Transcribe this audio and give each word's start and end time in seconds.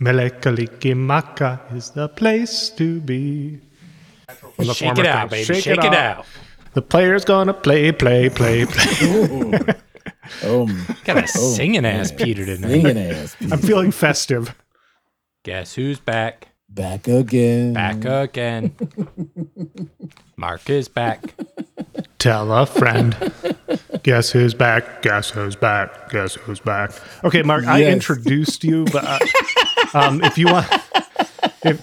Mele 0.00 0.30
Kalikimaka 0.30 1.74
is 1.74 1.90
the 1.90 2.08
place 2.08 2.70
to 2.70 3.00
be. 3.00 3.60
From 4.56 4.66
the 4.66 4.74
Shake 4.74 4.98
it 4.98 5.06
out, 5.06 5.30
baby. 5.30 5.44
Shake, 5.44 5.66
it 5.66 5.94
out. 5.94 6.26
The 6.74 6.82
player's 6.82 7.24
gonna 7.24 7.54
play, 7.54 7.92
play, 7.92 8.28
play, 8.28 8.66
play. 8.66 9.74
Oh, 10.42 10.66
Got 11.04 11.18
a 11.18 11.22
oh, 11.22 11.26
singing 11.26 11.84
ass 11.84 12.10
Peter 12.10 12.46
tonight. 12.46 12.68
singing 12.68 12.98
ass. 12.98 13.36
I'm 13.52 13.58
feeling 13.58 13.90
festive. 13.90 14.54
Guess 15.42 15.74
who's 15.74 16.00
back? 16.00 16.48
Back 16.68 17.06
again. 17.08 17.74
Back 17.74 18.04
again. 18.04 18.74
Mark 20.36 20.68
is 20.70 20.88
back. 20.88 21.34
Tell 22.18 22.52
a 22.52 22.64
friend. 22.64 23.14
Guess 24.04 24.32
who's 24.32 24.52
back? 24.52 25.00
Guess 25.00 25.30
who's 25.30 25.56
back? 25.56 26.10
Guess 26.10 26.34
who's 26.34 26.60
back? 26.60 26.92
Okay, 27.24 27.42
Mark, 27.42 27.64
I 27.64 27.84
introduced 27.86 28.62
you, 28.62 28.84
but 28.92 29.02
uh, 29.02 29.18
um, 29.94 30.22
if 30.22 30.36
you 30.36 30.46
want, 30.46 30.66
if 31.64 31.82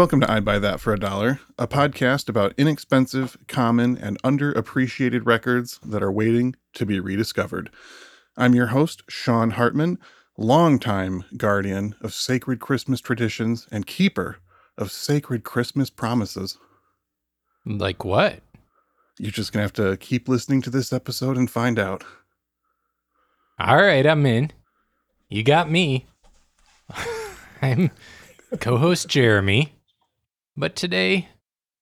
Welcome 0.00 0.22
to 0.22 0.32
I'd 0.32 0.46
Buy 0.46 0.58
That 0.58 0.80
for 0.80 0.94
a 0.94 0.98
Dollar, 0.98 1.40
a 1.58 1.68
podcast 1.68 2.30
about 2.30 2.54
inexpensive, 2.56 3.36
common, 3.48 3.98
and 3.98 4.20
underappreciated 4.22 5.26
records 5.26 5.78
that 5.84 6.02
are 6.02 6.10
waiting 6.10 6.56
to 6.72 6.86
be 6.86 6.98
rediscovered. 6.98 7.68
I'm 8.34 8.54
your 8.54 8.68
host, 8.68 9.02
Sean 9.10 9.50
Hartman, 9.50 9.98
longtime 10.38 11.24
guardian 11.36 11.96
of 12.00 12.14
sacred 12.14 12.60
Christmas 12.60 13.02
traditions 13.02 13.68
and 13.70 13.86
keeper 13.86 14.38
of 14.78 14.90
sacred 14.90 15.44
Christmas 15.44 15.90
promises. 15.90 16.56
Like 17.66 18.02
what? 18.02 18.40
You're 19.18 19.32
just 19.32 19.52
going 19.52 19.58
to 19.58 19.64
have 19.64 19.90
to 19.90 19.98
keep 19.98 20.30
listening 20.30 20.62
to 20.62 20.70
this 20.70 20.94
episode 20.94 21.36
and 21.36 21.50
find 21.50 21.78
out. 21.78 22.04
All 23.58 23.76
right, 23.76 24.06
I'm 24.06 24.24
in. 24.24 24.50
You 25.28 25.42
got 25.42 25.70
me. 25.70 26.06
I'm 27.60 27.90
co 28.60 28.78
host 28.78 29.06
Jeremy. 29.06 29.74
But 30.56 30.76
today, 30.76 31.28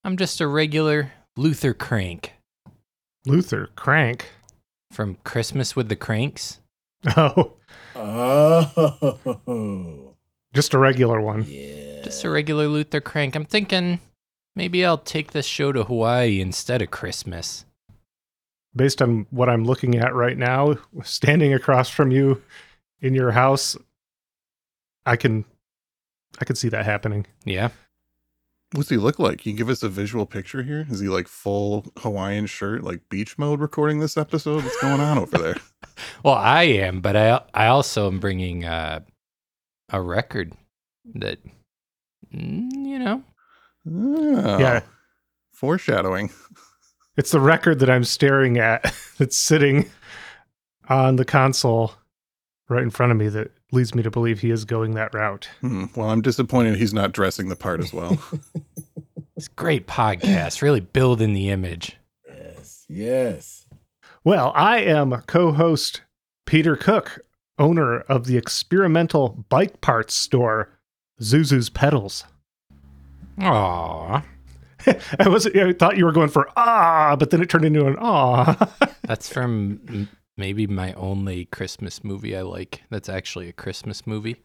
I'm 0.05 0.17
just 0.17 0.41
a 0.41 0.47
regular 0.47 1.13
Luther 1.37 1.75
Crank 1.75 2.33
Luther 3.27 3.69
Crank. 3.77 4.31
from 4.93 5.17
Christmas 5.25 5.77
with 5.77 5.89
the 5.89 5.97
Cranks. 5.97 6.61
Oh, 7.17 7.53
Oh. 7.95 10.15
just 10.55 10.75
a 10.75 10.79
regular 10.79 11.21
one. 11.21 11.45
Yeah. 11.49 12.03
Just 12.03 12.25
a 12.25 12.31
regular 12.31 12.67
Luther 12.69 13.01
Crank. 13.01 13.35
I'm 13.37 13.45
thinking 13.45 14.01
maybe 14.57 14.85
I'll 14.85 14.99
take 14.99 15.33
this 15.33 15.47
show 15.47 15.73
to 15.73 15.85
Hawaii 15.85 16.41
instead 16.41 16.81
of 16.83 16.91
Christmas. 16.91 17.65
Based 18.75 19.03
on 19.03 19.27
what 19.31 19.49
I'm 19.49 19.65
looking 19.65 19.97
at 19.97 20.15
right 20.15 20.37
now, 20.39 20.77
standing 21.03 21.53
across 21.53 21.89
from 21.91 22.11
you 22.11 22.43
in 23.01 23.15
your 23.15 23.33
house, 23.33 23.77
I 25.05 25.17
can, 25.17 25.45
I 26.41 26.45
can 26.45 26.57
see 26.57 26.69
that 26.71 26.85
happening. 26.85 27.27
Yeah. 27.45 27.69
What's 28.73 28.91
he 28.91 28.99
look 28.99 29.19
like? 29.19 29.41
Can 29.41 29.53
you 29.53 29.57
give 29.57 29.71
us 29.71 29.83
a 29.83 29.89
visual 29.89 30.27
picture 30.27 30.63
here? 30.63 30.87
Is 30.91 31.01
he 31.01 31.09
like 31.09 31.27
full 31.27 31.87
Hawaiian 31.99 32.47
shirt, 32.47 32.85
like 32.85 33.09
beach 33.09 33.39
mode 33.39 33.61
recording 33.61 33.99
this 33.99 34.19
episode? 34.19 34.63
What's 34.63 34.81
going 34.81 35.01
on 35.01 35.19
over 35.19 35.39
there? 35.39 35.57
Well, 36.25 36.35
I 36.35 36.63
am, 36.63 37.01
but 37.01 37.17
I 37.17 37.41
I 37.55 37.67
also 37.67 38.07
am 38.07 38.21
bringing 38.21 38.65
uh, 38.65 39.01
a 39.91 40.01
record 40.01 40.53
that 41.15 41.39
mm, 42.33 42.71
you 42.73 43.01
know. 43.01 43.23
Oh, 43.91 44.59
Yeah, 44.61 44.81
Foreshadowing. 45.53 46.31
it's 47.17 47.33
the 47.33 47.41
record 47.41 47.81
that 47.81 47.91
I'm 47.91 48.05
staring 48.05 48.59
at 48.59 48.95
that's 49.19 49.37
sitting 49.37 49.91
on 50.89 51.17
the 51.17 51.25
console 51.25 51.95
right 52.69 52.83
in 52.83 52.91
front 52.91 53.11
of 53.11 53.19
me 53.19 53.29
that 53.29 53.51
leads 53.73 53.95
me 53.95 54.03
to 54.03 54.11
believe 54.11 54.41
he 54.41 54.51
is 54.51 54.65
going 54.65 54.95
that 54.95 55.13
route. 55.15 55.49
Hmm. 55.61 55.87
Well, 55.95 56.11
I'm 56.11 56.23
disappointed 56.23 56.77
he's 56.77 56.95
not 56.95 57.13
dressing 57.13 57.49
the 57.49 57.57
part 57.57 57.81
as 57.81 57.93
well. 57.93 58.19
It's 59.37 59.47
a 59.47 59.51
great 59.51 59.87
podcast, 59.87 60.63
really 60.63 60.81
building 60.81 61.33
the 61.33 61.49
image. 61.51 61.97
Yes. 62.27 62.85
Yes. 62.89 63.67
Well, 64.25 64.51
I 64.53 64.79
am 64.81 65.13
co 65.29 65.53
host 65.53 66.01
Peter 66.45 66.75
Cook, 66.75 67.21
owner 67.57 68.01
of 68.01 68.27
the 68.27 68.37
experimental 68.37 69.45
bike 69.49 69.81
parts 69.81 70.15
store, 70.15 70.71
Zuzu's 71.21 71.71
Pedals. 71.71 72.25
Aww. 73.39 74.25
I 75.21 75.29
was 75.29 75.47
I 75.47 75.73
thought 75.73 75.97
you 75.97 76.05
were 76.05 76.11
going 76.11 76.31
for 76.31 76.49
ah, 76.57 77.15
but 77.17 77.31
then 77.31 77.41
it 77.41 77.49
turned 77.49 77.65
into 77.65 77.87
an 77.87 77.95
ah. 78.01 78.73
That's 79.05 79.33
from 79.33 79.81
m- 79.89 80.09
maybe 80.39 80.67
my 80.67 80.93
only 80.95 81.47
Christmas 81.47 82.03
movie 82.05 82.37
I 82.37 82.43
like. 82.43 82.83
That's 82.91 83.09
actually 83.09 83.49
a 83.49 83.53
Christmas 83.53 84.07
movie. 84.07 84.37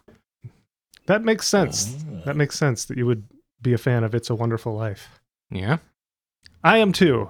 that 1.05 1.23
makes 1.23 1.47
sense. 1.47 2.03
Ah. 2.11 2.21
That 2.25 2.35
makes 2.35 2.57
sense 2.57 2.85
that 2.85 2.97
you 2.97 3.05
would 3.05 3.23
be 3.61 3.73
a 3.73 3.77
fan 3.77 4.03
of 4.03 4.13
It's 4.13 4.29
a 4.29 4.35
Wonderful 4.35 4.75
Life. 4.75 5.21
Yeah. 5.49 5.77
I 6.63 6.79
am 6.79 6.91
too. 6.91 7.29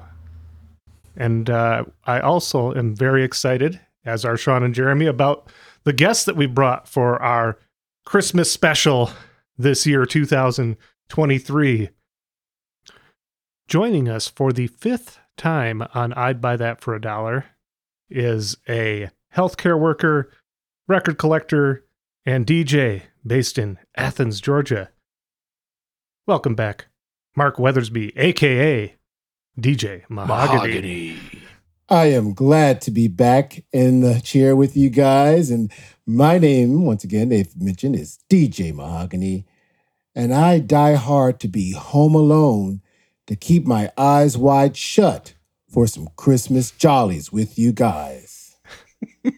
And 1.16 1.50
uh, 1.50 1.86
I 2.06 2.20
also 2.20 2.74
am 2.74 2.96
very 2.96 3.24
excited, 3.24 3.80
as 4.06 4.26
are 4.26 4.38
Sean 4.38 4.64
and 4.64 4.74
Jeremy, 4.74 5.06
about 5.06 5.52
the 5.84 5.94
guests 5.94 6.26
that 6.26 6.36
we 6.36 6.48
brought 6.48 6.88
for 6.88 7.22
our 7.22 7.60
Christmas 8.06 8.52
special 8.52 9.12
this 9.58 9.86
year, 9.86 10.06
2023. 10.06 11.90
Joining 13.68 14.10
us 14.10 14.28
for 14.28 14.52
the 14.52 14.68
fifth 14.68 15.20
time 15.38 15.84
on 15.94 16.14
I'd 16.14 16.42
Buy 16.42 16.56
That 16.56 16.82
for 16.82 16.96
a 16.96 17.02
Dollar 17.02 17.46
is 18.14 18.56
a 18.70 19.10
healthcare 19.36 19.78
worker, 19.78 20.32
record 20.88 21.18
collector, 21.18 21.84
and 22.26 22.46
DJ 22.46 23.04
based 23.26 23.58
in 23.58 23.80
Athens, 23.98 24.40
Georgia. 24.40 24.90
Welcome 26.26 26.56
back, 26.56 26.86
Mark 27.36 27.58
Weathersby, 27.58 28.14
aka 28.16 28.96
DJ 29.60 30.04
Mahogany. 30.10 31.18
I 31.90 32.06
am 32.06 32.34
glad 32.34 32.82
to 32.82 32.92
be 32.92 33.08
back 33.08 33.64
in 33.74 34.02
the 34.02 34.22
chair 34.22 34.56
with 34.56 34.78
you 34.78 34.90
guys. 34.90 35.52
And 35.52 35.72
my 36.06 36.38
name, 36.38 36.86
once 36.86 37.04
again, 37.04 37.30
they've 37.30 37.56
mentioned, 37.58 37.96
is 37.96 38.20
DJ 38.30 38.74
Mahogany. 38.74 39.46
And 40.16 40.34
I 40.34 40.60
die 40.60 40.96
hard 40.96 41.40
to 41.42 41.48
be 41.48 41.74
home 41.74 42.16
alone 42.16 42.82
to 43.28 43.36
keep 43.36 43.66
my 43.66 43.92
eyes 43.98 44.38
wide 44.38 44.78
shut 44.78 45.33
for 45.74 45.88
some 45.88 46.08
Christmas 46.16 46.72
jollies 46.72 47.32
with 47.32 47.58
you 47.58 47.72
guys. 47.74 48.56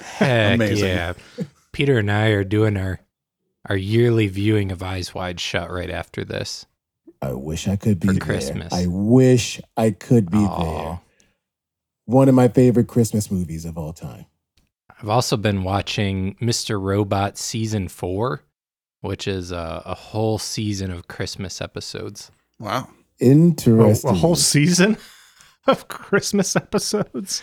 Heck 0.00 0.54
Amazing. 0.54 0.86
yeah. 0.88 1.12
Peter 1.72 1.98
and 1.98 2.10
I 2.10 2.28
are 2.28 2.44
doing 2.44 2.76
our 2.76 3.00
our 3.68 3.76
yearly 3.76 4.26
viewing 4.26 4.72
of 4.72 4.82
Eyes 4.82 5.14
Wide 5.14 5.38
Shut 5.40 5.70
right 5.70 5.90
after 5.90 6.24
this. 6.24 6.66
I 7.20 7.32
wish 7.32 7.68
I 7.68 7.76
could 7.76 8.00
be 8.00 8.08
For 8.08 8.12
there. 8.14 8.20
Christmas. 8.20 8.72
I 8.72 8.86
wish 8.88 9.60
I 9.76 9.92
could 9.92 10.30
be 10.30 10.38
Aw. 10.38 10.64
there. 10.88 11.00
One 12.06 12.28
of 12.28 12.34
my 12.34 12.48
favorite 12.48 12.88
Christmas 12.88 13.30
movies 13.30 13.64
of 13.64 13.78
all 13.78 13.92
time. 13.92 14.26
I've 15.00 15.08
also 15.08 15.36
been 15.36 15.62
watching 15.62 16.34
Mr. 16.36 16.80
Robot 16.80 17.38
season 17.38 17.86
four, 17.88 18.42
which 19.00 19.28
is 19.28 19.52
a, 19.52 19.82
a 19.86 19.94
whole 19.94 20.38
season 20.38 20.90
of 20.90 21.06
Christmas 21.08 21.60
episodes. 21.60 22.30
Wow. 22.58 22.88
A, 23.20 23.24
Interesting. 23.24 24.10
a 24.10 24.14
whole 24.14 24.34
season 24.36 24.96
of 25.66 25.88
Christmas 25.88 26.56
episodes. 26.56 27.42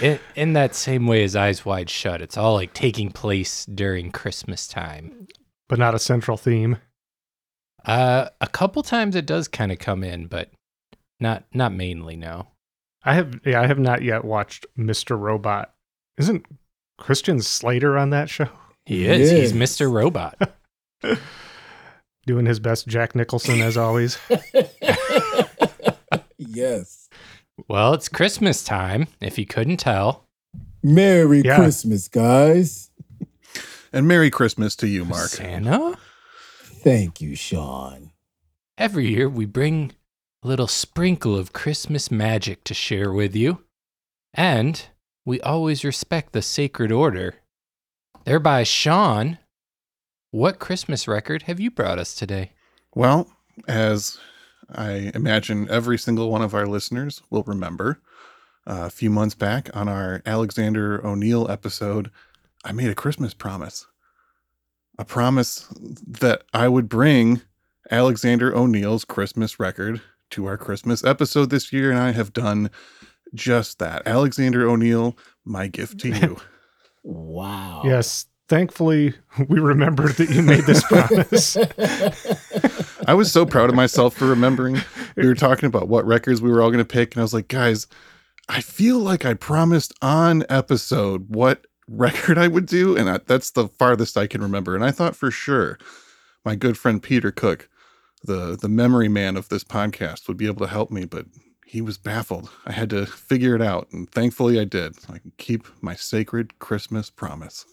In, 0.00 0.18
in 0.36 0.52
that 0.54 0.74
same 0.74 1.06
way 1.06 1.24
as 1.24 1.36
Eyes 1.36 1.64
Wide 1.64 1.90
Shut, 1.90 2.22
it's 2.22 2.36
all 2.36 2.54
like 2.54 2.72
taking 2.72 3.10
place 3.10 3.66
during 3.66 4.10
Christmas 4.10 4.66
time. 4.66 5.28
but 5.68 5.78
not 5.78 5.94
a 5.94 5.98
central 5.98 6.36
theme. 6.36 6.78
Uh, 7.84 8.28
a 8.40 8.46
couple 8.46 8.82
times 8.82 9.16
it 9.16 9.26
does 9.26 9.48
kind 9.48 9.72
of 9.72 9.78
come 9.78 10.04
in, 10.04 10.26
but 10.26 10.50
not 11.20 11.44
not 11.52 11.72
mainly. 11.72 12.16
No. 12.16 12.48
I 13.04 13.14
have 13.14 13.40
yeah, 13.44 13.60
I 13.60 13.66
have 13.66 13.78
not 13.78 14.02
yet 14.02 14.24
watched 14.24 14.66
Mr. 14.76 15.18
Robot. 15.18 15.72
Isn't 16.18 16.44
Christian 16.98 17.40
Slater 17.40 17.96
on 17.96 18.10
that 18.10 18.28
show? 18.28 18.48
He 18.84 19.06
is. 19.06 19.30
He's 19.30 19.52
Mr. 19.52 19.90
Robot. 19.90 20.52
Doing 22.26 22.46
his 22.46 22.60
best 22.60 22.88
Jack 22.88 23.14
Nicholson 23.14 23.60
as 23.60 23.76
always. 23.76 24.18
yes. 26.38 27.08
Well, 27.66 27.94
it's 27.94 28.08
Christmas 28.08 28.62
time, 28.62 29.08
if 29.20 29.38
you 29.38 29.46
couldn't 29.46 29.78
tell. 29.78 30.24
Merry 30.82 31.42
Yeah. 31.44 31.56
Christmas, 31.56 32.08
guys. 32.08 32.90
And 33.92 34.06
Merry 34.06 34.30
Christmas 34.30 34.76
to 34.76 34.86
you, 34.88 35.04
Mark. 35.04 35.28
Santa? 35.30 35.98
Thank 36.62 37.20
you, 37.20 37.34
Sean. 37.34 38.12
every 38.76 39.08
year 39.08 39.28
we 39.28 39.44
bring 39.44 39.90
a 40.44 40.46
little 40.46 40.68
sprinkle 40.68 41.36
of 41.36 41.52
Christmas 41.52 42.12
magic 42.12 42.62
to 42.62 42.72
share 42.74 43.10
with 43.12 43.34
you. 43.34 43.64
And 44.32 44.80
we 45.24 45.40
always 45.40 45.82
respect 45.84 46.32
the 46.32 46.42
sacred 46.42 46.92
order. 46.92 47.34
Thereby, 48.22 48.62
Sean, 48.62 49.38
what 50.30 50.60
Christmas 50.60 51.08
record 51.08 51.42
have 51.44 51.58
you 51.58 51.72
brought 51.72 51.98
us 51.98 52.14
today? 52.14 52.52
Well, 52.94 53.26
as 53.66 54.18
I 54.74 55.10
imagine 55.14 55.68
every 55.70 55.98
single 55.98 56.30
one 56.30 56.42
of 56.42 56.54
our 56.54 56.66
listeners 56.66 57.22
will 57.30 57.42
remember, 57.44 58.00
uh, 58.66 58.84
a 58.86 58.90
few 58.90 59.08
months 59.10 59.34
back 59.34 59.70
on 59.74 59.88
our 59.88 60.22
Alexander 60.26 61.04
O'Neill 61.06 61.50
episode, 61.50 62.10
I 62.64 62.72
made 62.72 62.90
a 62.90 62.94
Christmas 62.94 63.32
promise. 63.32 63.86
A 64.98 65.04
promise 65.04 65.66
that 66.06 66.42
I 66.52 66.68
would 66.68 66.88
bring 66.88 67.40
Alexander 67.90 68.54
O'Neill's 68.54 69.04
Christmas 69.04 69.58
record 69.58 70.02
to 70.30 70.46
our 70.46 70.58
Christmas 70.58 71.02
episode 71.04 71.50
this 71.50 71.72
year, 71.72 71.90
and 71.90 71.98
I 71.98 72.10
have 72.10 72.32
done 72.32 72.70
just 73.32 73.78
that. 73.78 74.06
Alexander 74.06 74.68
O'Neill, 74.68 75.16
my 75.44 75.66
gift 75.68 76.00
to 76.00 76.08
you. 76.08 76.36
Wow. 77.04 77.82
Yes. 77.86 78.26
Thankfully, 78.48 79.14
we 79.48 79.60
remembered 79.60 80.16
that 80.16 80.28
you 80.28 80.42
made 80.42 80.64
this 80.64 80.82
promise. 80.88 81.56
I 83.08 83.14
was 83.14 83.32
so 83.32 83.46
proud 83.46 83.70
of 83.70 83.74
myself 83.74 84.14
for 84.14 84.26
remembering. 84.26 84.82
We 85.16 85.26
were 85.26 85.34
talking 85.34 85.66
about 85.66 85.88
what 85.88 86.04
records 86.04 86.42
we 86.42 86.50
were 86.50 86.60
all 86.60 86.68
going 86.68 86.76
to 86.76 86.84
pick, 86.84 87.14
and 87.14 87.20
I 87.20 87.24
was 87.24 87.32
like, 87.32 87.48
guys, 87.48 87.86
I 88.50 88.60
feel 88.60 88.98
like 88.98 89.24
I 89.24 89.32
promised 89.32 89.94
on 90.02 90.44
episode 90.50 91.34
what 91.34 91.66
record 91.88 92.36
I 92.36 92.48
would 92.48 92.66
do, 92.66 92.98
and 92.98 93.08
I, 93.08 93.20
that's 93.26 93.52
the 93.52 93.68
farthest 93.68 94.18
I 94.18 94.26
can 94.26 94.42
remember. 94.42 94.74
And 94.74 94.84
I 94.84 94.90
thought 94.90 95.16
for 95.16 95.30
sure 95.30 95.78
my 96.44 96.54
good 96.54 96.76
friend 96.76 97.02
Peter 97.02 97.30
Cook, 97.30 97.70
the 98.24 98.58
the 98.60 98.68
memory 98.68 99.08
man 99.08 99.38
of 99.38 99.48
this 99.48 99.64
podcast, 99.64 100.28
would 100.28 100.36
be 100.36 100.46
able 100.46 100.66
to 100.66 100.70
help 100.70 100.90
me, 100.90 101.06
but 101.06 101.24
he 101.64 101.80
was 101.80 101.96
baffled. 101.96 102.50
I 102.66 102.72
had 102.72 102.90
to 102.90 103.06
figure 103.06 103.54
it 103.54 103.62
out, 103.62 103.88
and 103.90 104.10
thankfully 104.10 104.60
I 104.60 104.64
did. 104.64 105.00
So 105.00 105.14
I 105.14 105.18
can 105.18 105.32
keep 105.38 105.66
my 105.80 105.94
sacred 105.94 106.58
Christmas 106.58 107.08
promise. 107.08 107.64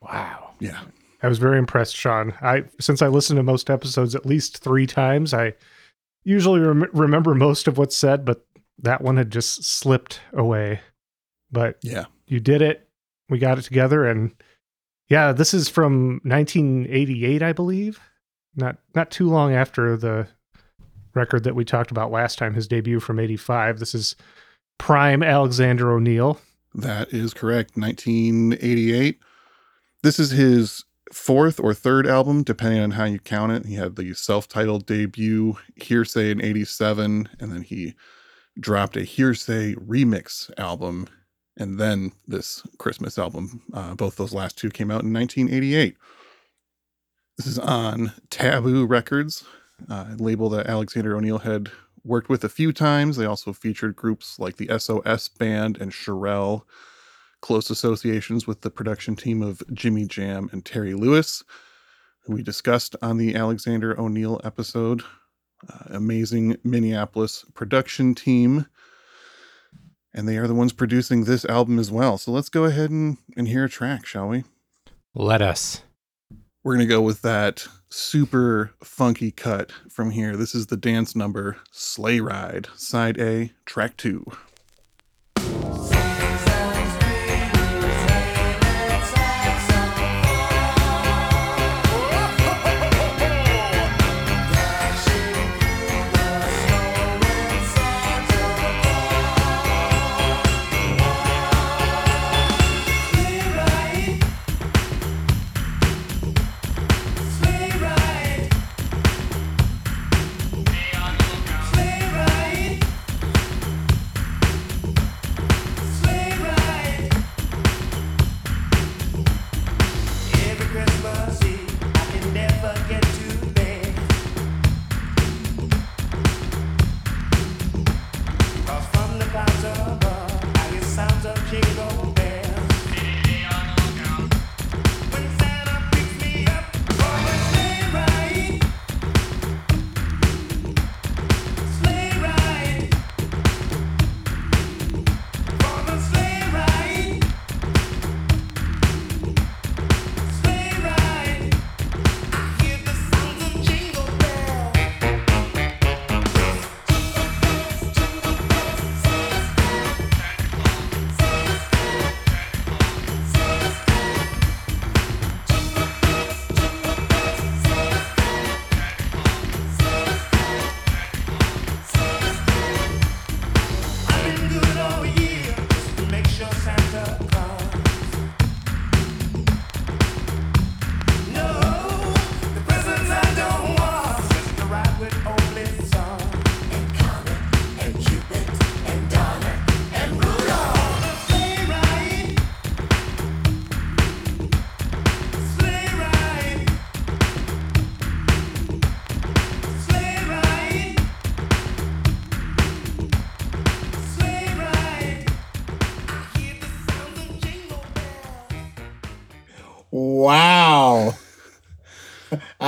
Wow. 0.00 0.52
Yeah. 0.58 0.84
I 1.24 1.28
was 1.28 1.38
very 1.38 1.58
impressed, 1.58 1.96
Sean. 1.96 2.34
I 2.42 2.64
since 2.80 3.00
I 3.00 3.08
listened 3.08 3.38
to 3.38 3.42
most 3.42 3.70
episodes 3.70 4.14
at 4.14 4.26
least 4.26 4.58
three 4.58 4.86
times, 4.86 5.32
I 5.32 5.54
usually 6.22 6.60
rem- 6.60 6.90
remember 6.92 7.34
most 7.34 7.66
of 7.66 7.78
what's 7.78 7.96
said, 7.96 8.24
but 8.26 8.44
that 8.78 9.00
one 9.00 9.16
had 9.16 9.30
just 9.30 9.64
slipped 9.64 10.20
away. 10.34 10.80
But 11.50 11.78
Yeah. 11.82 12.04
you 12.26 12.40
did 12.40 12.60
it. 12.60 12.88
We 13.30 13.38
got 13.38 13.58
it 13.58 13.62
together, 13.62 14.04
and 14.06 14.32
yeah, 15.08 15.32
this 15.32 15.54
is 15.54 15.68
from 15.70 16.20
1988, 16.24 17.42
I 17.42 17.52
believe. 17.54 18.00
Not 18.54 18.76
not 18.94 19.10
too 19.10 19.28
long 19.30 19.54
after 19.54 19.96
the 19.96 20.28
record 21.14 21.44
that 21.44 21.54
we 21.54 21.64
talked 21.64 21.90
about 21.90 22.10
last 22.10 22.38
time, 22.38 22.52
his 22.52 22.68
debut 22.68 23.00
from 23.00 23.18
'85. 23.18 23.78
This 23.78 23.94
is 23.94 24.14
prime 24.78 25.22
Alexander 25.22 25.90
O'Neill. 25.90 26.38
That 26.74 27.14
is 27.14 27.32
correct. 27.32 27.76
1988. 27.78 29.18
This 30.02 30.18
is 30.18 30.32
his 30.32 30.84
fourth 31.14 31.60
or 31.60 31.72
third 31.72 32.06
album, 32.06 32.42
depending 32.42 32.80
on 32.80 32.92
how 32.92 33.04
you 33.04 33.18
count 33.18 33.52
it. 33.52 33.66
He 33.66 33.74
had 33.74 33.96
the 33.96 34.14
self 34.14 34.48
titled 34.48 34.86
debut, 34.86 35.56
Hearsay, 35.76 36.30
in 36.30 36.42
87, 36.42 37.28
and 37.38 37.52
then 37.52 37.62
he 37.62 37.94
dropped 38.58 38.96
a 38.96 39.00
Hearsay 39.00 39.74
remix 39.76 40.50
album, 40.58 41.06
and 41.56 41.78
then 41.78 42.12
this 42.26 42.62
Christmas 42.78 43.18
album. 43.18 43.62
Uh, 43.72 43.94
both 43.94 44.16
those 44.16 44.34
last 44.34 44.58
two 44.58 44.70
came 44.70 44.90
out 44.90 45.02
in 45.02 45.12
1988. 45.12 45.96
This 47.36 47.46
is 47.46 47.58
on 47.58 48.12
Tabu 48.30 48.84
Records, 48.84 49.44
a 49.88 50.14
label 50.18 50.48
that 50.50 50.66
Alexander 50.66 51.16
O'Neill 51.16 51.38
had 51.38 51.70
worked 52.04 52.28
with 52.28 52.44
a 52.44 52.48
few 52.48 52.72
times. 52.72 53.16
They 53.16 53.24
also 53.24 53.52
featured 53.52 53.96
groups 53.96 54.38
like 54.38 54.56
the 54.56 54.70
SOS 54.78 55.28
Band 55.28 55.78
and 55.80 55.90
Cherrelle, 55.90 56.62
close 57.44 57.68
associations 57.68 58.46
with 58.46 58.62
the 58.62 58.70
production 58.70 59.14
team 59.14 59.42
of 59.42 59.62
Jimmy 59.70 60.06
Jam 60.06 60.48
and 60.50 60.64
Terry 60.64 60.94
Lewis, 60.94 61.44
who 62.20 62.32
we 62.32 62.42
discussed 62.42 62.96
on 63.02 63.18
the 63.18 63.34
Alexander 63.34 64.00
O'Neill 64.00 64.40
episode. 64.42 65.02
Uh, 65.70 65.84
amazing 65.90 66.56
Minneapolis 66.64 67.44
production 67.52 68.14
team. 68.14 68.64
And 70.14 70.26
they 70.26 70.38
are 70.38 70.46
the 70.46 70.54
ones 70.54 70.72
producing 70.72 71.24
this 71.24 71.44
album 71.44 71.78
as 71.78 71.90
well. 71.90 72.16
So 72.16 72.32
let's 72.32 72.48
go 72.48 72.64
ahead 72.64 72.88
and, 72.88 73.18
and 73.36 73.46
hear 73.46 73.64
a 73.64 73.68
track, 73.68 74.06
shall 74.06 74.28
we? 74.28 74.44
Let 75.14 75.42
us. 75.42 75.82
We're 76.62 76.76
going 76.76 76.88
to 76.88 76.94
go 76.94 77.02
with 77.02 77.20
that 77.22 77.66
super 77.90 78.72
funky 78.82 79.30
cut 79.30 79.70
from 79.90 80.12
here. 80.12 80.34
This 80.34 80.54
is 80.54 80.68
the 80.68 80.78
dance 80.78 81.14
number 81.14 81.58
Sleigh 81.72 82.20
Ride, 82.20 82.68
Side 82.74 83.20
A, 83.20 83.52
Track 83.66 83.98
2. 83.98 84.24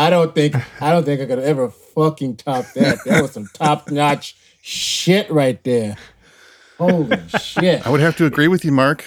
I 0.07 0.11
don't 0.11 0.35
think 0.35 0.55
I 0.81 0.93
don't 0.93 1.05
think 1.05 1.21
I 1.21 1.27
could 1.27 1.39
ever 1.41 1.69
fucking 1.69 2.37
top 2.37 2.65
that. 2.75 2.99
That 3.05 3.23
was 3.23 3.33
some 3.33 3.49
top 3.53 3.91
notch 3.91 4.37
shit 4.63 5.29
right 5.31 5.63
there. 5.65 5.97
Holy 6.79 7.19
shit. 7.41 7.87
I 7.87 7.91
would 7.91 8.01
have 8.01 8.17
to 8.19 8.27
agree 8.27 8.49
with 8.49 8.65
you, 8.65 8.71
Mark. 8.73 9.05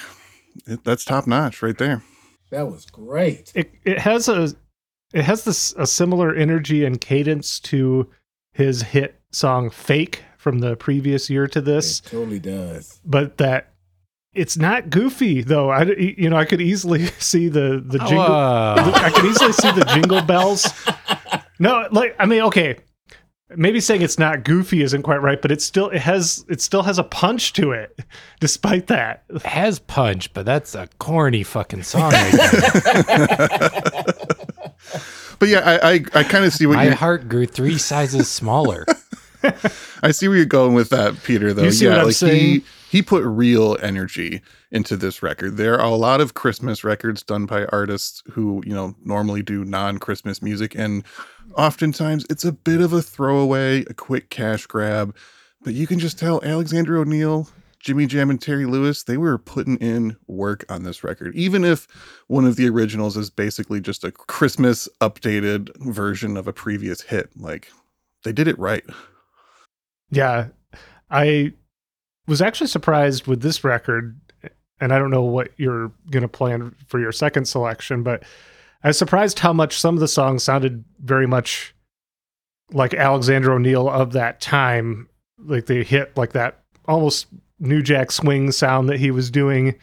It, 0.68 0.84
that's 0.84 1.06
top 1.06 1.26
notch 1.28 1.62
right 1.62 1.78
there. 1.78 2.04
That 2.52 2.68
was 2.70 2.86
great. 2.86 3.52
it 3.56 3.72
it 3.86 4.00
has 4.00 4.28
a 4.28 4.54
it 5.14 5.24
has 5.24 5.44
this 5.46 5.74
a 5.78 5.88
similar 5.88 6.36
energy 6.36 6.84
and 6.84 7.00
cadence 7.00 7.60
to 7.62 8.10
his 8.54 8.82
hit 8.82 9.22
song 9.32 9.70
"Fake" 9.70 10.24
from 10.38 10.60
the 10.60 10.76
previous 10.76 11.30
year 11.30 11.48
to 11.48 11.62
this, 11.62 12.00
It 12.00 12.06
totally 12.10 12.40
does. 12.40 13.00
but 13.06 13.38
that 13.38 13.74
it's 14.34 14.58
not 14.58 14.90
goofy 14.90 15.42
though. 15.42 15.70
I 15.70 15.84
you 15.84 16.30
know 16.30 16.38
I 16.38 16.46
could 16.46 16.62
easily 16.62 17.06
see 17.20 17.50
the 17.50 17.84
the 17.86 18.00
oh, 18.02 18.08
jingle. 18.08 18.26
Whoa. 18.28 18.92
I 18.96 19.12
could 19.14 19.26
easily 19.26 19.54
see 19.54 19.72
the 19.72 19.86
jingle 19.86 20.22
bells. 20.22 20.68
No, 21.60 21.88
like 21.92 22.16
I 22.20 22.26
mean, 22.26 22.42
okay, 22.44 22.78
maybe 23.56 23.80
saying 23.82 24.02
it's 24.02 24.20
not 24.20 24.44
goofy 24.44 24.82
isn't 24.84 25.02
quite 25.04 25.22
right, 25.22 25.42
but 25.42 25.52
it 25.52 25.62
still 25.62 25.90
it 25.90 26.02
has 26.02 26.46
it 26.48 26.62
still 26.62 26.84
has 26.84 27.00
a 27.00 27.04
punch 27.04 27.54
to 27.54 27.72
it, 27.72 28.00
despite 28.40 28.88
that. 28.88 29.24
It 29.30 29.42
has 29.44 29.80
punch, 29.80 30.34
but 30.34 30.46
that's 30.46 30.76
a 30.76 30.88
corny 31.00 31.44
fucking 31.44 31.84
song. 31.84 32.12
Right. 32.12 32.34
But 35.40 35.48
yeah, 35.48 35.60
I 35.60 35.92
I, 35.92 35.94
I 36.16 36.24
kind 36.24 36.44
of 36.44 36.54
see 36.54 36.66
what 36.66 36.76
My 36.76 36.86
you 36.86 36.96
heart 36.96 37.30
grew 37.30 37.46
three 37.46 37.78
sizes 37.78 38.30
smaller. 38.30 38.86
I 40.04 40.12
see 40.12 40.28
where 40.28 40.36
you're 40.36 40.46
going 40.46 40.74
with 40.74 40.90
that, 40.90 41.24
Peter. 41.24 41.54
Though, 41.54 41.64
You 41.64 41.72
see 41.72 41.86
yeah, 41.86 41.92
what 41.92 42.00
I'm 42.00 42.06
like 42.08 42.16
saying? 42.16 42.40
he 42.62 42.64
he 42.90 43.04
put 43.04 43.24
real 43.24 43.78
energy 43.84 44.42
into 44.72 44.98
this 44.98 45.22
record. 45.22 45.58
There 45.58 45.80
are 45.80 45.92
a 45.92 45.96
lot 45.96 46.22
of 46.22 46.34
Christmas 46.34 46.84
records 46.84 47.22
done 47.22 47.46
by 47.46 47.66
artists 47.66 48.24
who 48.32 48.64
you 48.66 48.74
know 48.74 48.96
normally 49.06 49.44
do 49.44 49.64
non-Christmas 49.64 50.42
music, 50.42 50.74
and 50.76 51.04
oftentimes 51.56 52.26
it's 52.30 52.46
a 52.46 52.52
bit 52.52 52.82
of 52.82 52.92
a 52.92 53.02
throwaway, 53.02 53.82
a 53.86 53.94
quick 53.94 54.30
cash 54.32 54.66
grab. 54.66 55.16
But 55.62 55.76
you 55.76 55.86
can 55.86 56.00
just 56.00 56.18
tell 56.18 56.44
Alexander 56.44 56.98
O'Neill, 56.98 57.48
Jimmy 57.80 58.08
Jam, 58.08 58.32
and 58.32 58.42
Terry 58.42 58.66
Lewis 58.66 59.04
they 59.04 59.18
were 59.18 59.38
putting 59.38 59.78
in 59.78 60.18
work 60.28 60.66
on 60.68 60.82
this 60.82 61.04
record, 61.04 61.36
even 61.36 61.64
if 61.64 61.88
one 62.28 62.46
of 62.46 62.56
the 62.56 62.68
originals 62.68 63.16
is 63.16 63.30
basically 63.30 63.82
just 63.82 64.04
a 64.04 64.12
Christmas 64.12 64.90
updated 65.00 65.76
version 65.78 66.38
of 66.38 66.48
a 66.48 66.54
previous 66.54 67.02
hit. 67.02 67.30
Like 67.38 67.72
they 68.24 68.32
did 68.32 68.48
it 68.48 68.58
right. 68.58 68.84
Yeah, 70.10 70.48
I 71.12 71.54
was 72.30 72.42
actually 72.42 72.68
surprised 72.68 73.28
with 73.28 73.42
this 73.42 73.64
record, 73.64 74.20
and 74.80 74.94
I 74.94 75.00
don't 75.00 75.10
know 75.10 75.24
what 75.24 75.50
you're 75.58 75.92
going 76.12 76.22
to 76.22 76.28
plan 76.28 76.76
for 76.88 77.00
your 77.00 77.12
second 77.12 77.46
selection, 77.46 78.04
but 78.04 78.24
I 78.84 78.90
was 78.90 78.98
surprised 78.98 79.40
how 79.40 79.52
much 79.52 79.80
some 79.80 79.96
of 79.96 80.00
the 80.00 80.08
songs 80.08 80.44
sounded 80.44 80.86
very 81.00 81.28
much 81.28 81.74
like 82.72 82.94
Alexander 82.94 83.52
O'Neill 83.52 83.90
of 83.90 84.14
that 84.14 84.40
time. 84.40 85.10
Like 85.44 85.66
they 85.66 85.84
hit 85.84 86.16
like 86.16 86.34
that 86.34 86.60
almost 86.88 87.26
New 87.60 87.82
Jack 87.82 88.12
Swing 88.12 88.52
sound 88.52 88.90
that 88.90 89.00
he 89.00 89.12
was 89.12 89.32
doing. 89.32 89.76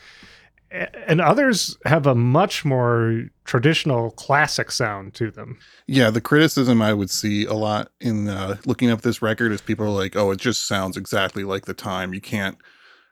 And 0.70 1.20
others 1.20 1.76
have 1.84 2.06
a 2.06 2.14
much 2.14 2.64
more 2.64 3.26
traditional 3.44 4.10
classic 4.12 4.70
sound 4.70 5.14
to 5.14 5.30
them. 5.30 5.58
Yeah, 5.86 6.10
the 6.10 6.20
criticism 6.20 6.82
I 6.82 6.92
would 6.92 7.10
see 7.10 7.44
a 7.44 7.54
lot 7.54 7.90
in 8.00 8.28
uh, 8.28 8.56
looking 8.66 8.90
up 8.90 9.02
this 9.02 9.22
record 9.22 9.52
is 9.52 9.60
people 9.60 9.86
are 9.86 9.90
like, 9.90 10.16
"Oh, 10.16 10.32
it 10.32 10.40
just 10.40 10.66
sounds 10.66 10.96
exactly 10.96 11.44
like 11.44 11.66
the 11.66 11.74
time. 11.74 12.12
You 12.12 12.20
can't, 12.20 12.58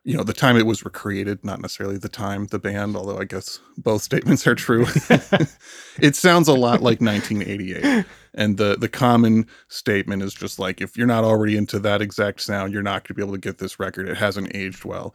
you 0.02 0.16
know, 0.16 0.24
the 0.24 0.32
time 0.32 0.56
it 0.56 0.66
was 0.66 0.84
recreated, 0.84 1.44
not 1.44 1.60
necessarily 1.60 1.96
the 1.96 2.08
time 2.08 2.46
the 2.46 2.58
band." 2.58 2.96
Although 2.96 3.18
I 3.18 3.24
guess 3.24 3.60
both 3.78 4.02
statements 4.10 4.46
are 4.48 4.56
true. 4.56 4.86
it 6.00 6.16
sounds 6.16 6.48
a 6.48 6.54
lot 6.54 6.82
like 6.82 7.00
1988, 7.00 8.04
and 8.34 8.56
the 8.56 8.76
the 8.76 8.88
common 8.88 9.46
statement 9.68 10.22
is 10.22 10.34
just 10.34 10.58
like, 10.58 10.80
if 10.80 10.96
you're 10.96 11.06
not 11.06 11.22
already 11.22 11.56
into 11.56 11.78
that 11.78 12.02
exact 12.02 12.40
sound, 12.40 12.72
you're 12.72 12.82
not 12.82 13.04
going 13.04 13.08
to 13.08 13.14
be 13.14 13.22
able 13.22 13.34
to 13.34 13.40
get 13.40 13.58
this 13.58 13.78
record. 13.78 14.08
It 14.08 14.16
hasn't 14.16 14.54
aged 14.56 14.84
well 14.84 15.14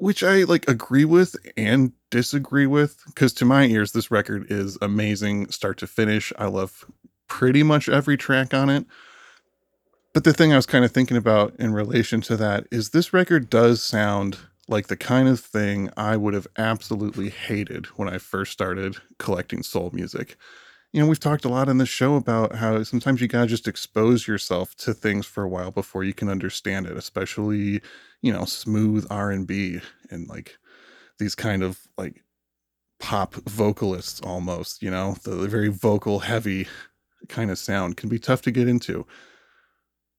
which 0.00 0.22
I 0.22 0.44
like 0.44 0.68
agree 0.68 1.04
with 1.04 1.36
and 1.56 1.92
disagree 2.10 2.66
with 2.66 3.02
because 3.06 3.32
to 3.34 3.44
my 3.44 3.64
ears 3.64 3.92
this 3.92 4.10
record 4.10 4.46
is 4.50 4.78
amazing 4.80 5.50
start 5.50 5.78
to 5.78 5.86
finish. 5.86 6.32
I 6.38 6.46
love 6.46 6.84
pretty 7.28 7.62
much 7.62 7.88
every 7.88 8.16
track 8.16 8.54
on 8.54 8.70
it. 8.70 8.86
But 10.14 10.24
the 10.24 10.32
thing 10.32 10.52
I 10.52 10.56
was 10.56 10.66
kind 10.66 10.84
of 10.84 10.90
thinking 10.90 11.16
about 11.16 11.54
in 11.58 11.72
relation 11.72 12.20
to 12.22 12.36
that 12.38 12.66
is 12.70 12.90
this 12.90 13.12
record 13.12 13.50
does 13.50 13.82
sound 13.82 14.38
like 14.66 14.88
the 14.88 14.96
kind 14.96 15.28
of 15.28 15.40
thing 15.40 15.90
I 15.96 16.16
would 16.16 16.34
have 16.34 16.46
absolutely 16.56 17.30
hated 17.30 17.86
when 17.96 18.08
I 18.08 18.18
first 18.18 18.52
started 18.52 18.96
collecting 19.18 19.62
soul 19.62 19.90
music. 19.92 20.36
You 20.92 21.00
know, 21.00 21.06
we've 21.06 21.20
talked 21.20 21.44
a 21.44 21.50
lot 21.50 21.68
on 21.68 21.78
this 21.78 21.88
show 21.88 22.16
about 22.16 22.56
how 22.56 22.82
sometimes 22.82 23.20
you 23.20 23.28
got 23.28 23.42
to 23.42 23.46
just 23.46 23.68
expose 23.68 24.26
yourself 24.26 24.74
to 24.76 24.94
things 24.94 25.26
for 25.26 25.42
a 25.42 25.48
while 25.48 25.70
before 25.70 26.02
you 26.04 26.14
can 26.14 26.28
understand 26.28 26.86
it, 26.86 26.96
especially, 26.96 27.82
you 28.22 28.32
know, 28.32 28.44
smooth 28.44 29.06
R&B 29.10 29.80
and 30.10 30.28
like 30.28 30.58
these 31.18 31.34
kind 31.34 31.62
of 31.62 31.78
like 31.96 32.24
pop 33.00 33.34
vocalists 33.34 34.20
almost, 34.20 34.82
you 34.82 34.90
know, 34.90 35.16
the, 35.22 35.30
the 35.30 35.48
very 35.48 35.68
vocal 35.68 36.20
heavy 36.20 36.66
kind 37.28 37.50
of 37.50 37.58
sound 37.58 37.96
can 37.96 38.08
be 38.08 38.18
tough 38.18 38.42
to 38.42 38.50
get 38.50 38.68
into. 38.68 39.06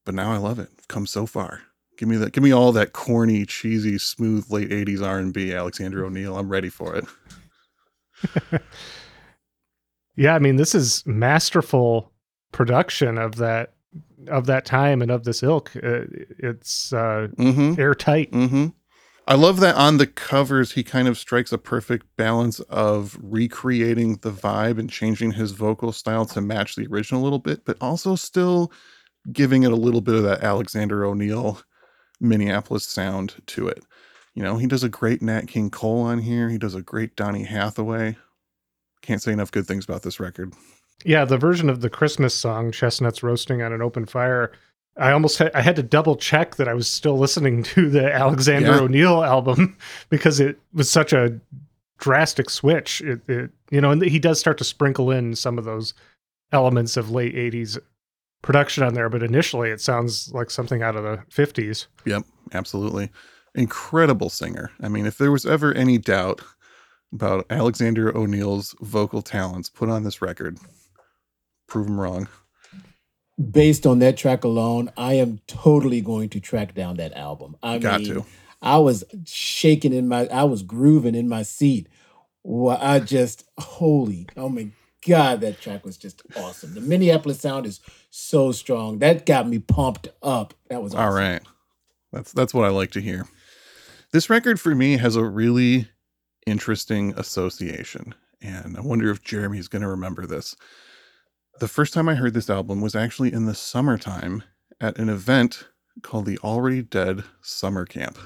But 0.06 0.16
now 0.16 0.32
I 0.32 0.38
love 0.38 0.60
it. 0.60 0.70
I've 0.78 0.88
come 0.88 1.06
so 1.06 1.26
far. 1.26 1.62
Give 1.98 2.08
me 2.08 2.16
that 2.18 2.32
give 2.32 2.44
me 2.44 2.54
all 2.54 2.72
that 2.72 2.94
corny, 2.94 3.46
cheesy, 3.46 3.98
smooth 3.98 4.50
late 4.50 4.70
80s 4.70 5.06
R&B 5.06 5.54
Alexander 5.54 6.06
O'Neill. 6.06 6.38
I'm 6.38 6.50
ready 6.50 6.70
for 6.70 6.96
it. 6.96 8.62
Yeah, 10.20 10.36
I 10.36 10.40
mean, 10.40 10.58
this 10.58 10.76
is 10.76 11.02
masterful 11.06 12.12
production 12.52 13.18
of 13.18 13.38
that 13.38 13.76
of 14.28 14.46
that 14.48 14.66
time 14.66 15.02
and 15.02 15.12
of 15.12 15.24
this 15.24 15.42
ilk. 15.44 15.72
Uh, 15.76 16.02
it's 16.38 16.94
uh, 16.94 17.28
Mhm. 17.38 17.78
airtight. 17.80 18.32
Mm-hmm. 18.32 18.68
I 19.28 19.36
love 19.36 19.60
that 19.60 19.76
on 19.76 19.98
the 19.98 20.08
covers 20.08 20.72
he 20.72 20.84
kind 20.84 21.08
of 21.08 21.18
strikes 21.18 21.52
a 21.52 21.58
perfect 21.60 22.08
balance 22.18 22.60
of 22.62 23.16
recreating 23.22 24.18
the 24.22 24.32
vibe 24.32 24.80
and 24.80 24.90
changing 24.90 25.34
his 25.34 25.52
vocal 25.52 25.92
style 25.92 26.26
to 26.28 26.42
match 26.42 26.76
the 26.76 26.88
original 26.88 27.22
a 27.22 27.26
little 27.26 27.38
bit, 27.40 27.64
but 27.64 27.78
also 27.80 28.16
still 28.16 28.72
giving 29.32 29.62
it 29.64 29.72
a 29.72 29.76
little 29.76 30.02
bit 30.02 30.16
of 30.16 30.24
that 30.24 30.44
Alexander 30.44 31.06
O'Neill 31.06 31.62
Minneapolis 32.20 32.86
sound 32.88 33.36
to 33.48 33.68
it. 33.68 33.84
You 34.34 34.42
know, 34.44 34.58
he 34.58 34.66
does 34.68 34.84
a 34.84 34.90
great 34.90 35.22
Nat 35.22 35.48
King 35.48 35.70
Cole 35.70 36.02
on 36.02 36.20
here. 36.20 36.50
He 36.50 36.58
does 36.58 36.74
a 36.76 36.82
great 36.82 37.16
Donny 37.16 37.44
Hathaway. 37.44 38.18
Can't 39.04 39.22
say 39.22 39.32
enough 39.32 39.52
good 39.52 39.68
things 39.68 39.86
about 39.86 40.02
this 40.02 40.20
record. 40.20 40.54
Yeah, 41.06 41.26
the 41.26 41.38
version 41.38 41.70
of 41.70 41.82
the 41.82 41.90
Christmas 41.90 42.34
song 42.34 42.72
"Chestnuts 42.72 43.24
Roasting 43.24 43.62
on 43.62 43.74
an 43.74 43.82
Open 43.82 44.06
Fire." 44.06 44.52
I 44.98 45.12
almost 45.12 45.38
had, 45.38 45.52
I 45.54 45.62
had 45.62 45.78
to 45.78 45.84
double 45.84 46.18
check 46.18 46.56
that 46.58 46.68
I 46.68 46.74
was 46.74 46.90
still 46.90 47.18
listening 47.18 47.64
to 47.76 47.90
the 47.90 48.14
Alexander 48.14 48.72
Yeah. 48.72 48.80
O'Neill 48.82 49.24
album 49.24 49.78
because 50.10 50.40
it 50.40 50.60
was 50.74 50.90
such 50.90 51.14
a 51.14 51.40
drastic 52.00 52.50
switch. 52.50 53.02
It, 53.02 53.22
it 53.30 53.50
you 53.72 53.80
know, 53.82 53.92
and 53.92 54.02
he 54.02 54.20
does 54.20 54.40
start 54.40 54.58
to 54.58 54.64
sprinkle 54.64 55.10
in 55.12 55.36
some 55.36 55.58
of 55.58 55.66
those 55.66 55.94
elements 56.52 56.98
of 56.98 57.12
late 57.12 57.36
'80s 57.36 57.78
production 58.42 58.84
on 58.84 58.94
there, 58.94 59.10
but 59.10 59.24
initially 59.24 59.70
it 59.70 59.82
sounds 59.82 60.34
like 60.34 60.50
something 60.52 60.82
out 60.84 60.96
of 60.96 61.04
the 61.04 61.18
'50s. 61.32 61.88
Yep, 62.06 62.24
absolutely. 62.54 63.10
Incredible 63.56 64.30
singer. 64.30 64.72
I 64.82 64.90
mean, 64.90 65.06
if 65.06 65.18
there 65.18 65.32
was 65.32 65.46
ever 65.46 65.74
any 65.74 65.98
doubt 65.98 66.42
about 67.12 67.46
Alexander 67.50 68.16
O'Neill's 68.16 68.76
vocal 68.82 69.22
talents, 69.22 69.70
put 69.70 69.90
on 69.90 70.04
this 70.04 70.22
record. 70.22 70.58
Prove 71.70 71.88
him 71.88 72.00
wrong. 72.00 72.28
Based 73.52 73.88
on 73.88 74.00
that 74.00 74.18
track 74.18 74.44
alone, 74.44 74.92
I 74.98 75.14
am 75.14 75.40
totally 75.48 76.02
going 76.02 76.30
to 76.30 76.42
track 76.42 76.76
down 76.76 76.98
that 76.98 77.14
album. 77.14 77.56
I 77.64 77.78
Got 77.78 78.02
mean, 78.02 78.16
to. 78.16 78.26
I 78.62 78.78
was 78.80 79.06
shaking 79.26 79.94
in 79.94 80.10
my, 80.10 80.28
I 80.28 80.44
was 80.44 80.64
grooving 80.64 81.16
in 81.16 81.30
my 81.30 81.44
seat. 81.44 81.88
Well, 82.44 82.78
I 82.82 83.00
just, 83.00 83.46
holy, 83.58 84.28
oh 84.36 84.50
my 84.50 84.72
God, 85.08 85.40
that 85.42 85.62
track 85.62 85.86
was 85.86 85.96
just 85.96 86.22
awesome. 86.36 86.74
The 86.74 86.82
Minneapolis 86.82 87.40
sound 87.40 87.66
is 87.66 87.80
so 88.10 88.52
strong. 88.52 89.00
That 89.00 89.26
got 89.26 89.48
me 89.48 89.60
pumped 89.60 90.10
up. 90.22 90.54
That 90.70 90.84
was 90.84 90.94
awesome. 90.94 91.06
All 91.06 91.14
right. 91.14 91.42
That's 92.12 92.32
that's 92.32 92.54
what 92.54 92.66
I 92.66 92.70
like 92.70 92.92
to 92.92 93.02
hear. 93.02 93.28
This 94.12 94.30
record 94.30 94.60
for 94.60 94.74
me 94.74 94.98
has 94.98 95.16
a 95.16 95.24
really 95.24 95.88
interesting 96.48 97.14
association, 97.16 98.16
and 98.42 98.76
I 98.76 98.82
wonder 98.82 99.12
if 99.12 99.24
Jeremy's 99.24 99.68
going 99.68 99.84
to 99.84 99.88
remember 99.88 100.26
this. 100.26 100.56
The 101.60 101.68
first 101.68 101.94
time 101.94 102.08
I 102.08 102.16
heard 102.16 102.34
this 102.34 102.50
album 102.50 102.80
was 102.80 102.96
actually 102.96 103.34
in 103.34 103.46
the 103.46 103.54
summertime 103.54 104.44
at 104.80 104.98
an 104.98 105.10
event 105.10 105.68
called 106.02 106.26
the 106.26 106.38
Already 106.38 106.82
Dead 106.82 107.26
Summer 107.42 107.86
Camp. 107.86 108.18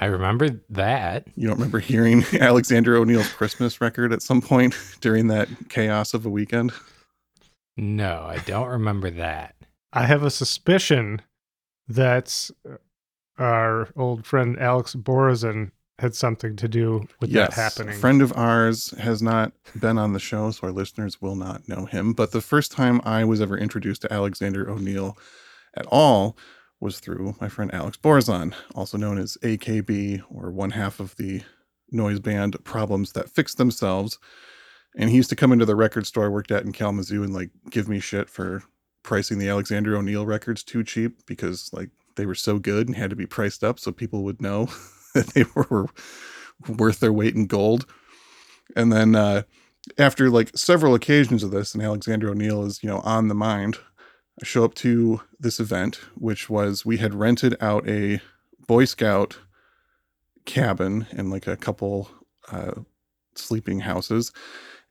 I 0.00 0.06
remember 0.06 0.62
that. 0.70 1.28
You 1.36 1.48
don't 1.48 1.58
remember 1.58 1.80
hearing 1.80 2.24
Alexander 2.40 2.96
O'Neill's 2.96 3.30
Christmas 3.34 3.82
record 3.82 4.14
at 4.14 4.22
some 4.22 4.40
point 4.40 4.74
during 5.02 5.26
that 5.26 5.48
chaos 5.68 6.14
of 6.14 6.24
a 6.24 6.30
weekend? 6.30 6.72
No, 7.76 8.22
I 8.22 8.38
don't 8.46 8.68
remember 8.68 9.10
that. 9.10 9.56
I 9.92 10.06
have 10.06 10.22
a 10.22 10.30
suspicion 10.30 11.20
that 11.86 12.50
uh, 12.66 12.76
our 13.36 13.90
old 13.94 14.24
friend 14.24 14.58
Alex 14.58 14.94
Borazin 14.94 15.72
had 16.00 16.14
something 16.14 16.56
to 16.56 16.66
do 16.66 17.06
with 17.20 17.30
that 17.32 17.52
happening. 17.52 17.94
A 17.94 17.98
friend 17.98 18.22
of 18.22 18.32
ours 18.34 18.90
has 18.98 19.20
not 19.22 19.52
been 19.78 19.98
on 19.98 20.14
the 20.14 20.18
show, 20.18 20.50
so 20.50 20.66
our 20.66 20.72
listeners 20.72 21.20
will 21.20 21.36
not 21.36 21.68
know 21.68 21.84
him. 21.84 22.14
But 22.14 22.32
the 22.32 22.40
first 22.40 22.72
time 22.72 23.00
I 23.04 23.24
was 23.24 23.40
ever 23.40 23.56
introduced 23.56 24.02
to 24.02 24.12
Alexander 24.12 24.68
O'Neill 24.68 25.16
at 25.74 25.86
all 25.86 26.36
was 26.80 27.00
through 27.00 27.36
my 27.40 27.48
friend 27.48 27.72
Alex 27.74 27.98
Borzon, 27.98 28.54
also 28.74 28.96
known 28.96 29.18
as 29.18 29.36
AKB, 29.42 30.22
or 30.30 30.50
one 30.50 30.70
half 30.70 31.00
of 31.00 31.14
the 31.16 31.42
noise 31.92 32.18
band 32.18 32.56
Problems 32.64 33.12
That 33.12 33.28
Fix 33.28 33.54
Themselves. 33.54 34.18
And 34.96 35.10
he 35.10 35.16
used 35.16 35.30
to 35.30 35.36
come 35.36 35.52
into 35.52 35.66
the 35.66 35.76
record 35.76 36.06
store 36.06 36.24
I 36.24 36.28
worked 36.28 36.50
at 36.50 36.64
in 36.64 36.72
Kalamazoo 36.72 37.22
and 37.22 37.34
like 37.34 37.50
give 37.68 37.88
me 37.88 38.00
shit 38.00 38.30
for 38.30 38.62
pricing 39.02 39.38
the 39.38 39.48
Alexander 39.48 39.96
O'Neill 39.96 40.26
records 40.26 40.64
too 40.64 40.82
cheap 40.82 41.26
because 41.26 41.70
like 41.72 41.90
they 42.16 42.26
were 42.26 42.34
so 42.34 42.58
good 42.58 42.88
and 42.88 42.96
had 42.96 43.10
to 43.10 43.16
be 43.16 43.26
priced 43.26 43.62
up 43.62 43.78
so 43.78 43.92
people 43.92 44.24
would 44.24 44.42
know 44.42 44.68
they 45.34 45.44
were 45.54 45.86
worth 46.68 47.00
their 47.00 47.12
weight 47.12 47.34
in 47.34 47.46
gold. 47.46 47.86
And 48.76 48.92
then 48.92 49.14
uh, 49.14 49.42
after 49.98 50.30
like 50.30 50.56
several 50.56 50.94
occasions 50.94 51.42
of 51.42 51.50
this, 51.50 51.74
and 51.74 51.82
Alexander 51.82 52.30
O'Neill 52.30 52.64
is 52.64 52.82
you 52.82 52.88
know 52.88 53.00
on 53.00 53.28
the 53.28 53.34
mind, 53.34 53.78
I 54.40 54.44
show 54.44 54.64
up 54.64 54.74
to 54.76 55.20
this 55.38 55.60
event, 55.60 56.00
which 56.14 56.48
was 56.48 56.84
we 56.84 56.98
had 56.98 57.14
rented 57.14 57.56
out 57.60 57.88
a 57.88 58.20
Boy 58.66 58.84
Scout 58.84 59.38
cabin 60.44 61.06
and 61.10 61.30
like 61.30 61.46
a 61.46 61.56
couple 61.56 62.10
uh, 62.50 62.72
sleeping 63.34 63.80
houses 63.80 64.32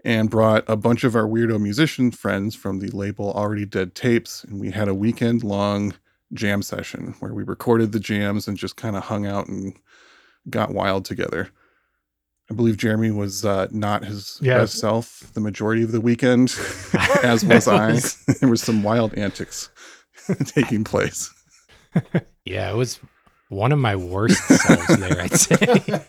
and 0.05 0.29
brought 0.29 0.63
a 0.67 0.77
bunch 0.77 1.03
of 1.03 1.15
our 1.15 1.25
weirdo 1.25 1.59
musician 1.59 2.11
friends 2.11 2.55
from 2.55 2.79
the 2.79 2.89
label 2.91 3.31
Already 3.31 3.65
Dead 3.65 3.95
Tapes. 3.95 4.43
And 4.43 4.59
we 4.59 4.71
had 4.71 4.87
a 4.87 4.93
weekend 4.93 5.43
long 5.43 5.93
jam 6.33 6.61
session 6.61 7.15
where 7.19 7.33
we 7.33 7.43
recorded 7.43 7.91
the 7.91 7.99
jams 7.99 8.47
and 8.47 8.57
just 8.57 8.77
kind 8.77 8.95
of 8.95 9.03
hung 9.03 9.25
out 9.25 9.47
and 9.47 9.75
got 10.49 10.71
wild 10.73 11.05
together. 11.05 11.49
I 12.51 12.55
believe 12.55 12.77
Jeremy 12.77 13.11
was 13.11 13.45
uh, 13.45 13.67
not 13.71 14.05
his 14.05 14.39
Yeah. 14.41 14.57
best 14.59 14.79
self 14.79 15.29
the 15.33 15.39
majority 15.41 15.83
of 15.83 15.91
the 15.91 16.01
weekend, 16.01 16.55
as 17.23 17.45
was 17.45 17.67
I. 17.67 17.99
there 18.39 18.49
was 18.49 18.61
some 18.61 18.81
wild 18.83 19.13
antics 19.15 19.69
taking 20.45 20.83
place. 20.83 21.31
Yeah, 22.45 22.71
it 22.71 22.75
was 22.75 22.99
one 23.49 23.71
of 23.71 23.79
my 23.79 23.95
worst 23.95 24.41
selves 24.47 24.97
there, 24.99 25.21
I'd 25.21 25.33
say. 25.39 26.01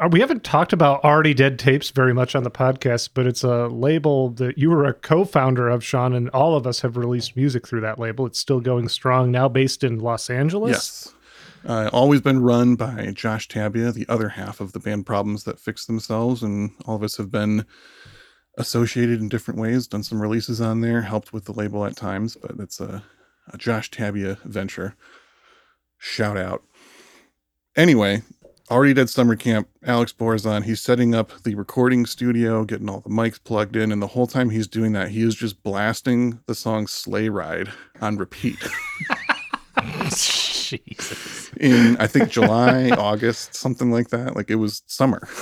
Uh, 0.00 0.08
we 0.10 0.20
haven't 0.20 0.42
talked 0.42 0.72
about 0.72 1.04
already 1.04 1.34
dead 1.34 1.58
tapes 1.58 1.90
very 1.90 2.14
much 2.14 2.34
on 2.34 2.42
the 2.42 2.50
podcast, 2.50 3.10
but 3.12 3.26
it's 3.26 3.44
a 3.44 3.66
label 3.68 4.30
that 4.30 4.56
you 4.56 4.70
were 4.70 4.86
a 4.86 4.94
co-founder 4.94 5.68
of, 5.68 5.84
Sean, 5.84 6.14
and 6.14 6.30
all 6.30 6.56
of 6.56 6.66
us 6.66 6.80
have 6.80 6.96
released 6.96 7.36
music 7.36 7.66
through 7.68 7.82
that 7.82 7.98
label. 7.98 8.24
It's 8.24 8.38
still 8.38 8.60
going 8.60 8.88
strong 8.88 9.30
now, 9.30 9.46
based 9.48 9.84
in 9.84 9.98
Los 9.98 10.30
Angeles. 10.30 10.70
Yes. 10.72 11.14
Uh, 11.66 11.90
always 11.92 12.20
been 12.20 12.42
run 12.42 12.74
by 12.74 13.12
Josh 13.14 13.48
Tabia, 13.48 13.92
the 13.92 14.06
other 14.08 14.30
half 14.30 14.60
of 14.60 14.72
the 14.72 14.80
band 14.80 15.06
Problems 15.06 15.44
That 15.44 15.60
Fix 15.60 15.84
Themselves. 15.86 16.42
And 16.42 16.70
all 16.86 16.96
of 16.96 17.02
us 17.02 17.16
have 17.18 17.30
been 17.30 17.66
associated 18.56 19.20
in 19.20 19.28
different 19.28 19.60
ways, 19.60 19.86
done 19.86 20.02
some 20.02 20.20
releases 20.20 20.60
on 20.60 20.80
there, 20.80 21.02
helped 21.02 21.32
with 21.32 21.44
the 21.44 21.52
label 21.52 21.84
at 21.84 21.96
times, 21.96 22.36
but 22.36 22.52
it's 22.58 22.80
a, 22.80 23.02
a 23.52 23.58
Josh 23.58 23.90
Tabia 23.90 24.40
venture. 24.42 24.96
Shout 25.98 26.36
out. 26.36 26.62
Anyway, 27.76 28.22
already 28.70 28.94
dead 28.94 29.10
summer 29.10 29.36
camp. 29.36 29.68
Alex 29.84 30.12
Borzon, 30.12 30.64
he's 30.64 30.80
setting 30.80 31.14
up 31.14 31.42
the 31.42 31.54
recording 31.54 32.06
studio, 32.06 32.64
getting 32.64 32.88
all 32.88 33.00
the 33.00 33.10
mics 33.10 33.42
plugged 33.42 33.76
in. 33.76 33.92
And 33.92 34.00
the 34.00 34.08
whole 34.08 34.26
time 34.26 34.50
he's 34.50 34.66
doing 34.66 34.92
that, 34.92 35.10
he 35.10 35.22
is 35.22 35.34
just 35.34 35.62
blasting 35.62 36.40
the 36.46 36.54
song 36.54 36.86
Sleigh 36.86 37.28
Ride 37.28 37.70
on 38.00 38.16
repeat. 38.16 38.58
Jesus. 40.70 41.50
in 41.60 41.96
I 41.98 42.06
think 42.06 42.30
July, 42.30 42.90
August, 42.98 43.54
something 43.54 43.90
like 43.90 44.10
that. 44.10 44.36
Like 44.36 44.50
it 44.50 44.56
was 44.56 44.82
summer. 44.86 45.28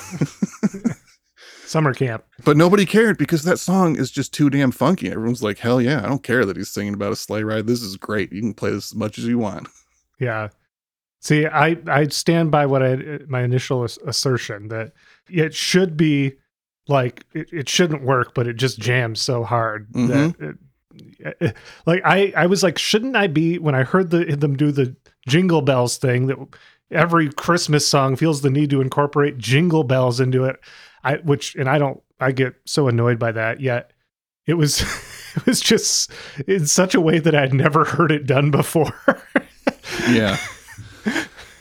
Summer 1.65 1.93
camp. 1.93 2.25
But 2.47 2.57
nobody 2.57 2.87
cared 2.87 3.19
because 3.19 3.43
that 3.43 3.59
song 3.59 3.97
is 3.97 4.11
just 4.11 4.33
too 4.33 4.49
damn 4.49 4.71
funky. 4.71 5.11
Everyone's 5.11 5.43
like, 5.43 5.59
hell 5.59 5.83
yeah, 5.83 6.03
I 6.03 6.09
don't 6.09 6.23
care 6.23 6.47
that 6.47 6.57
he's 6.57 6.71
singing 6.71 6.95
about 6.95 7.13
a 7.13 7.17
sleigh 7.17 7.43
ride. 7.43 7.67
This 7.67 7.83
is 7.83 7.99
great. 7.99 8.33
You 8.33 8.41
can 8.41 8.55
play 8.55 8.71
this 8.71 8.93
as 8.93 8.95
much 8.95 9.19
as 9.19 9.27
you 9.27 9.39
want. 9.39 9.69
Yeah. 10.19 10.49
See, 11.21 11.47
I 11.47 11.77
I 11.87 12.07
stand 12.09 12.51
by 12.51 12.65
what 12.65 12.83
I 12.83 13.19
my 13.29 13.43
initial 13.43 13.85
assertion 13.85 14.69
that 14.69 14.93
it 15.29 15.55
should 15.55 15.95
be 15.95 16.37
like 16.87 17.27
it, 17.35 17.53
it 17.53 17.69
shouldn't 17.69 18.03
work, 18.03 18.33
but 18.33 18.47
it 18.47 18.55
just 18.55 18.79
jams 18.79 19.21
so 19.21 19.45
hard 19.45 19.89
that 19.93 20.01
mm-hmm. 20.01 20.45
it, 20.45 20.51
it- 20.51 20.57
like 21.87 22.03
I 22.05 22.33
I 22.37 22.47
was 22.47 22.63
like, 22.63 22.79
shouldn't 22.79 23.17
I 23.17 23.27
be 23.27 23.59
when 23.59 23.75
I 23.75 23.83
heard 23.83 24.11
the 24.11 24.25
them 24.25 24.57
do 24.57 24.73
the 24.73 24.97
jingle 25.27 25.63
bells 25.63 25.97
thing 25.97 26.27
that 26.27 26.39
every 26.91 27.31
Christmas 27.31 27.87
song 27.87 28.17
feels 28.17 28.41
the 28.41 28.51
need 28.51 28.71
to 28.71 28.81
incorporate 28.81 29.39
jingle 29.39 29.85
bells 29.85 30.21
into 30.21 30.45
it. 30.45 30.57
I 31.05 31.17
which 31.17 31.55
and 31.55 31.69
I 31.69 31.79
don't 31.79 32.03
I 32.21 32.33
get 32.33 32.55
so 32.65 32.89
annoyed 32.89 33.19
by 33.19 33.33
that 33.33 33.61
yet. 33.61 33.93
It 34.47 34.55
was 34.55 34.81
it 35.37 35.47
was 35.47 35.61
just 35.61 36.11
in 36.47 36.67
such 36.67 36.95
a 36.95 37.01
way 37.01 37.19
that 37.19 37.35
I'd 37.35 37.55
never 37.55 37.85
heard 37.85 38.13
it 38.13 38.27
done 38.27 38.51
before. 38.51 38.93
Yeah. 40.09 40.39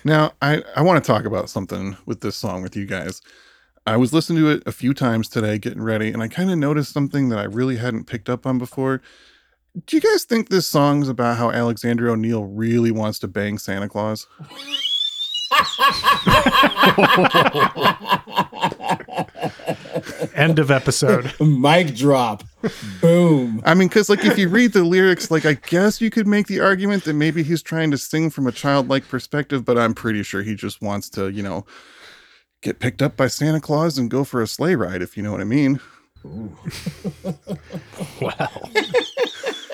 now, 0.03 0.33
I, 0.41 0.63
I 0.75 0.81
want 0.81 1.03
to 1.03 1.07
talk 1.07 1.25
about 1.25 1.49
something 1.49 1.97
with 2.05 2.21
this 2.21 2.35
song 2.35 2.61
with 2.61 2.75
you 2.75 2.85
guys. 2.85 3.21
I 3.87 3.95
was 3.95 4.11
listening 4.11 4.43
to 4.43 4.49
it 4.49 4.63
a 4.65 4.73
few 4.73 4.93
times 4.93 5.29
today, 5.29 5.57
getting 5.57 5.81
ready, 5.81 6.11
and 6.11 6.21
I 6.21 6.27
kind 6.27 6.51
of 6.51 6.57
noticed 6.57 6.91
something 6.91 7.29
that 7.29 7.39
I 7.39 7.45
really 7.45 7.77
hadn't 7.77 8.03
picked 8.03 8.27
up 8.27 8.45
on 8.45 8.57
before. 8.57 9.01
Do 9.85 9.95
you 9.95 10.01
guys 10.01 10.25
think 10.25 10.49
this 10.49 10.67
song's 10.67 11.07
about 11.07 11.37
how 11.37 11.51
Alexander 11.51 12.09
O'Neill 12.09 12.43
really 12.43 12.91
wants 12.91 13.17
to 13.19 13.29
bang 13.29 13.57
Santa 13.57 13.87
Claus? 13.87 14.27
End 20.35 20.59
of 20.59 20.69
episode. 20.69 21.33
Mic 21.39 21.95
drop. 21.95 22.43
Boom. 22.99 23.61
I 23.63 23.73
mean, 23.73 23.87
because 23.87 24.09
like 24.09 24.25
if 24.25 24.37
you 24.37 24.49
read 24.49 24.73
the 24.73 24.83
lyrics, 24.83 25.31
like 25.31 25.45
I 25.45 25.53
guess 25.53 26.01
you 26.01 26.09
could 26.09 26.27
make 26.27 26.47
the 26.47 26.59
argument 26.59 27.05
that 27.05 27.13
maybe 27.13 27.41
he's 27.41 27.61
trying 27.61 27.91
to 27.91 27.97
sing 27.97 28.31
from 28.31 28.47
a 28.47 28.51
childlike 28.51 29.07
perspective, 29.07 29.63
but 29.63 29.77
I'm 29.77 29.93
pretty 29.93 30.23
sure 30.23 30.43
he 30.43 30.55
just 30.55 30.81
wants 30.81 31.09
to, 31.11 31.29
you 31.29 31.41
know, 31.41 31.65
get 32.67 32.79
picked 32.79 33.01
up 33.01 33.15
by 33.15 33.27
Santa 33.27 33.61
Claus 33.61 33.97
and 33.97 34.11
go 34.11 34.25
for 34.25 34.41
a 34.41 34.47
sleigh 34.47 34.75
ride, 34.75 35.01
if 35.01 35.15
you 35.15 35.23
know 35.23 35.31
what 35.31 35.41
I 35.41 35.45
mean. 35.45 35.79
Wow. 38.19 38.49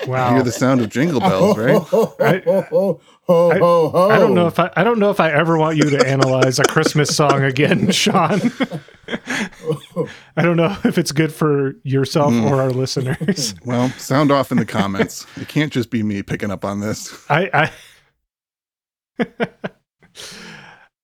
Wow. 0.06 0.34
Hear 0.34 0.42
the 0.42 0.52
sound 0.52 0.82
of 0.82 0.90
jingle 0.90 1.18
oh, 1.22 1.28
bells, 1.28 1.58
right? 1.58 1.70
I- 1.70 1.78
ho, 1.78 2.04
ho, 2.14 3.50
I- 3.50 3.58
ho, 3.58 3.88
ho. 3.88 4.10
I 4.10 4.18
don't 4.18 4.34
know 4.34 4.46
if 4.46 4.58
I, 4.60 4.70
I 4.76 4.84
don't 4.84 4.98
know 4.98 5.10
if 5.10 5.18
I 5.18 5.32
ever 5.32 5.56
want 5.58 5.78
you 5.78 5.88
to 5.90 6.06
analyze 6.06 6.58
a 6.58 6.64
Christmas 6.64 7.16
song 7.16 7.42
again, 7.42 7.90
Sean. 7.92 8.40
I 10.36 10.42
don't 10.42 10.56
know 10.56 10.76
if 10.84 10.98
it's 10.98 11.10
good 11.10 11.32
for 11.32 11.74
yourself 11.82 12.32
mm. 12.32 12.48
or 12.48 12.60
our 12.60 12.70
listeners. 12.70 13.54
Well, 13.64 13.88
sound 13.90 14.30
off 14.30 14.52
in 14.52 14.58
the 14.58 14.66
comments. 14.66 15.26
It 15.36 15.48
can't 15.48 15.72
just 15.72 15.90
be 15.90 16.02
me 16.02 16.22
picking 16.22 16.50
up 16.50 16.64
on 16.64 16.80
this. 16.80 17.28
I 17.30 17.70
I, 19.18 19.30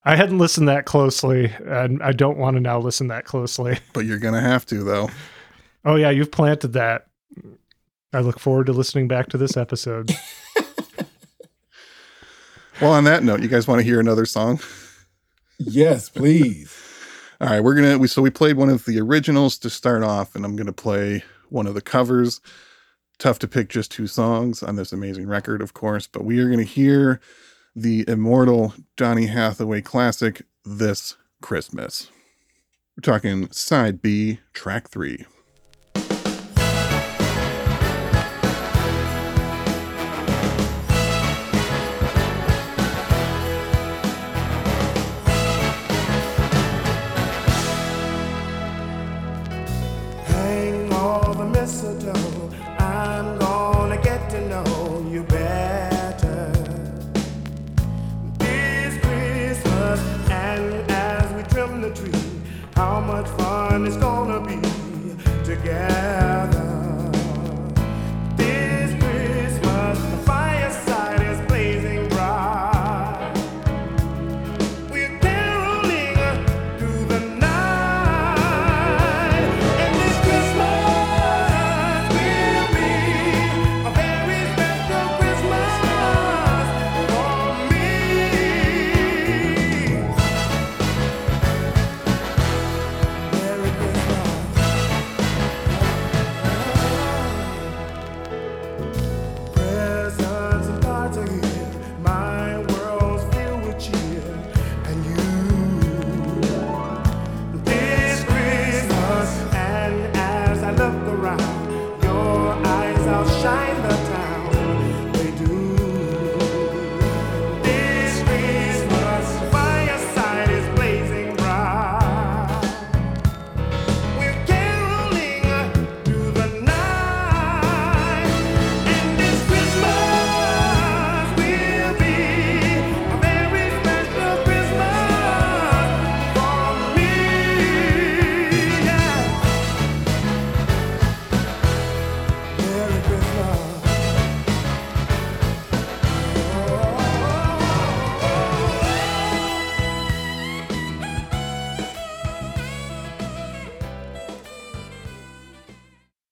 I 0.05 0.17
hadn't 0.17 0.39
listened 0.39 0.69
that 0.69 0.87
closely, 0.87 1.53
and 1.67 2.03
I 2.03 2.13
don't 2.13 2.39
want 2.39 2.57
to 2.57 2.61
now 2.61 2.79
listen 2.79 3.09
that 3.09 3.25
closely. 3.25 3.79
But 3.93 4.07
you're 4.07 4.19
gonna 4.19 4.41
have 4.41 4.65
to 4.67 4.83
though. 4.83 5.11
Oh 5.85 5.97
yeah, 5.97 6.11
you've 6.11 6.31
planted 6.31 6.73
that. 6.75 7.07
I 8.13 8.21
look 8.21 8.41
forward 8.41 8.67
to 8.67 8.73
listening 8.73 9.09
back 9.09 9.29
to 9.29 9.39
this 9.39 9.57
episode. 9.57 10.11
Well, 12.81 12.93
on 12.93 13.05
that 13.05 13.23
note, 13.23 13.43
you 13.43 13.49
guys 13.49 13.69
want 13.69 13.81
to 13.81 13.85
hear 13.85 14.01
another 14.01 14.25
song? 14.25 14.59
Yes, 15.59 16.09
please. 16.09 16.75
All 17.41 17.49
right, 17.49 17.61
we're 17.61 17.75
gonna 17.75 17.99
we 17.99 18.07
so 18.09 18.23
we 18.23 18.31
played 18.31 18.57
one 18.57 18.71
of 18.71 18.87
the 18.87 18.99
originals 18.99 19.59
to 19.59 19.69
start 19.69 20.03
off, 20.03 20.35
and 20.35 20.47
I'm 20.47 20.57
gonna 20.57 20.73
play 20.73 21.23
one 21.51 21.67
of 21.67 21.75
the 21.75 21.83
covers. 21.83 22.41
Tough 23.19 23.39
to 23.41 23.49
pick 23.49 23.69
just 23.69 23.91
two 23.91 24.07
songs 24.07 24.63
on 24.63 24.77
this 24.77 24.95
amazing 24.95 25.27
record, 25.27 25.61
of 25.61 25.75
course, 25.75 26.07
but 26.07 26.25
we 26.25 26.39
are 26.41 26.49
gonna 26.49 26.63
hear 26.63 27.21
the 27.75 28.05
immortal 28.09 28.75
Donny 28.97 29.27
Hathaway 29.27 29.81
classic 29.81 30.43
"This 30.65 31.17
Christmas." 31.41 32.11
We're 32.97 33.03
talking 33.03 33.51
side 33.51 34.03
B, 34.03 34.41
track 34.53 34.89
three. 34.89 35.27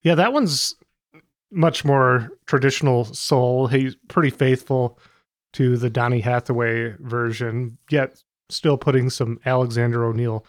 Yeah, 0.09 0.15
that 0.15 0.33
one's 0.33 0.73
much 1.51 1.85
more 1.85 2.31
traditional 2.47 3.05
soul. 3.05 3.67
He's 3.67 3.95
pretty 4.07 4.31
faithful 4.31 4.97
to 5.53 5.77
the 5.77 5.91
Donny 5.91 6.19
Hathaway 6.19 6.95
version, 6.97 7.77
yet 7.91 8.19
still 8.49 8.75
putting 8.75 9.11
some 9.11 9.39
Alexander 9.45 10.03
O'Neill 10.03 10.47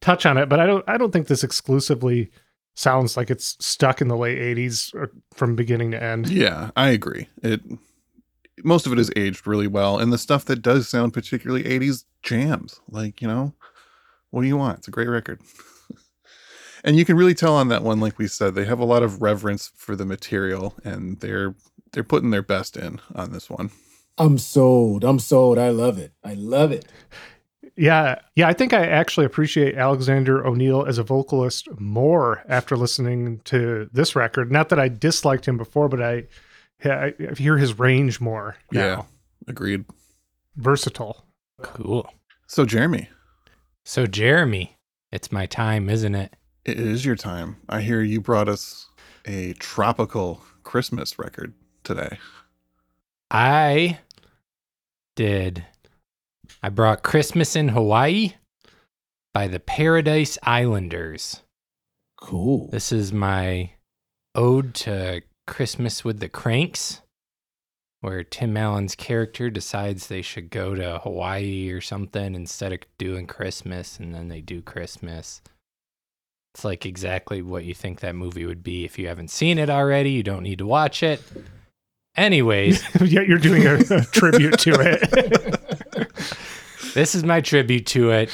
touch 0.00 0.24
on 0.24 0.38
it. 0.38 0.48
But 0.48 0.60
I 0.60 0.66
don't 0.66 0.82
I 0.88 0.96
don't 0.96 1.12
think 1.12 1.26
this 1.26 1.44
exclusively 1.44 2.30
sounds 2.74 3.18
like 3.18 3.30
it's 3.30 3.62
stuck 3.62 4.00
in 4.00 4.08
the 4.08 4.16
late 4.16 4.38
80s 4.38 4.94
or 4.94 5.10
from 5.34 5.56
beginning 5.56 5.90
to 5.90 6.02
end. 6.02 6.30
Yeah, 6.30 6.70
I 6.74 6.88
agree. 6.88 7.28
It 7.42 7.60
most 8.64 8.86
of 8.86 8.94
it 8.94 8.98
is 8.98 9.12
aged 9.14 9.46
really 9.46 9.66
well, 9.66 9.98
and 9.98 10.10
the 10.10 10.16
stuff 10.16 10.46
that 10.46 10.62
does 10.62 10.88
sound 10.88 11.12
particularly 11.12 11.64
'80s 11.64 12.06
jams. 12.22 12.80
Like 12.88 13.20
you 13.20 13.28
know, 13.28 13.52
what 14.30 14.40
do 14.40 14.48
you 14.48 14.56
want? 14.56 14.78
It's 14.78 14.88
a 14.88 14.90
great 14.90 15.10
record. 15.10 15.42
and 16.84 16.96
you 16.96 17.04
can 17.04 17.16
really 17.16 17.34
tell 17.34 17.54
on 17.56 17.68
that 17.68 17.82
one, 17.82 18.00
like 18.00 18.18
we 18.18 18.26
said, 18.26 18.54
they 18.54 18.64
have 18.64 18.80
a 18.80 18.84
lot 18.84 19.02
of 19.02 19.22
reverence 19.22 19.70
for 19.76 19.94
the 19.96 20.04
material, 20.06 20.74
and 20.84 21.20
they're 21.20 21.54
they're 21.92 22.04
putting 22.04 22.30
their 22.30 22.42
best 22.42 22.76
in 22.76 23.00
on 23.14 23.32
this 23.32 23.48
one. 23.50 23.70
I'm 24.18 24.38
sold. 24.38 25.04
I'm 25.04 25.18
sold. 25.18 25.58
I 25.58 25.70
love 25.70 25.98
it. 25.98 26.12
I 26.24 26.34
love 26.34 26.70
it. 26.72 26.86
Yeah, 27.76 28.18
yeah, 28.36 28.48
I 28.48 28.52
think 28.52 28.74
I 28.74 28.86
actually 28.86 29.24
appreciate 29.24 29.76
Alexander 29.76 30.46
O'Neill 30.46 30.84
as 30.86 30.98
a 30.98 31.02
vocalist 31.02 31.68
more 31.80 32.42
after 32.46 32.76
listening 32.76 33.40
to 33.44 33.88
this 33.92 34.14
record. 34.14 34.52
Not 34.52 34.68
that 34.68 34.78
I 34.78 34.88
disliked 34.88 35.46
him 35.48 35.56
before, 35.56 35.88
but 35.88 36.02
I, 36.02 36.24
I 36.84 37.14
I 37.30 37.34
hear 37.38 37.56
his 37.56 37.78
range 37.78 38.20
more. 38.20 38.56
Yeah, 38.70 39.02
agreed. 39.48 39.86
versatile. 40.56 41.24
Cool. 41.62 42.06
So 42.46 42.66
Jeremy, 42.66 43.08
So, 43.84 44.06
Jeremy, 44.06 44.76
it's 45.10 45.32
my 45.32 45.46
time, 45.46 45.88
isn't 45.88 46.14
it? 46.14 46.34
It 46.64 46.78
is 46.78 47.04
your 47.04 47.16
time. 47.16 47.56
I 47.68 47.80
hear 47.80 48.02
you 48.02 48.20
brought 48.20 48.48
us 48.48 48.88
a 49.24 49.52
tropical 49.54 50.42
Christmas 50.62 51.18
record 51.18 51.54
today. 51.84 52.18
I 53.30 53.98
did. 55.16 55.64
I 56.62 56.68
brought 56.68 57.02
Christmas 57.02 57.56
in 57.56 57.68
Hawaii 57.68 58.34
by 59.34 59.48
the 59.48 59.60
Paradise 59.60 60.38
Islanders. 60.42 61.42
Cool. 62.20 62.68
This 62.70 62.92
is 62.92 63.12
my 63.12 63.72
ode 64.34 64.74
to 64.74 65.22
Christmas 65.46 66.04
with 66.04 66.20
the 66.20 66.28
Cranks, 66.28 67.00
where 68.00 68.22
Tim 68.22 68.56
Allen's 68.56 68.94
character 68.94 69.50
decides 69.50 70.06
they 70.06 70.22
should 70.22 70.50
go 70.50 70.74
to 70.74 71.00
Hawaii 71.00 71.70
or 71.70 71.80
something 71.80 72.34
instead 72.34 72.72
of 72.72 72.80
doing 72.98 73.26
Christmas, 73.26 73.98
and 73.98 74.14
then 74.14 74.28
they 74.28 74.40
do 74.40 74.62
Christmas. 74.62 75.42
It's 76.54 76.64
like 76.64 76.84
exactly 76.84 77.40
what 77.40 77.64
you 77.64 77.74
think 77.74 78.00
that 78.00 78.14
movie 78.14 78.44
would 78.44 78.62
be. 78.62 78.84
If 78.84 78.98
you 78.98 79.08
haven't 79.08 79.30
seen 79.30 79.58
it 79.58 79.70
already, 79.70 80.10
you 80.10 80.22
don't 80.22 80.42
need 80.42 80.58
to 80.58 80.66
watch 80.66 81.02
it. 81.02 81.22
Anyways, 82.14 82.82
yeah, 83.00 83.22
you're 83.22 83.38
doing 83.38 83.66
a, 83.66 83.76
a 83.76 84.04
tribute 84.12 84.58
to 84.60 84.72
it. 84.78 86.10
this 86.94 87.14
is 87.14 87.24
my 87.24 87.40
tribute 87.40 87.86
to 87.86 88.10
it. 88.10 88.30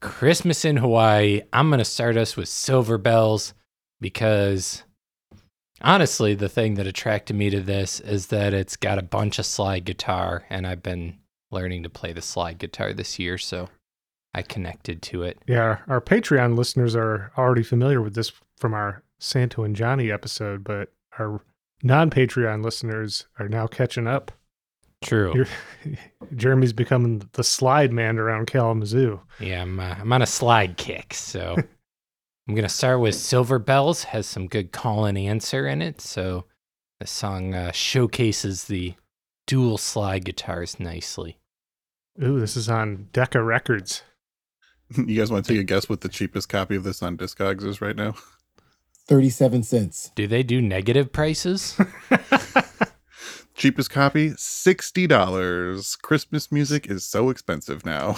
Christmas 0.00 0.64
in 0.64 0.78
Hawaii. 0.78 1.42
I'm 1.52 1.68
going 1.68 1.78
to 1.78 1.84
start 1.84 2.16
us 2.16 2.36
with 2.36 2.48
Silver 2.48 2.96
Bells 2.96 3.52
because 4.00 4.82
honestly, 5.82 6.34
the 6.34 6.48
thing 6.48 6.74
that 6.74 6.86
attracted 6.86 7.36
me 7.36 7.50
to 7.50 7.60
this 7.60 8.00
is 8.00 8.28
that 8.28 8.54
it's 8.54 8.76
got 8.76 8.98
a 8.98 9.02
bunch 9.02 9.38
of 9.38 9.46
slide 9.46 9.84
guitar, 9.84 10.44
and 10.48 10.66
I've 10.66 10.82
been 10.82 11.18
learning 11.50 11.82
to 11.82 11.90
play 11.90 12.12
the 12.12 12.22
slide 12.22 12.58
guitar 12.58 12.94
this 12.94 13.18
year, 13.18 13.36
so 13.36 13.68
I 14.34 14.42
connected 14.42 15.02
to 15.02 15.22
it. 15.22 15.38
yeah, 15.46 15.60
our, 15.60 15.84
our 15.88 16.00
Patreon 16.00 16.56
listeners 16.56 16.96
are 16.96 17.32
already 17.36 17.62
familiar 17.62 18.00
with 18.00 18.14
this 18.14 18.32
from 18.56 18.72
our 18.72 19.02
Santo 19.18 19.62
and 19.62 19.76
Johnny 19.76 20.10
episode, 20.10 20.64
but 20.64 20.92
our 21.18 21.42
non-Patreon 21.82 22.64
listeners 22.64 23.26
are 23.38 23.48
now 23.48 23.66
catching 23.66 24.06
up. 24.06 24.32
True. 25.02 25.32
You're, 25.34 25.96
Jeremy's 26.36 26.72
becoming 26.72 27.28
the 27.32 27.44
slide 27.44 27.92
man 27.92 28.18
around 28.18 28.46
Kalamazoo. 28.46 29.20
Yeah, 29.40 29.62
I'm, 29.62 29.78
uh, 29.78 29.96
I'm 29.98 30.12
on 30.12 30.22
a 30.22 30.26
slide 30.26 30.76
kick. 30.76 31.12
So 31.12 31.56
I'm 32.48 32.54
going 32.54 32.62
to 32.62 32.68
start 32.68 33.00
with 33.00 33.14
Silver 33.14 33.58
Bells, 33.58 34.04
has 34.04 34.26
some 34.26 34.46
good 34.48 34.72
call 34.72 35.04
and 35.04 35.18
answer 35.18 35.66
in 35.66 35.82
it. 35.82 36.00
So 36.00 36.44
the 37.00 37.06
song 37.06 37.54
uh, 37.54 37.72
showcases 37.72 38.64
the 38.64 38.94
dual 39.46 39.76
slide 39.78 40.24
guitars 40.24 40.80
nicely. 40.80 41.38
Ooh, 42.22 42.40
this 42.40 42.56
is 42.56 42.68
on 42.68 43.08
Decca 43.12 43.42
Records. 43.42 44.02
You 45.06 45.18
guys 45.18 45.30
want 45.30 45.44
to 45.44 45.52
take 45.52 45.60
a 45.60 45.64
guess 45.64 45.88
what 45.88 46.00
the 46.02 46.08
cheapest 46.08 46.48
copy 46.48 46.76
of 46.76 46.84
this 46.84 47.02
on 47.02 47.16
Discogs 47.16 47.64
is 47.64 47.80
right 47.80 47.96
now? 47.96 48.14
37 49.08 49.62
cents. 49.62 50.10
Do 50.14 50.26
they 50.26 50.42
do 50.42 50.60
negative 50.62 51.12
prices? 51.12 51.78
Cheapest 53.54 53.90
copy, 53.90 54.32
sixty 54.36 55.06
dollars. 55.06 55.96
Christmas 55.96 56.50
music 56.50 56.86
is 56.86 57.04
so 57.04 57.28
expensive 57.28 57.84
now. 57.84 58.16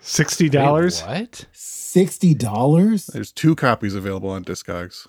Sixty 0.00 0.44
Wait, 0.44 0.52
dollars. 0.52 1.02
what? 1.02 1.46
$60? 1.54 3.06
There's 3.12 3.32
two 3.32 3.54
copies 3.54 3.94
available 3.94 4.30
on 4.30 4.44
Discogs. 4.44 5.06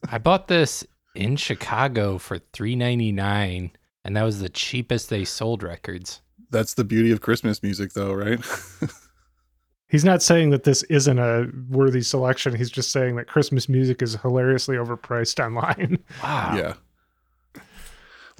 I 0.10 0.18
bought 0.18 0.48
this 0.48 0.86
in 1.14 1.36
Chicago 1.36 2.18
for 2.18 2.38
three 2.52 2.74
ninety 2.76 3.12
nine, 3.12 3.72
and 4.04 4.16
that 4.16 4.22
was 4.22 4.40
the 4.40 4.48
cheapest 4.48 5.10
they 5.10 5.24
sold 5.24 5.62
records. 5.62 6.22
That's 6.50 6.74
the 6.74 6.84
beauty 6.84 7.10
of 7.10 7.20
Christmas 7.20 7.62
music, 7.62 7.92
though, 7.92 8.12
right? 8.14 8.40
He's 9.88 10.04
not 10.04 10.22
saying 10.22 10.50
that 10.50 10.64
this 10.64 10.82
isn't 10.84 11.18
a 11.18 11.46
worthy 11.70 12.02
selection. 12.02 12.54
He's 12.54 12.70
just 12.70 12.92
saying 12.92 13.16
that 13.16 13.26
Christmas 13.26 13.68
music 13.68 14.02
is 14.02 14.16
hilariously 14.16 14.76
overpriced 14.76 15.42
online. 15.44 15.98
Wow. 16.22 16.54
yeah. 16.56 16.74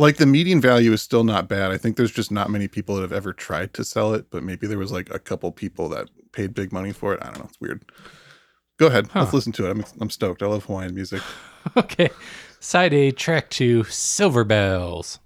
Like 0.00 0.18
the 0.18 0.26
median 0.26 0.60
value 0.60 0.92
is 0.92 1.02
still 1.02 1.24
not 1.24 1.48
bad. 1.48 1.72
I 1.72 1.76
think 1.78 1.96
there's 1.96 2.12
just 2.12 2.30
not 2.30 2.50
many 2.50 2.68
people 2.68 2.94
that 2.96 3.02
have 3.02 3.12
ever 3.12 3.32
tried 3.32 3.74
to 3.74 3.84
sell 3.84 4.14
it, 4.14 4.30
but 4.30 4.44
maybe 4.44 4.66
there 4.68 4.78
was 4.78 4.92
like 4.92 5.12
a 5.12 5.18
couple 5.18 5.50
people 5.50 5.88
that 5.88 6.08
paid 6.32 6.54
big 6.54 6.72
money 6.72 6.92
for 6.92 7.14
it. 7.14 7.20
I 7.22 7.26
don't 7.26 7.38
know. 7.38 7.46
It's 7.48 7.60
weird. 7.60 7.84
Go 8.76 8.86
ahead. 8.86 9.08
Let's 9.12 9.32
listen 9.32 9.50
to 9.52 9.66
it. 9.66 9.70
I'm, 9.70 9.84
I'm 10.00 10.10
stoked. 10.10 10.40
I 10.42 10.46
love 10.46 10.64
Hawaiian 10.66 10.94
music. 10.94 11.22
Okay. 11.76 12.08
Side 12.60 12.94
A, 12.94 13.10
track 13.10 13.50
two, 13.50 13.84
Silver 13.84 14.42
Bells. 14.44 15.18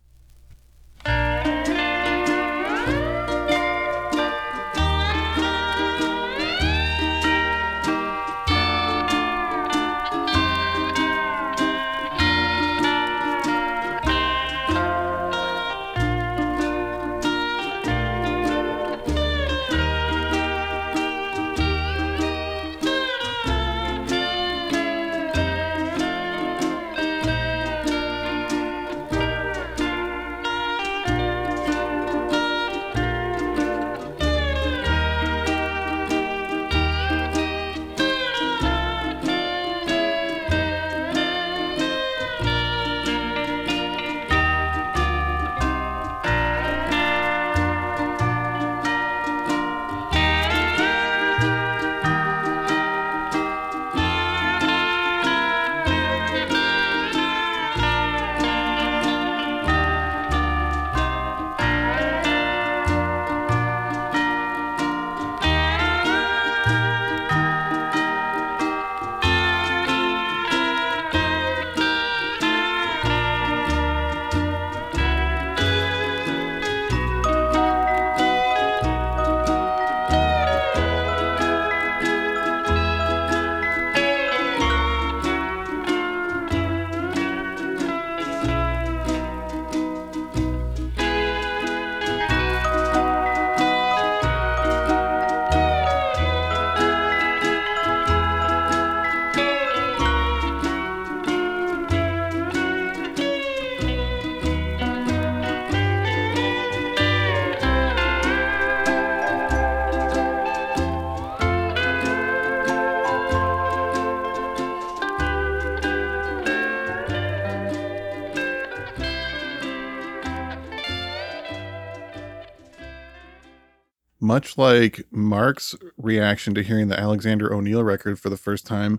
Much 124.32 124.56
like 124.56 125.06
Mark's 125.10 125.74
reaction 125.98 126.54
to 126.54 126.62
hearing 126.62 126.88
the 126.88 126.98
Alexander 126.98 127.52
O'Neill 127.52 127.84
record 127.84 128.18
for 128.18 128.30
the 128.30 128.38
first 128.38 128.66
time, 128.66 128.98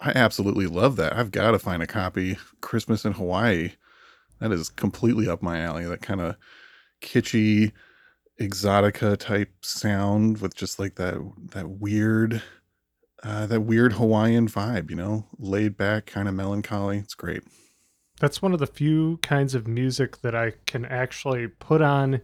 I 0.00 0.10
absolutely 0.12 0.66
love 0.66 0.96
that. 0.96 1.16
I've 1.16 1.30
got 1.30 1.52
to 1.52 1.60
find 1.60 1.84
a 1.84 1.86
copy. 1.86 2.36
Christmas 2.60 3.04
in 3.04 3.12
Hawaii. 3.12 3.74
That 4.40 4.50
is 4.50 4.70
completely 4.70 5.28
up 5.28 5.40
my 5.40 5.60
alley. 5.60 5.84
That 5.84 6.02
kind 6.02 6.20
of 6.20 6.34
kitschy 7.00 7.70
exotica 8.40 9.16
type 9.16 9.52
sound 9.60 10.40
with 10.40 10.56
just 10.56 10.80
like 10.80 10.96
that 10.96 11.14
that 11.52 11.68
weird 11.70 12.42
uh, 13.22 13.46
that 13.46 13.60
weird 13.60 13.92
Hawaiian 13.92 14.48
vibe, 14.48 14.90
you 14.90 14.96
know, 14.96 15.26
laid 15.38 15.76
back, 15.76 16.06
kind 16.06 16.26
of 16.26 16.34
melancholy. 16.34 16.98
It's 16.98 17.14
great. 17.14 17.44
That's 18.18 18.42
one 18.42 18.52
of 18.52 18.58
the 18.58 18.66
few 18.66 19.18
kinds 19.18 19.54
of 19.54 19.68
music 19.68 20.22
that 20.22 20.34
I 20.34 20.54
can 20.66 20.84
actually 20.84 21.46
put 21.46 21.82
on 21.82 22.22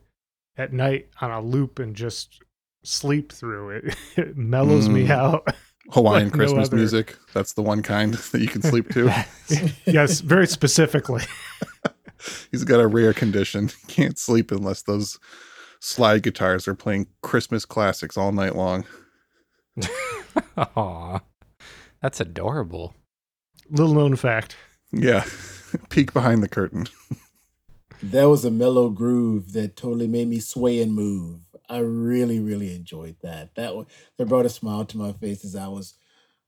at 0.57 0.73
night 0.73 1.07
on 1.21 1.31
a 1.31 1.41
loop 1.41 1.79
and 1.79 1.95
just 1.95 2.43
sleep 2.89 3.33
through 3.33 3.71
it. 3.71 3.97
It 4.17 4.37
mellows 4.37 4.89
me 4.89 5.07
Mm. 5.07 5.11
out. 5.11 5.47
Hawaiian 5.91 6.25
Like 6.29 6.33
Christmas 6.35 6.69
other. 6.69 6.77
music. 6.77 7.17
That's 7.33 7.55
the 7.55 7.63
one 7.63 7.83
kind 7.83 8.13
that 8.33 8.41
you 8.41 8.49
can 8.49 8.61
sleep 8.63 8.91
to. 8.91 9.11
yes, 9.87 10.21
very 10.21 10.47
specifically. 10.47 11.23
He's 12.51 12.65
got 12.65 12.81
a 12.81 12.87
rare 12.87 13.15
condition. 13.15 13.71
Can't 13.87 14.19
sleep 14.19 14.51
unless 14.51 14.83
those 14.83 15.19
slide 15.81 16.23
guitars 16.25 16.69
are 16.69 16.75
playing 16.75 17.07
Christmas 17.23 17.65
classics 17.65 18.19
all 18.19 18.33
night 18.33 18.55
long. 18.55 18.85
Aw, 20.57 21.21
that's 22.03 22.21
adorable. 22.21 22.95
Little 23.71 23.95
known 23.95 24.17
fact. 24.17 24.57
Yeah. 24.93 25.25
Peek 25.91 26.13
behind 26.13 26.43
the 26.43 26.49
curtain. 26.49 26.87
That 28.03 28.25
was 28.29 28.45
a 28.45 28.51
mellow 28.51 28.91
groove 28.91 29.53
that 29.53 29.77
totally 29.77 30.07
made 30.07 30.29
me 30.29 30.41
sway 30.41 30.81
and 30.83 30.95
move. 30.95 31.41
I 31.69 31.79
really, 31.79 32.41
really 32.41 32.75
enjoyed 32.75 33.17
that. 33.23 33.55
That 33.57 33.77
wa- 33.77 33.85
that 34.17 34.27
brought 34.27 34.47
a 34.47 34.51
smile 34.51 34.85
to 34.87 34.99
my 34.99 35.13
face 35.13 35.45
as 35.45 35.55
I 35.57 35.69
was 35.69 35.95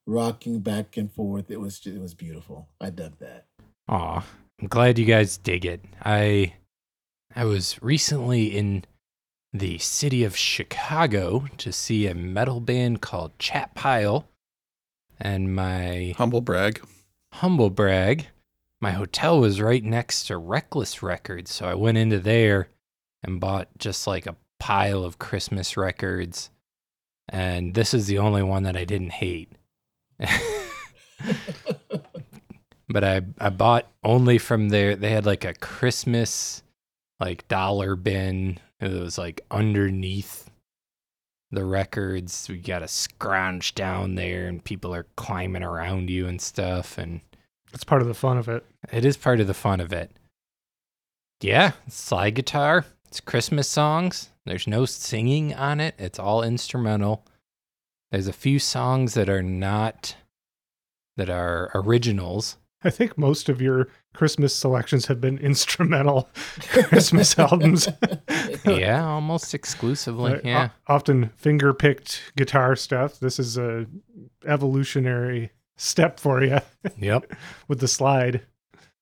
rocking 0.07 0.61
back 0.61 0.97
and 0.97 1.13
forth. 1.13 1.51
It 1.51 1.61
was 1.61 1.79
ju- 1.79 1.95
it 1.95 2.01
was 2.01 2.15
beautiful. 2.15 2.69
I 2.81 2.91
dug 2.91 3.19
that. 3.19 3.47
Aw, 3.89 4.25
I'm 4.61 4.69
glad 4.69 4.99
you 4.99 5.05
guys 5.05 5.37
dig 5.37 5.65
it. 5.67 5.85
I 6.03 6.55
I 7.35 7.45
was 7.45 7.81
recently 7.83 8.47
in 8.57 8.85
the 9.53 9.79
city 9.79 10.25
of 10.25 10.37
Chicago 10.37 11.47
to 11.59 11.73
see 11.73 12.07
a 12.07 12.15
metal 12.15 12.61
band 12.61 13.01
called 13.03 13.39
Chat 13.39 13.75
Pile, 13.75 14.29
and 15.19 15.55
my 15.55 16.15
Humble 16.17 16.41
brag. 16.41 16.81
humble 17.35 17.71
brag, 17.71 18.29
my 18.81 18.93
hotel 18.93 19.41
was 19.41 19.61
right 19.61 19.83
next 19.85 20.25
to 20.29 20.37
Reckless 20.39 21.03
Records, 21.03 21.53
so 21.53 21.67
I 21.67 21.75
went 21.75 21.99
into 21.99 22.19
there 22.21 22.69
and 23.23 23.41
bought 23.41 23.69
just 23.77 24.07
like 24.07 24.27
a 24.27 24.37
pile 24.61 25.05
of 25.05 25.19
Christmas 25.19 25.77
records. 25.77 26.51
And 27.29 27.75
this 27.75 27.93
is 27.95 28.07
the 28.07 28.19
only 28.19 28.43
one 28.43 28.63
that 28.63 28.77
I 28.77 28.85
didn't 28.85 29.11
hate. 29.11 29.51
but 32.89 33.05
I 33.05 33.23
I 33.39 33.51
bought 33.51 33.91
only 34.03 34.39
from 34.39 34.69
there. 34.69 34.97
They 34.97 35.11
had 35.11 35.27
like 35.27 35.45
a 35.45 35.55
Christmas 35.55 36.63
like 37.19 37.47
dollar 37.49 37.97
bin. 37.97 38.59
It 38.81 38.93
was 38.93 39.19
like 39.19 39.41
underneath 39.51 40.51
the 41.51 41.65
records. 41.65 42.47
We 42.49 42.59
got 42.59 42.81
to 42.81 42.89
scrounge 42.89 43.75
down 43.75 44.15
there, 44.15 44.47
and 44.47 44.63
people 44.65 44.95
are 44.95 45.07
climbing 45.17 45.63
around 45.63 46.11
you 46.11 46.27
and 46.27 46.41
stuff. 46.41 46.99
And 46.99 47.21
That's 47.73 47.85
part 47.85 48.03
of 48.03 48.09
the 48.09 48.15
fun 48.15 48.39
of 48.39 48.49
it. 48.49 48.65
it 48.93 49.05
is 49.05 49.17
part 49.17 49.41
of 49.41 49.47
the 49.47 49.55
fun 49.55 49.81
of 49.81 49.93
it. 49.93 50.11
Yeah, 51.41 51.73
slide 51.89 52.35
guitar. 52.35 52.85
It's 53.09 53.21
Christmas 53.21 53.69
songs. 53.69 54.31
There's 54.51 54.67
no 54.67 54.85
singing 54.85 55.55
on 55.55 55.79
it. 55.81 55.95
It's 55.97 56.19
all 56.19 56.43
instrumental. 56.43 57.25
There's 58.11 58.27
a 58.27 58.33
few 58.33 58.59
songs 58.59 59.15
that 59.15 59.29
are 59.29 59.43
not 59.45 60.17
that 61.17 61.31
are 61.31 61.71
originals. 61.75 62.57
I 62.83 62.91
think 62.91 63.17
most 63.17 63.49
of 63.49 63.61
your 63.61 63.89
Christmas 64.15 64.55
selections 64.57 65.07
have 65.07 65.21
been 65.21 65.39
instrumental 65.51 66.29
Christmas 66.61 67.39
albums. 67.39 67.89
yeah, 68.67 69.05
almost 69.07 69.55
exclusively. 69.55 70.33
Uh, 70.35 70.41
Yeah. 70.43 70.69
o- 70.89 70.95
often 70.95 71.29
finger 71.37 71.73
picked 71.73 72.33
guitar 72.37 72.75
stuff. 72.75 73.21
This 73.21 73.39
is 73.39 73.57
a 73.57 73.87
evolutionary 74.47 75.51
step 75.77 76.19
for 76.19 76.43
you 76.43 76.59
Yep. 76.99 77.33
with 77.69 77.81
the 77.81 77.89
slide. 77.89 78.43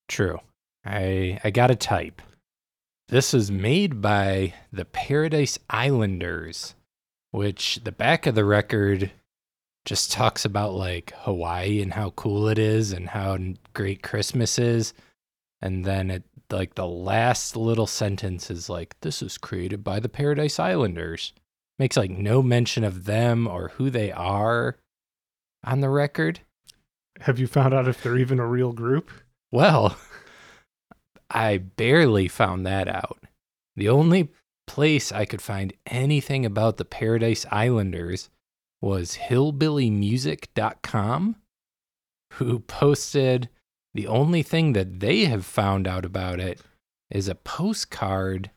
True. 0.08 0.40
I 0.84 1.40
I 1.44 1.50
got 1.50 1.70
a 1.70 1.76
type. 1.76 2.20
This 3.10 3.32
is 3.32 3.50
made 3.50 4.02
by 4.02 4.52
the 4.70 4.84
Paradise 4.84 5.58
Islanders, 5.70 6.74
which 7.30 7.80
the 7.82 7.90
back 7.90 8.26
of 8.26 8.34
the 8.34 8.44
record 8.44 9.10
just 9.86 10.12
talks 10.12 10.44
about 10.44 10.74
like 10.74 11.14
Hawaii 11.20 11.80
and 11.80 11.94
how 11.94 12.10
cool 12.10 12.48
it 12.48 12.58
is 12.58 12.92
and 12.92 13.08
how 13.08 13.38
great 13.72 14.02
Christmas 14.02 14.58
is. 14.58 14.92
And 15.62 15.86
then 15.86 16.10
it 16.10 16.24
like 16.50 16.74
the 16.74 16.86
last 16.86 17.56
little 17.56 17.86
sentence 17.86 18.50
is 18.50 18.68
like 18.68 18.94
this 19.00 19.22
is 19.22 19.38
created 19.38 19.82
by 19.82 20.00
the 20.00 20.10
Paradise 20.10 20.58
Islanders. 20.58 21.32
Makes 21.78 21.96
like 21.96 22.10
no 22.10 22.42
mention 22.42 22.84
of 22.84 23.06
them 23.06 23.46
or 23.46 23.70
who 23.70 23.88
they 23.88 24.12
are 24.12 24.76
on 25.64 25.80
the 25.80 25.88
record. 25.88 26.40
Have 27.20 27.38
you 27.38 27.46
found 27.46 27.72
out 27.72 27.88
if 27.88 28.02
they're 28.02 28.18
even 28.18 28.38
a 28.38 28.46
real 28.46 28.72
group? 28.72 29.10
Well, 29.50 29.96
I 31.30 31.58
barely 31.58 32.28
found 32.28 32.64
that 32.66 32.88
out. 32.88 33.18
The 33.76 33.88
only 33.88 34.30
place 34.66 35.12
I 35.12 35.24
could 35.24 35.42
find 35.42 35.72
anything 35.86 36.46
about 36.46 36.76
the 36.76 36.84
Paradise 36.84 37.46
Islanders 37.50 38.28
was 38.80 39.16
hillbillymusic.com, 39.16 41.36
who 42.34 42.60
posted 42.60 43.48
the 43.94 44.06
only 44.06 44.42
thing 44.42 44.74
that 44.74 45.00
they 45.00 45.24
have 45.24 45.44
found 45.44 45.88
out 45.88 46.04
about 46.04 46.38
it 46.40 46.60
is 47.10 47.28
a 47.28 47.34
postcard 47.34 48.50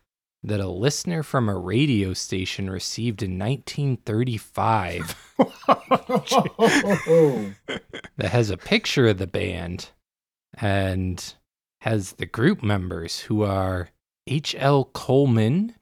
that 0.43 0.59
a 0.59 0.67
listener 0.67 1.23
from 1.23 1.47
a 1.47 1.57
radio 1.57 2.13
station 2.13 2.69
received 2.69 3.23
in 3.23 3.39
1935 3.39 5.15
that 8.17 8.31
has 8.31 8.49
a 8.49 8.57
picture 8.57 9.07
of 9.07 9.17
the 9.17 9.27
band 9.27 9.91
and 10.55 11.35
has 11.81 12.13
the 12.13 12.25
group 12.25 12.61
members 12.61 13.21
who 13.21 13.43
are 13.43 13.89
H.L. 14.27 14.85
Coleman, 14.93 15.75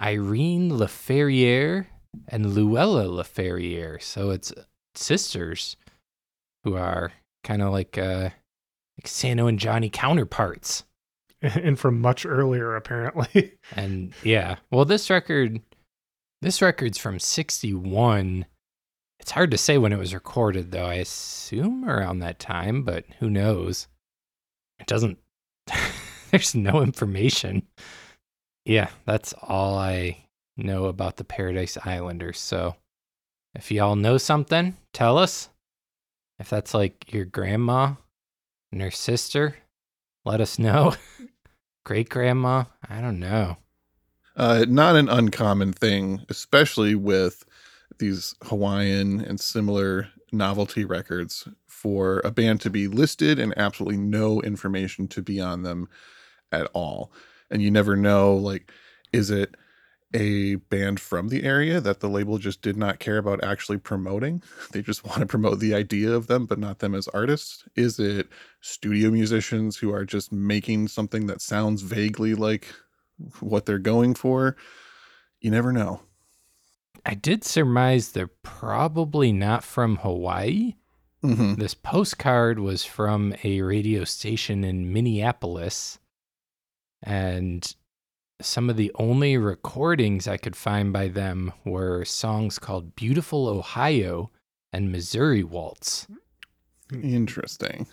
Irene 0.00 0.70
LaFerriere, 0.70 1.86
and 2.28 2.54
Luella 2.54 3.04
LaFerriere. 3.04 4.02
So 4.02 4.30
it's 4.30 4.52
sisters 4.94 5.76
who 6.64 6.76
are 6.76 7.12
kind 7.42 7.62
of 7.62 7.72
like 7.72 7.98
uh 7.98 8.30
like 8.98 9.06
Santo 9.06 9.46
and 9.46 9.58
Johnny 9.58 9.90
counterparts. 9.90 10.84
and 11.42 11.78
from 11.78 12.00
much 12.00 12.24
earlier, 12.24 12.74
apparently. 12.74 13.52
And 13.76 14.14
yeah, 14.22 14.56
well 14.70 14.84
this 14.84 15.10
record 15.10 15.60
this 16.40 16.62
record's 16.62 16.98
from 16.98 17.18
61. 17.18 18.46
It's 19.20 19.30
hard 19.30 19.50
to 19.50 19.58
say 19.58 19.78
when 19.78 19.92
it 19.92 19.98
was 19.98 20.14
recorded 20.14 20.70
though. 20.70 20.86
I 20.86 20.94
assume 20.94 21.88
around 21.88 22.20
that 22.20 22.38
time, 22.38 22.82
but 22.82 23.04
who 23.18 23.28
knows. 23.28 23.88
It 24.78 24.86
doesn't 24.86 25.18
there's 26.30 26.54
no 26.54 26.82
information. 26.82 27.62
Yeah, 28.64 28.88
that's 29.04 29.34
all 29.42 29.76
I 29.76 30.24
know 30.56 30.86
about 30.86 31.16
the 31.16 31.24
Paradise 31.24 31.76
Islanders. 31.84 32.38
So 32.38 32.76
if 33.54 33.70
y'all 33.70 33.96
know 33.96 34.18
something, 34.18 34.76
tell 34.92 35.18
us. 35.18 35.48
If 36.38 36.50
that's 36.50 36.74
like 36.74 37.12
your 37.12 37.24
grandma 37.24 37.94
and 38.72 38.82
her 38.82 38.90
sister, 38.90 39.56
let 40.24 40.40
us 40.40 40.58
know. 40.58 40.94
Great 41.84 42.08
grandma, 42.08 42.64
I 42.88 43.00
don't 43.00 43.20
know. 43.20 43.58
Uh, 44.36 44.64
not 44.68 44.96
an 44.96 45.08
uncommon 45.08 45.72
thing, 45.72 46.22
especially 46.28 46.94
with 46.94 47.44
these 47.98 48.34
Hawaiian 48.42 49.20
and 49.20 49.38
similar 49.38 50.08
novelty 50.34 50.84
records, 50.84 51.48
for 51.66 52.20
a 52.24 52.30
band 52.30 52.60
to 52.62 52.70
be 52.70 52.88
listed 52.88 53.38
and 53.38 53.52
absolutely 53.56 53.98
no 53.98 54.40
information 54.42 55.06
to 55.08 55.22
be 55.22 55.40
on 55.40 55.62
them 55.62 55.88
at 56.50 56.66
all. 56.72 57.12
And 57.50 57.60
you 57.62 57.70
never 57.70 57.96
know, 57.96 58.34
like, 58.34 58.70
is 59.12 59.30
it 59.30 59.54
a 60.14 60.54
band 60.54 61.00
from 61.00 61.28
the 61.28 61.44
area 61.44 61.80
that 61.80 62.00
the 62.00 62.08
label 62.08 62.38
just 62.38 62.62
did 62.62 62.76
not 62.76 63.00
care 63.00 63.18
about 63.18 63.44
actually 63.44 63.78
promoting? 63.78 64.42
They 64.72 64.82
just 64.82 65.04
want 65.04 65.20
to 65.20 65.26
promote 65.26 65.60
the 65.60 65.74
idea 65.74 66.12
of 66.12 66.26
them, 66.26 66.46
but 66.46 66.58
not 66.58 66.78
them 66.78 66.94
as 66.94 67.08
artists? 67.08 67.64
Is 67.76 67.98
it 67.98 68.28
studio 68.60 69.10
musicians 69.10 69.76
who 69.76 69.92
are 69.92 70.04
just 70.04 70.32
making 70.32 70.88
something 70.88 71.26
that 71.26 71.40
sounds 71.40 71.82
vaguely 71.82 72.34
like 72.34 72.74
what 73.40 73.66
they're 73.66 73.78
going 73.78 74.14
for? 74.14 74.56
You 75.40 75.50
never 75.50 75.72
know. 75.72 76.00
I 77.06 77.14
did 77.14 77.44
surmise 77.44 78.12
they're 78.12 78.30
probably 78.42 79.32
not 79.32 79.62
from 79.64 79.96
Hawaii. 79.96 80.74
hmm 81.22 81.54
This 81.54 81.74
postcard 81.74 82.58
was 82.58 82.84
from 82.84 83.34
a 83.44 83.60
radio 83.62 84.04
station 84.04 84.64
in 84.64 84.92
Minneapolis. 84.92 85.98
And 87.02 87.74
some 88.40 88.70
of 88.70 88.76
the 88.76 88.90
only 88.96 89.36
recordings 89.36 90.26
I 90.26 90.38
could 90.38 90.56
find 90.56 90.92
by 90.92 91.08
them 91.08 91.52
were 91.64 92.04
songs 92.04 92.58
called 92.58 92.96
Beautiful 92.96 93.46
Ohio 93.48 94.30
and 94.72 94.90
Missouri 94.90 95.44
Waltz. 95.44 96.06
Interesting. 96.92 97.86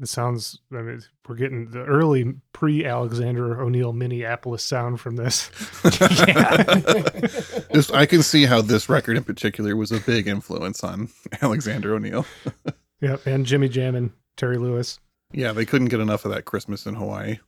It 0.00 0.08
sounds. 0.08 0.58
I 0.72 0.82
mean, 0.82 1.00
we're 1.26 1.36
getting 1.36 1.70
the 1.70 1.84
early 1.84 2.34
pre-Alexander 2.52 3.60
O'Neal 3.60 3.92
Minneapolis 3.92 4.62
sound 4.62 5.00
from 5.00 5.16
this. 5.16 5.50
Just 7.72 7.92
I 7.94 8.04
can 8.06 8.22
see 8.22 8.44
how 8.44 8.60
this 8.60 8.88
record 8.88 9.16
in 9.16 9.24
particular 9.24 9.74
was 9.74 9.92
a 9.92 10.00
big 10.00 10.28
influence 10.28 10.84
on 10.84 11.08
Alexander 11.42 11.94
O'Neal. 11.94 12.26
Yep, 13.02 13.26
and 13.26 13.44
Jimmy 13.44 13.68
Jam 13.68 13.94
and 13.94 14.10
Terry 14.38 14.56
Lewis. 14.56 14.98
Yeah, 15.30 15.52
they 15.52 15.66
couldn't 15.66 15.88
get 15.88 16.00
enough 16.00 16.24
of 16.24 16.30
that 16.30 16.46
Christmas 16.46 16.86
in 16.86 16.94
Hawaii. 16.94 17.40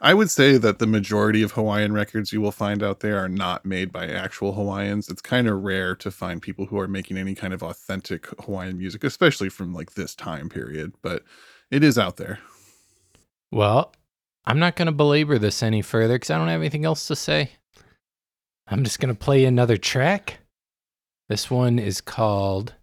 I 0.00 0.14
would 0.14 0.30
say 0.30 0.58
that 0.58 0.78
the 0.78 0.86
majority 0.86 1.42
of 1.42 1.52
Hawaiian 1.52 1.92
records 1.92 2.32
you 2.32 2.40
will 2.40 2.52
find 2.52 2.80
out 2.80 3.00
there 3.00 3.18
are 3.18 3.28
not 3.28 3.66
made 3.66 3.90
by 3.92 4.06
actual 4.06 4.52
Hawaiians. 4.52 5.08
It's 5.08 5.20
kind 5.20 5.48
of 5.48 5.62
rare 5.62 5.96
to 5.96 6.10
find 6.12 6.40
people 6.40 6.66
who 6.66 6.78
are 6.78 6.86
making 6.86 7.18
any 7.18 7.34
kind 7.34 7.52
of 7.52 7.64
authentic 7.64 8.26
Hawaiian 8.44 8.78
music, 8.78 9.02
especially 9.02 9.48
from 9.48 9.74
like 9.74 9.94
this 9.94 10.14
time 10.14 10.48
period, 10.48 10.92
but 11.02 11.24
it 11.70 11.84
is 11.84 11.98
out 11.98 12.16
there. 12.16 12.38
Well, 13.52 13.92
I'm 14.44 14.58
not 14.58 14.76
going 14.76 14.86
to 14.86 14.92
belabor 14.92 15.38
this 15.38 15.62
any 15.62 15.82
further 15.82 16.14
because 16.14 16.30
I 16.30 16.38
don't 16.38 16.48
have 16.48 16.60
anything 16.60 16.84
else 16.84 17.06
to 17.08 17.16
say. 17.16 17.52
I'm 18.66 18.84
just 18.84 19.00
going 19.00 19.14
to 19.14 19.18
play 19.18 19.44
another 19.44 19.76
track. 19.76 20.38
This 21.28 21.50
one 21.50 21.78
is 21.78 22.00
called 22.00 22.74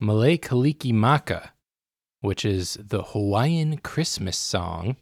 Mele 0.00 0.38
Kalikimaka, 0.38 1.50
which 2.20 2.44
is 2.44 2.78
the 2.80 3.02
Hawaiian 3.02 3.78
Christmas 3.78 4.36
song. 4.36 4.96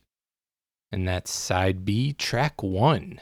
And 0.91 1.07
that's 1.07 1.33
side 1.33 1.85
B, 1.85 2.13
track 2.13 2.63
one. 2.63 3.21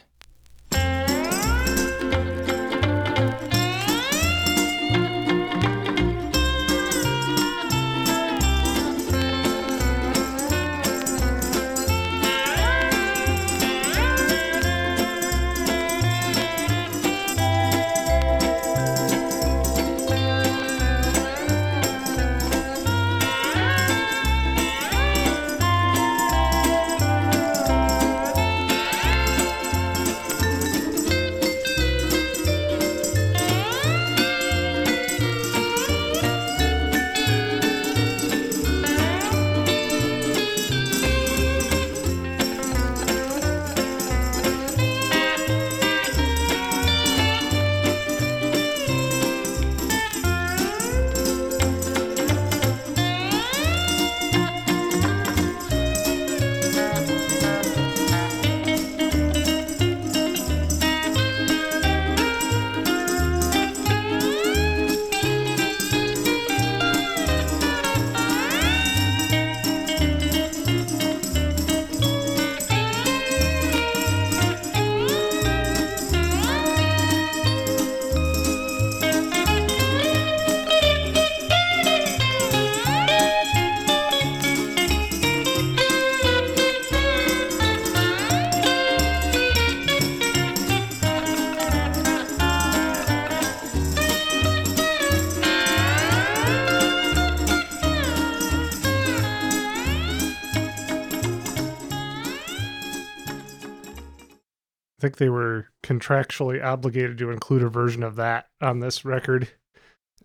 Think 105.07 105.19
they 105.19 105.29
were 105.29 105.69
contractually 105.85 106.63
obligated 106.63 107.17
to 107.19 107.31
include 107.31 107.63
a 107.63 107.69
version 107.69 108.03
of 108.03 108.17
that 108.17 108.49
on 108.61 108.81
this 108.81 109.05
record. 109.05 109.49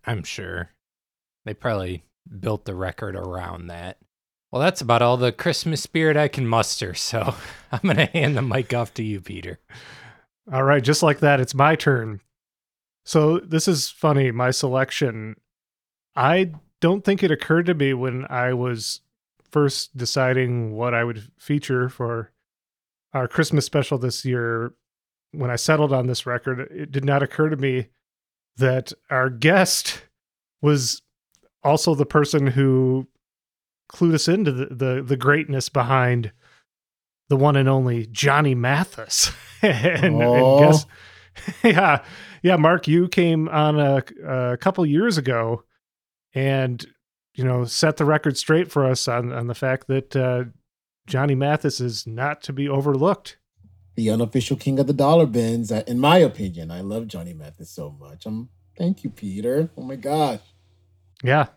I'm 0.08 0.24
sure. 0.24 0.72
They 1.46 1.54
probably 1.54 2.04
built 2.40 2.66
the 2.66 2.74
record 2.74 3.16
around 3.16 3.68
that. 3.68 4.00
Well, 4.52 4.60
that's 4.60 4.82
about 4.82 5.04
all 5.04 5.18
the 5.18 5.32
Christmas 5.32 5.84
spirit 5.84 6.18
I 6.18 6.28
can 6.30 6.48
muster, 6.48 6.96
so 6.96 7.36
I'm 7.72 7.82
going 7.84 7.98
to 7.98 8.06
hand 8.06 8.36
the 8.36 8.42
mic 8.42 8.74
off 8.74 8.92
to 8.96 9.04
you, 9.04 9.22
Peter. 9.22 9.60
All 10.52 10.64
right, 10.64 10.84
just 10.84 11.04
like 11.04 11.20
that, 11.20 11.40
it's 11.40 11.54
my 11.54 11.76
turn. 11.76 12.20
So 13.06 13.38
this 13.38 13.68
is 13.68 13.88
funny. 13.88 14.32
My 14.32 14.50
selection, 14.50 15.36
I 16.16 16.54
don't 16.80 17.06
think 17.06 17.22
it 17.22 17.30
occurred 17.30 17.68
to 17.68 17.76
me 17.76 17.94
when 17.94 18.26
I 18.32 18.54
was 18.54 19.02
first 19.44 19.96
deciding 19.96 20.74
what 20.74 20.96
I 20.96 21.04
would 21.04 21.32
feature 21.38 21.88
for 21.88 22.32
our 23.14 23.28
Christmas 23.28 23.66
special 23.66 23.98
this 23.98 24.26
year. 24.26 24.74
When 25.34 25.50
I 25.50 25.56
settled 25.56 25.94
on 25.94 26.08
this 26.08 26.26
record, 26.26 26.60
it 26.72 26.92
did 26.92 27.06
not 27.06 27.24
occur 27.24 27.50
to 27.50 27.56
me 27.56 27.88
that 28.58 28.92
our 29.10 29.30
guest 29.30 30.04
was 30.62 31.02
also 31.64 31.96
the 31.96 32.06
person 32.06 32.48
who 32.48 33.08
clued 33.92 34.14
us 34.14 34.28
into 34.28 34.52
the 34.52 34.66
the, 34.66 35.04
the 35.04 35.18
greatness 35.18 35.70
behind 35.70 36.32
the 37.30 37.38
one 37.38 37.56
and 37.56 37.70
only 37.70 38.08
Johnny 38.08 38.56
Mathis. 38.56 39.32
and, 39.62 40.22
and 40.22 40.60
guess, 40.60 40.86
yeah, 41.64 42.04
yeah, 42.44 42.56
Mark, 42.58 42.88
you 42.88 43.08
came 43.08 43.48
on 43.50 43.80
a, 43.80 44.04
a 44.28 44.58
couple 44.58 44.86
years 44.86 45.18
ago, 45.18 45.64
and 46.34 46.86
you 47.36 47.44
know 47.44 47.64
set 47.66 47.98
the 47.98 48.06
record 48.06 48.38
straight 48.38 48.72
for 48.72 48.86
us 48.86 49.08
on 49.08 49.32
on 49.32 49.48
the 49.48 49.56
fact 49.56 49.88
that 49.88 50.16
uh, 50.16 50.44
Johnny 51.12 51.36
Mathis 51.36 51.82
is 51.82 52.08
not 52.08 52.42
to 52.44 52.54
be 52.54 52.70
overlooked. 52.70 53.38
the 53.96 54.10
unofficial 54.10 54.56
king 54.56 54.80
of 54.80 54.88
the 54.88 54.94
dollar 54.94 55.26
bins. 55.26 55.70
In 55.70 56.00
my 56.00 56.20
opinion, 56.20 56.72
I 56.72 56.80
love 56.80 57.08
Johnny 57.08 57.34
Mathis 57.34 57.70
so 57.70 57.94
much. 58.00 58.26
I'm 58.26 58.48
thank 58.78 59.04
you, 59.04 59.10
Peter. 59.10 59.70
Oh 59.78 59.82
my 59.84 59.98
gosh. 59.98 60.40
Yeah. 61.22 61.48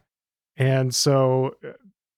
And 0.56 0.92
so 0.92 1.54
uh, 1.64 1.68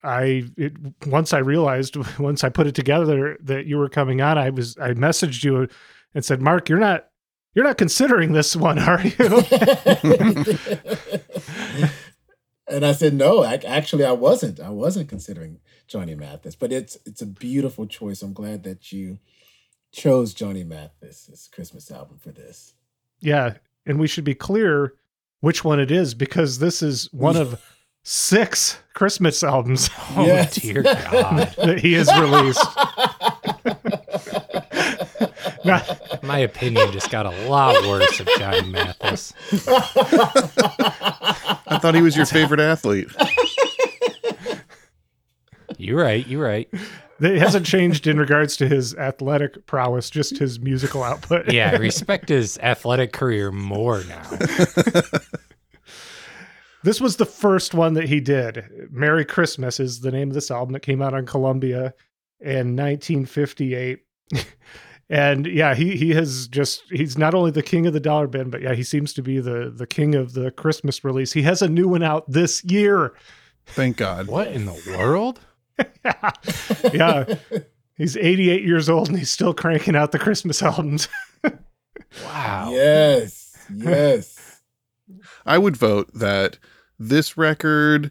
I 0.02 0.44
it, 0.56 0.72
once 1.06 1.34
I 1.34 1.40
realized 1.40 1.96
once 2.18 2.42
I 2.42 2.48
put 2.48 2.66
it 2.66 2.74
together 2.74 3.36
that 3.42 3.66
you 3.66 3.76
were 3.76 3.90
coming 3.90 4.22
on, 4.22 4.38
I 4.38 4.48
was 4.48 4.78
I 4.78 4.94
messaged 4.94 5.44
you 5.44 5.68
and 6.14 6.24
said, 6.24 6.40
"Mark, 6.40 6.70
you're 6.70 6.78
not 6.78 7.10
you're 7.54 7.66
not 7.66 7.76
considering 7.76 8.32
this 8.32 8.56
one, 8.56 8.78
are 8.78 9.02
you?" 9.02 9.12
and 12.68 12.84
I 12.84 12.92
said, 12.92 13.14
no, 13.14 13.42
I, 13.44 13.54
actually, 13.66 14.04
I 14.04 14.12
wasn't. 14.12 14.60
I 14.60 14.70
wasn't 14.70 15.08
considering 15.08 15.60
Johnny 15.86 16.14
Mathis, 16.14 16.56
but 16.56 16.72
it's 16.72 16.98
it's 17.06 17.22
a 17.22 17.26
beautiful 17.26 17.86
choice. 17.86 18.22
I'm 18.22 18.32
glad 18.32 18.64
that 18.64 18.90
you 18.92 19.18
chose 19.92 20.34
Johnny 20.34 20.64
Mathis' 20.64 21.48
Christmas 21.52 21.90
album 21.90 22.18
for 22.18 22.30
this. 22.32 22.74
yeah, 23.20 23.54
and 23.86 23.98
we 23.98 24.06
should 24.08 24.24
be 24.24 24.34
clear 24.34 24.94
which 25.40 25.64
one 25.64 25.78
it 25.80 25.90
is 25.90 26.12
because 26.14 26.58
this 26.58 26.82
is 26.82 27.08
one 27.12 27.36
of 27.36 27.62
six 28.02 28.78
Christmas 28.94 29.42
albums 29.42 29.90
Oh, 30.16 30.26
Yes. 30.26 30.54
dear 30.56 30.82
God. 30.82 31.54
that 31.58 31.78
he 31.80 31.92
has 31.94 32.08
released. 32.18 32.64
Now, 35.66 35.82
My 36.22 36.38
opinion 36.38 36.92
just 36.92 37.10
got 37.10 37.26
a 37.26 37.48
lot 37.48 37.74
worse 37.86 38.20
of 38.20 38.28
Johnny 38.38 38.68
Mathis. 38.68 39.32
I 41.68 41.78
thought 41.80 41.94
he 41.94 42.02
was 42.02 42.16
your 42.16 42.26
favorite 42.26 42.60
athlete. 42.60 43.08
You're 45.78 46.00
right. 46.00 46.26
You're 46.26 46.44
right. 46.44 46.68
it 47.20 47.38
hasn't 47.38 47.66
changed 47.66 48.06
in 48.06 48.18
regards 48.18 48.56
to 48.58 48.68
his 48.68 48.94
athletic 48.94 49.66
prowess, 49.66 50.08
just 50.10 50.38
his 50.38 50.60
musical 50.60 51.02
output. 51.02 51.52
Yeah, 51.52 51.70
I 51.72 51.76
respect 51.76 52.28
his 52.28 52.58
athletic 52.58 53.12
career 53.12 53.50
more 53.52 54.02
now. 54.04 54.22
This 56.82 57.00
was 57.00 57.16
the 57.16 57.26
first 57.26 57.74
one 57.74 57.94
that 57.94 58.08
he 58.08 58.20
did. 58.20 58.64
Merry 58.92 59.24
Christmas 59.24 59.80
is 59.80 60.00
the 60.00 60.12
name 60.12 60.28
of 60.28 60.34
this 60.34 60.52
album 60.52 60.72
that 60.74 60.80
came 60.80 61.02
out 61.02 61.14
on 61.14 61.26
Columbia 61.26 61.92
in 62.40 62.76
1958. 62.76 64.00
And 65.08 65.46
yeah, 65.46 65.74
he 65.74 65.96
he 65.96 66.10
has 66.14 66.48
just 66.48 66.82
he's 66.90 67.16
not 67.16 67.34
only 67.34 67.50
the 67.50 67.62
king 67.62 67.86
of 67.86 67.92
the 67.92 68.00
dollar 68.00 68.26
bin, 68.26 68.50
but 68.50 68.62
yeah, 68.62 68.74
he 68.74 68.82
seems 68.82 69.12
to 69.14 69.22
be 69.22 69.40
the 69.40 69.72
the 69.74 69.86
king 69.86 70.14
of 70.14 70.34
the 70.34 70.50
Christmas 70.50 71.04
release. 71.04 71.32
He 71.32 71.42
has 71.42 71.62
a 71.62 71.68
new 71.68 71.88
one 71.88 72.02
out 72.02 72.30
this 72.30 72.64
year. 72.64 73.14
Thank 73.66 73.96
God. 73.96 74.28
What 74.28 74.48
in 74.48 74.66
the 74.66 74.82
world? 74.96 75.40
yeah. 76.92 77.24
He's 77.96 78.16
88 78.16 78.62
years 78.62 78.88
old 78.88 79.08
and 79.08 79.18
he's 79.18 79.30
still 79.30 79.54
cranking 79.54 79.96
out 79.96 80.12
the 80.12 80.18
Christmas 80.18 80.62
albums. 80.62 81.08
Wow. 82.24 82.70
Yes. 82.72 83.56
Yes. 83.74 84.62
I 85.46 85.58
would 85.58 85.76
vote 85.76 86.12
that 86.14 86.58
this 86.98 87.36
record, 87.36 88.10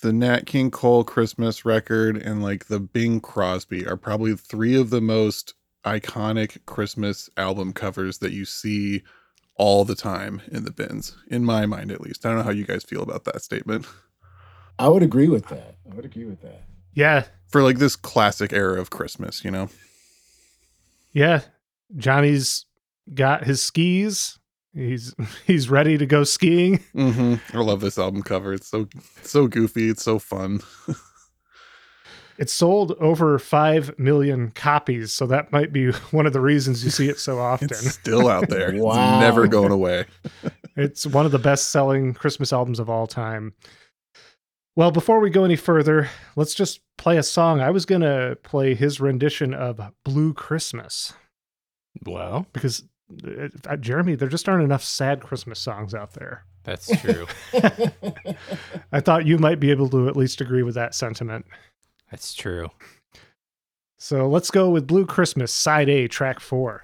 the 0.00 0.12
Nat 0.12 0.46
King 0.46 0.70
Cole 0.70 1.04
Christmas 1.04 1.64
record, 1.64 2.16
and 2.16 2.42
like 2.42 2.66
the 2.66 2.80
Bing 2.80 3.20
Crosby 3.20 3.86
are 3.86 3.96
probably 3.96 4.36
three 4.36 4.74
of 4.74 4.90
the 4.90 5.00
most 5.00 5.54
iconic 5.84 6.64
Christmas 6.66 7.28
album 7.36 7.72
covers 7.72 8.18
that 8.18 8.32
you 8.32 8.44
see 8.44 9.02
all 9.56 9.84
the 9.84 9.94
time 9.94 10.40
in 10.50 10.64
the 10.64 10.70
bins, 10.72 11.16
in 11.28 11.44
my 11.44 11.66
mind 11.66 11.90
at 11.90 12.00
least. 12.00 12.24
I 12.24 12.30
don't 12.30 12.38
know 12.38 12.44
how 12.44 12.50
you 12.50 12.64
guys 12.64 12.84
feel 12.84 13.02
about 13.02 13.24
that 13.24 13.42
statement. 13.42 13.86
I 14.78 14.88
would 14.88 15.02
agree 15.02 15.28
with 15.28 15.46
that. 15.48 15.76
I 15.90 15.94
would 15.94 16.04
agree 16.04 16.24
with 16.24 16.40
that. 16.42 16.62
Yeah. 16.94 17.24
For 17.48 17.62
like 17.62 17.78
this 17.78 17.96
classic 17.96 18.52
era 18.52 18.80
of 18.80 18.90
Christmas, 18.90 19.44
you 19.44 19.50
know? 19.50 19.68
Yeah. 21.12 21.42
Johnny's 21.96 22.64
got 23.14 23.44
his 23.44 23.62
skis. 23.62 24.38
He's 24.74 25.14
he's 25.46 25.68
ready 25.68 25.98
to 25.98 26.06
go 26.06 26.24
skiing. 26.24 26.78
hmm 26.92 27.34
I 27.52 27.58
love 27.58 27.80
this 27.80 27.98
album 27.98 28.22
cover. 28.22 28.54
It's 28.54 28.68
so 28.68 28.88
so 29.22 29.46
goofy. 29.46 29.90
It's 29.90 30.02
so 30.02 30.18
fun. 30.18 30.60
It 32.42 32.50
sold 32.50 32.90
over 32.98 33.38
5 33.38 34.00
million 34.00 34.50
copies, 34.50 35.12
so 35.12 35.28
that 35.28 35.52
might 35.52 35.72
be 35.72 35.92
one 36.10 36.26
of 36.26 36.32
the 36.32 36.40
reasons 36.40 36.82
you 36.84 36.90
see 36.90 37.08
it 37.08 37.20
so 37.20 37.38
often. 37.52 37.68
It's 37.70 37.92
still 37.92 38.28
out 38.28 38.48
there. 38.48 38.74
Wow. 38.74 38.90
It's 39.14 39.20
never 39.20 39.46
going 39.46 39.70
away. 39.70 40.06
It's 40.74 41.06
one 41.06 41.24
of 41.24 41.30
the 41.32 41.38
best 41.38 41.68
selling 41.70 42.14
Christmas 42.14 42.52
albums 42.52 42.80
of 42.80 42.88
all 42.90 43.06
time. 43.06 43.52
Well, 44.74 44.90
before 44.90 45.20
we 45.20 45.28
go 45.30 45.44
any 45.44 45.54
further, 45.54 46.08
let's 46.34 46.54
just 46.54 46.80
play 46.98 47.16
a 47.18 47.22
song. 47.22 47.60
I 47.60 47.70
was 47.70 47.84
going 47.84 48.00
to 48.00 48.38
play 48.42 48.74
his 48.74 48.98
rendition 48.98 49.52
of 49.54 49.80
Blue 50.02 50.32
Christmas 50.34 51.12
Well, 52.06 52.46
because, 52.54 52.82
uh, 53.24 53.48
uh, 53.68 53.76
Jeremy, 53.76 54.14
there 54.16 54.30
just 54.30 54.48
aren't 54.48 54.64
enough 54.64 54.82
sad 54.82 55.20
Christmas 55.22 55.60
songs 55.60 55.94
out 55.94 56.14
there. 56.14 56.44
that's 56.64 56.90
true. 57.02 57.26
I 58.90 59.00
thought 59.00 59.26
you 59.26 59.36
might 59.38 59.60
be 59.60 59.70
able 59.70 59.90
to 59.90 60.08
at 60.08 60.16
least 60.16 60.40
agree 60.40 60.62
with 60.62 60.74
that 60.74 60.94
sentiment. 60.94 61.44
That's 62.12 62.32
true. 62.34 62.70
So 63.98 64.28
let's 64.28 64.50
go 64.50 64.68
with 64.68 64.86
Blue 64.86 65.06
Christmas, 65.06 65.50
side 65.50 65.88
A, 65.88 66.08
track 66.08 66.40
four. 66.40 66.82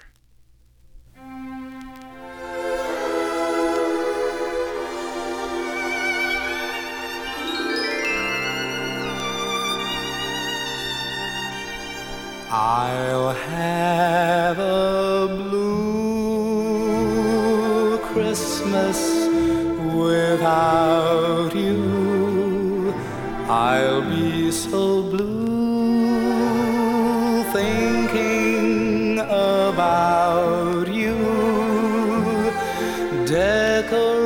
I'll 12.50 13.34
have 13.34 14.58
a 14.58 15.26
blue 15.28 16.78
Christmas 17.98 18.98
without 19.94 21.54
you. 21.54 22.94
I'll 23.50 24.00
be 24.02 24.37
so 24.58 25.02
blue 25.02 26.32
thinking 27.52 29.20
about 29.20 30.88
you. 30.88 31.14
Decorations 33.24 34.20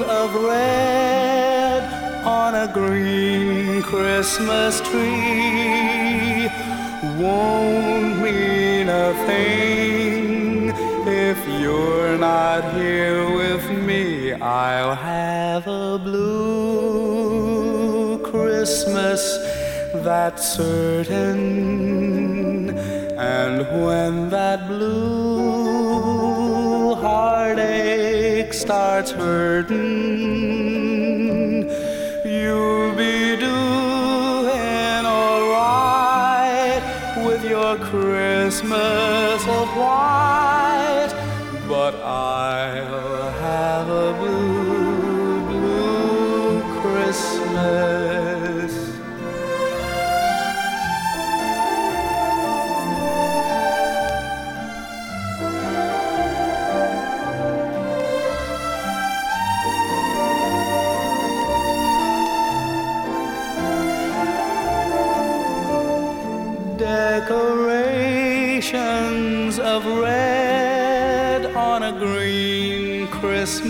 of 0.00 0.34
red 0.36 1.82
on 2.24 2.54
a 2.54 2.72
green 2.72 3.82
Christmas 3.82 4.80
tree 4.82 6.48
won't 7.20 8.20
mean 8.22 8.88
a 8.88 9.12
thing 9.26 10.72
if 11.08 11.38
you're 11.60 12.16
not 12.16 12.72
here 12.74 13.28
with 13.34 13.68
me. 13.84 14.32
I'll 14.32 14.94
have 14.94 15.66
a 15.66 15.98
blue 15.98 16.97
Christmas, 18.68 19.22
that's 20.04 20.44
certain. 20.52 21.88
And 23.18 23.66
when 23.82 24.28
that 24.28 24.68
blue 24.68 26.14
heartache 26.96 28.52
starts 28.52 29.10
hurting, 29.10 29.80
you'll 32.26 32.94
be 32.94 33.36
doing 33.36 35.06
alright 35.06 36.82
with 37.26 37.42
your 37.48 37.78
Christmas 37.78 39.46
of 39.48 39.68
white. 39.78 41.14
But 41.66 41.94
I'll 42.04 43.30
have 43.30 43.88
a 43.88 44.12
blue, 44.20 45.40
blue 45.46 46.60
Christmas. 46.82 48.17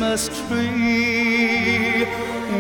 Christmas 0.09 0.49
tree 0.49 2.07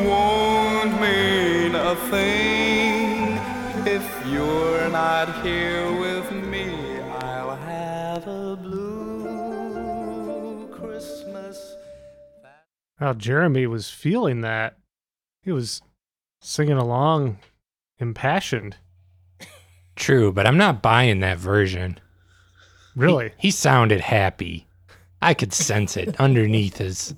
won't 0.07 1.01
mean 1.01 1.75
a 1.75 1.97
thing 2.11 3.39
if 3.87 4.27
you're 4.27 4.91
not 4.91 5.43
here 5.43 5.91
with 5.99 6.31
me. 6.31 7.01
I'll 7.01 7.57
have 7.57 8.29
a 8.29 8.55
blue 8.55 9.89
Christmas. 10.73 11.75
Wow, 13.01 13.15
Jeremy 13.15 13.67
was 13.67 13.89
feeling 13.89 14.43
that. 14.43 14.77
He 15.43 15.51
was 15.51 15.81
singing 16.43 16.77
along, 16.77 17.39
impassioned. 17.99 18.77
True, 19.97 20.33
but 20.33 20.47
I'm 20.47 20.59
not 20.59 20.83
buying 20.83 21.21
that 21.21 21.39
version. 21.39 21.99
Really? 22.95 23.33
He 23.39 23.51
sounded 23.51 24.03
happy. 24.03 24.67
I 25.23 25.33
could 25.33 25.55
sense 25.55 25.97
it 25.97 26.21
underneath 26.21 26.77
his 26.77 27.15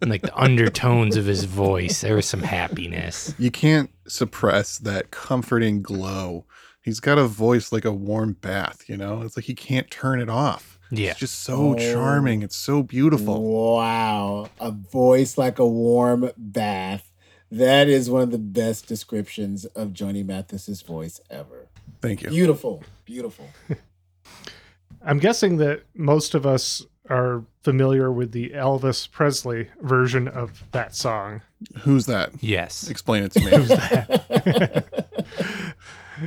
like 0.00 0.22
the 0.22 0.36
undertones 0.36 1.16
of 1.16 1.24
his 1.26 1.44
voice. 1.44 2.00
There 2.00 2.16
was 2.16 2.26
some 2.26 2.42
happiness. 2.42 3.34
You 3.38 3.50
can't 3.50 3.90
suppress 4.06 4.78
that 4.78 5.10
comforting 5.10 5.82
glow. 5.82 6.44
He's 6.82 7.00
got 7.00 7.18
a 7.18 7.26
voice 7.26 7.70
like 7.72 7.84
a 7.84 7.92
warm 7.92 8.32
bath, 8.34 8.88
you 8.88 8.96
know? 8.96 9.22
It's 9.22 9.36
like 9.36 9.44
he 9.44 9.54
can't 9.54 9.90
turn 9.90 10.20
it 10.20 10.30
off. 10.30 10.78
Yeah. 10.90 11.10
It's 11.10 11.20
just 11.20 11.40
so 11.42 11.72
Oh. 11.72 11.74
charming. 11.74 12.42
It's 12.42 12.56
so 12.56 12.82
beautiful. 12.82 13.42
Wow. 13.76 14.48
A 14.58 14.70
voice 14.70 15.36
like 15.36 15.58
a 15.58 15.66
warm 15.66 16.30
bath. 16.38 17.10
That 17.50 17.88
is 17.88 18.08
one 18.10 18.22
of 18.22 18.30
the 18.30 18.38
best 18.38 18.86
descriptions 18.86 19.64
of 19.66 19.92
Johnny 19.92 20.22
Mathis's 20.22 20.80
voice 20.82 21.20
ever. 21.30 21.68
Thank 22.00 22.22
you. 22.22 22.30
Beautiful. 22.30 22.82
Beautiful. 23.04 23.48
I'm 25.02 25.18
guessing 25.18 25.58
that 25.58 25.82
most 25.94 26.34
of 26.34 26.46
us 26.46 26.84
are 27.10 27.44
familiar 27.62 28.10
with 28.12 28.32
the 28.32 28.50
Elvis 28.50 29.10
Presley 29.10 29.68
version 29.80 30.28
of 30.28 30.64
that 30.72 30.94
song. 30.94 31.42
Who's 31.80 32.06
that? 32.06 32.30
Yes. 32.40 32.88
Explain 32.88 33.24
it 33.24 33.32
to 33.32 33.40
me. 33.40 34.82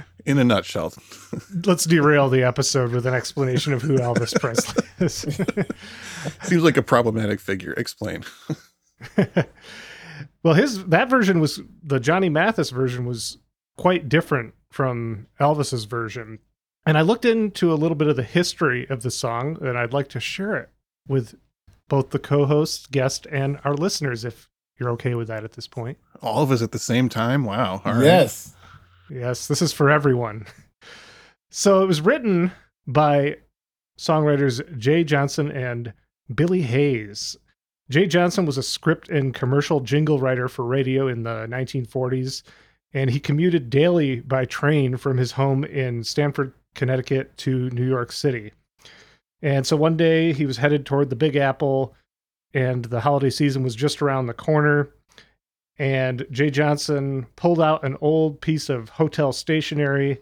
In 0.26 0.38
a 0.38 0.44
nutshell. 0.44 0.94
Let's 1.66 1.86
derail 1.86 2.30
the 2.30 2.44
episode 2.44 2.92
with 2.92 3.06
an 3.06 3.14
explanation 3.14 3.74
of 3.74 3.82
who 3.82 3.98
Elvis 3.98 4.40
Presley 4.40 4.84
is. 5.00 5.26
Seems 6.48 6.64
like 6.64 6.78
a 6.78 6.84
problematic 6.84 7.40
figure. 7.40 7.74
Explain. 7.74 8.24
well, 10.44 10.54
his 10.54 10.86
that 10.86 11.10
version 11.10 11.40
was 11.40 11.62
the 11.84 12.00
Johnny 12.00 12.30
Mathis 12.30 12.70
version 12.70 13.06
was 13.06 13.40
quite 13.78 14.08
different 14.08 14.54
from 14.70 15.28
Elvis's 15.40 15.86
version. 15.86 16.40
And 16.86 16.98
I 16.98 17.02
looked 17.02 17.26
into 17.26 17.72
a 17.72 17.76
little 17.76 17.96
bit 17.96 18.08
of 18.08 18.16
the 18.16 18.24
history 18.24 18.88
of 18.90 19.04
the 19.04 19.12
song, 19.12 19.58
and 19.62 19.78
I'd 19.78 19.94
like 19.94 20.10
to 20.10 20.20
share 20.20 20.56
it 20.56 20.70
with 21.08 21.36
both 21.88 22.12
the 22.12 22.20
co-host, 22.20 22.92
guest, 22.92 23.28
and 23.32 23.60
our 23.64 23.74
listeners 23.74 24.24
if 24.24 24.50
you're 24.80 24.92
okay 24.92 25.14
with 25.16 25.28
that 25.28 25.44
at 25.44 25.54
this 25.54 25.68
point. 25.68 25.98
All 26.22 26.42
of 26.42 26.52
us 26.52 26.62
at 26.62 26.72
the 26.72 26.80
same 26.80 27.10
time. 27.10 27.44
Wow. 27.46 27.82
All 27.86 27.94
right. 27.94 28.04
Yes. 28.04 28.56
Yes, 29.10 29.48
this 29.48 29.62
is 29.62 29.74
for 29.74 29.90
everyone. 29.90 30.46
So 31.50 31.84
it 31.84 31.86
was 31.86 32.00
written 32.00 32.52
by 32.88 33.38
songwriters 34.00 34.78
Jay 34.78 35.04
Johnson 35.04 35.52
and 35.52 35.94
Billy 36.34 36.62
Hayes. 36.62 37.36
Jay 37.90 38.08
Johnson 38.08 38.46
was 38.46 38.58
a 38.58 38.64
script 38.64 39.10
and 39.10 39.34
commercial 39.34 39.82
jingle 39.82 40.18
writer 40.18 40.48
for 40.48 40.64
radio 40.64 41.10
in 41.10 41.24
the 41.24 41.46
1940s, 41.50 42.44
and 42.94 43.10
he 43.10 43.20
commuted 43.20 43.70
daily 43.70 44.22
by 44.22 44.46
train 44.46 44.96
from 44.96 45.18
his 45.18 45.34
home 45.34 45.66
in 45.66 46.06
Stamford, 46.06 46.54
Connecticut 46.74 47.36
to 47.40 47.70
New 47.72 47.86
York 47.86 48.14
City. 48.14 48.54
And 49.42 49.66
so 49.66 49.76
one 49.76 49.98
day 49.98 50.34
he 50.34 50.46
was 50.46 50.58
headed 50.58 50.86
toward 50.86 51.10
the 51.10 51.16
Big 51.16 51.36
Apple, 51.36 51.96
and 52.54 52.86
the 52.86 53.02
holiday 53.02 53.30
season 53.30 53.64
was 53.64 53.76
just 53.76 54.02
around 54.02 54.28
the 54.28 54.34
corner. 54.34 54.90
And 55.78 56.26
Jay 56.32 56.50
Johnson 56.52 57.26
pulled 57.36 57.62
out 57.62 57.84
an 57.84 57.98
old 58.02 58.42
piece 58.42 58.70
of 58.70 58.90
hotel 58.90 59.32
stationery. 59.32 60.20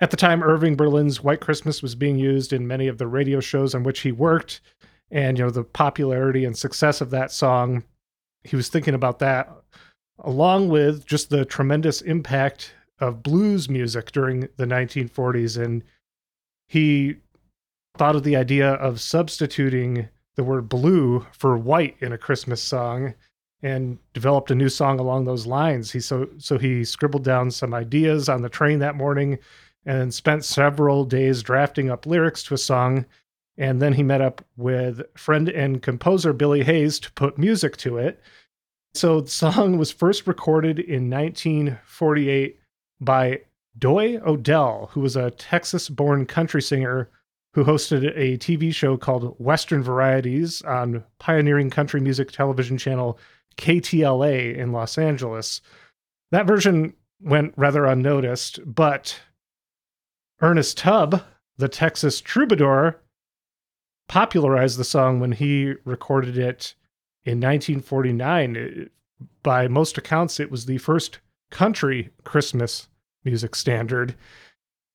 At 0.00 0.10
the 0.10 0.16
time, 0.16 0.42
Irving 0.42 0.76
Berlin's 0.76 1.22
White 1.22 1.40
Christmas 1.40 1.82
was 1.82 1.96
being 1.96 2.16
used 2.16 2.52
in 2.52 2.66
many 2.68 2.86
of 2.86 2.98
the 2.98 3.08
radio 3.08 3.40
shows 3.40 3.74
on 3.74 3.82
which 3.82 4.00
he 4.00 4.12
worked. 4.12 4.60
And, 5.10 5.38
you 5.38 5.44
know, 5.44 5.50
the 5.50 5.64
popularity 5.64 6.44
and 6.44 6.56
success 6.56 7.00
of 7.00 7.10
that 7.10 7.32
song, 7.32 7.82
he 8.44 8.54
was 8.54 8.68
thinking 8.68 8.94
about 8.94 9.18
that, 9.18 9.50
along 10.20 10.68
with 10.68 11.06
just 11.06 11.30
the 11.30 11.44
tremendous 11.44 12.02
impact 12.02 12.72
of 13.00 13.22
blues 13.22 13.68
music 13.68 14.12
during 14.12 14.40
the 14.58 14.66
1940s. 14.66 15.60
And 15.60 15.82
he 16.68 17.16
thought 17.98 18.16
of 18.16 18.22
the 18.22 18.36
idea 18.36 18.72
of 18.74 19.00
substituting 19.00 20.08
the 20.36 20.44
word 20.44 20.68
blue 20.68 21.26
for 21.32 21.58
white 21.58 21.96
in 22.00 22.12
a 22.12 22.18
Christmas 22.18 22.62
song 22.62 23.14
and 23.62 23.98
developed 24.14 24.50
a 24.50 24.54
new 24.54 24.68
song 24.68 25.00
along 25.00 25.24
those 25.24 25.46
lines. 25.46 25.90
He 25.90 26.00
so 26.00 26.28
so 26.38 26.58
he 26.58 26.84
scribbled 26.84 27.24
down 27.24 27.50
some 27.50 27.74
ideas 27.74 28.28
on 28.28 28.42
the 28.42 28.48
train 28.48 28.78
that 28.78 28.94
morning 28.94 29.38
and 29.84 30.14
spent 30.14 30.44
several 30.44 31.04
days 31.04 31.42
drafting 31.42 31.90
up 31.90 32.06
lyrics 32.06 32.42
to 32.44 32.54
a 32.54 32.58
song 32.58 33.04
and 33.56 33.82
then 33.82 33.92
he 33.92 34.04
met 34.04 34.20
up 34.20 34.44
with 34.56 35.02
friend 35.16 35.48
and 35.48 35.82
composer 35.82 36.32
Billy 36.32 36.62
Hayes 36.62 37.00
to 37.00 37.12
put 37.12 37.36
music 37.36 37.76
to 37.78 37.98
it. 37.98 38.22
So 38.94 39.22
the 39.22 39.30
song 39.30 39.76
was 39.76 39.90
first 39.90 40.28
recorded 40.28 40.78
in 40.78 41.10
1948 41.10 42.60
by 43.00 43.40
Doye 43.76 44.24
O'Dell, 44.24 44.90
who 44.92 45.00
was 45.00 45.16
a 45.16 45.32
Texas-born 45.32 46.26
country 46.26 46.62
singer 46.62 47.10
who 47.58 47.64
hosted 47.64 48.12
a 48.14 48.38
TV 48.38 48.72
show 48.72 48.96
called 48.96 49.34
Western 49.40 49.82
Varieties 49.82 50.62
on 50.62 51.02
pioneering 51.18 51.70
country 51.70 52.00
music 52.00 52.30
television 52.30 52.78
channel 52.78 53.18
KTLA 53.56 54.56
in 54.56 54.70
Los 54.70 54.96
Angeles. 54.96 55.60
That 56.30 56.46
version 56.46 56.94
went 57.20 57.54
rather 57.56 57.84
unnoticed, 57.84 58.60
but 58.64 59.18
Ernest 60.40 60.78
Tubb, 60.78 61.24
the 61.56 61.68
Texas 61.68 62.20
troubadour, 62.20 63.00
popularized 64.06 64.78
the 64.78 64.84
song 64.84 65.18
when 65.18 65.32
he 65.32 65.74
recorded 65.84 66.38
it 66.38 66.76
in 67.24 67.40
1949. 67.40 68.88
By 69.42 69.66
most 69.66 69.98
accounts, 69.98 70.38
it 70.38 70.52
was 70.52 70.66
the 70.66 70.78
first 70.78 71.18
country 71.50 72.10
Christmas 72.22 72.86
music 73.24 73.56
standard. 73.56 74.14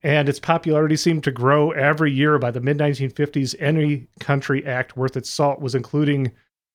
And 0.04 0.28
its 0.28 0.40
popularity 0.40 0.98
seemed 0.98 1.24
to 1.24 1.32
grow 1.32 1.72
every 1.72 2.12
year. 2.12 2.38
By 2.38 2.52
the 2.52 2.60
mid 2.60 2.78
1950s, 2.78 3.56
any 3.60 4.08
country 4.20 4.66
act 4.66 4.98
worth 4.98 5.16
its 5.16 5.30
salt 5.30 5.62
was 5.62 5.76
including 5.76 6.34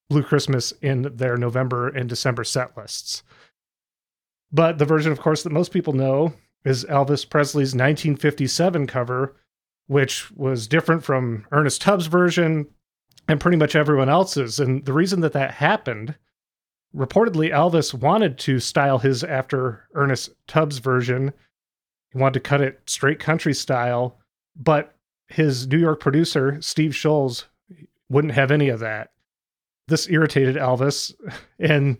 Blue 0.08 0.22
Christmas 0.22 0.72
in 0.80 1.02
their 1.14 1.36
November 1.36 1.88
and 1.88 2.08
December 2.08 2.42
set 2.42 2.76
lists. 2.76 3.22
But 4.50 4.78
the 4.78 4.86
version, 4.86 5.12
of 5.12 5.20
course, 5.20 5.42
that 5.42 5.52
most 5.52 5.72
people 5.72 5.92
know 5.92 6.32
is 6.64 6.86
Elvis 6.86 7.28
Presley's 7.28 7.74
1957 7.74 8.86
cover, 8.86 9.36
which 9.86 10.30
was 10.32 10.66
different 10.66 11.04
from 11.04 11.46
Ernest 11.52 11.82
Tubb's 11.82 12.06
version 12.06 12.66
and 13.28 13.40
pretty 13.40 13.58
much 13.58 13.76
everyone 13.76 14.08
else's. 14.08 14.58
And 14.58 14.84
the 14.86 14.92
reason 14.94 15.20
that 15.20 15.34
that 15.34 15.52
happened, 15.52 16.16
reportedly, 16.96 17.50
Elvis 17.52 17.92
wanted 17.92 18.38
to 18.38 18.58
style 18.58 18.98
his 18.98 19.22
after 19.22 19.86
Ernest 19.94 20.30
Tubb's 20.46 20.78
version. 20.78 21.32
He 22.10 22.18
wanted 22.18 22.34
to 22.34 22.48
cut 22.48 22.60
it 22.60 22.80
straight 22.86 23.20
country 23.20 23.54
style, 23.54 24.18
but 24.56 24.94
his 25.28 25.66
New 25.66 25.78
York 25.78 26.00
producer, 26.00 26.60
Steve 26.60 26.94
Sholes, 26.94 27.44
wouldn't 28.08 28.34
have 28.34 28.50
any 28.50 28.68
of 28.68 28.80
that. 28.80 29.12
This 29.88 30.08
irritated 30.08 30.56
Elvis, 30.56 31.14
and 31.58 31.98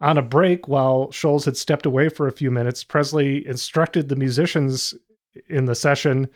on 0.00 0.18
a 0.18 0.22
break, 0.22 0.68
while 0.68 1.10
Sholes 1.10 1.44
had 1.44 1.56
stepped 1.56 1.86
away 1.86 2.08
for 2.08 2.28
a 2.28 2.32
few 2.32 2.50
minutes, 2.50 2.84
Presley 2.84 3.46
instructed 3.46 4.08
the 4.08 4.16
musicians 4.16 4.94
in 5.48 5.64
the 5.64 5.74
session, 5.74 6.28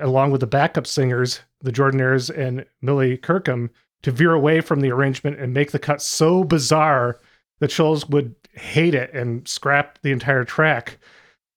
along 0.00 0.32
with 0.32 0.40
the 0.40 0.46
backup 0.46 0.86
singers, 0.86 1.40
the 1.60 1.70
Jordanaires 1.72 2.36
and 2.36 2.66
Millie 2.82 3.16
Kirkham, 3.16 3.70
to 4.02 4.10
veer 4.10 4.32
away 4.32 4.60
from 4.60 4.80
the 4.80 4.90
arrangement 4.90 5.38
and 5.38 5.54
make 5.54 5.70
the 5.70 5.78
cut 5.78 6.02
so 6.02 6.44
bizarre 6.44 7.20
that 7.60 7.70
Sholes 7.70 8.08
would 8.08 8.34
hate 8.52 8.94
it 8.94 9.12
and 9.14 9.46
scrap 9.46 9.98
the 10.02 10.12
entire 10.12 10.44
track. 10.44 10.98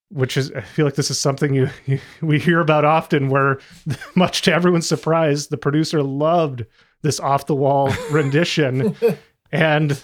Which 0.10 0.38
is, 0.38 0.52
I 0.54 0.62
feel 0.62 0.86
like 0.86 0.96
this 0.96 1.12
is 1.12 1.20
something 1.20 1.54
you, 1.54 1.70
you 1.86 2.00
we 2.22 2.40
hear 2.40 2.60
about 2.60 2.86
often, 2.86 3.30
where 3.30 3.60
much 4.16 4.42
to 4.44 4.54
everyone's 4.54 4.88
surprise, 4.88 5.48
the 5.48 5.58
producer 5.58 6.02
loved 6.02 6.66
this 7.02 7.20
off 7.20 7.46
the 7.46 7.56
wall 7.56 7.94
rendition, 8.12 8.96
and 9.52 10.04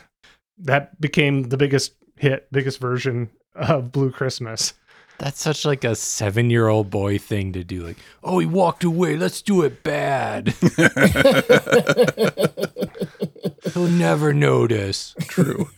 that 0.59 0.99
became 1.01 1.43
the 1.43 1.57
biggest 1.57 1.93
hit, 2.17 2.47
biggest 2.51 2.79
version 2.79 3.29
of 3.55 3.91
Blue 3.91 4.11
Christmas. 4.11 4.73
That's 5.19 5.39
such 5.39 5.63
like 5.63 5.83
a 5.83 5.95
seven 5.95 6.49
year 6.49 6.67
old 6.67 6.89
boy 6.89 7.17
thing 7.17 7.53
to 7.53 7.63
do. 7.63 7.85
Like, 7.85 7.97
oh, 8.23 8.39
he 8.39 8.45
walked 8.45 8.83
away. 8.83 9.15
Let's 9.15 9.41
do 9.41 9.61
it 9.61 9.83
bad. 9.83 10.53
He'll 13.73 13.87
never 13.87 14.33
notice. 14.33 15.15
True. 15.21 15.69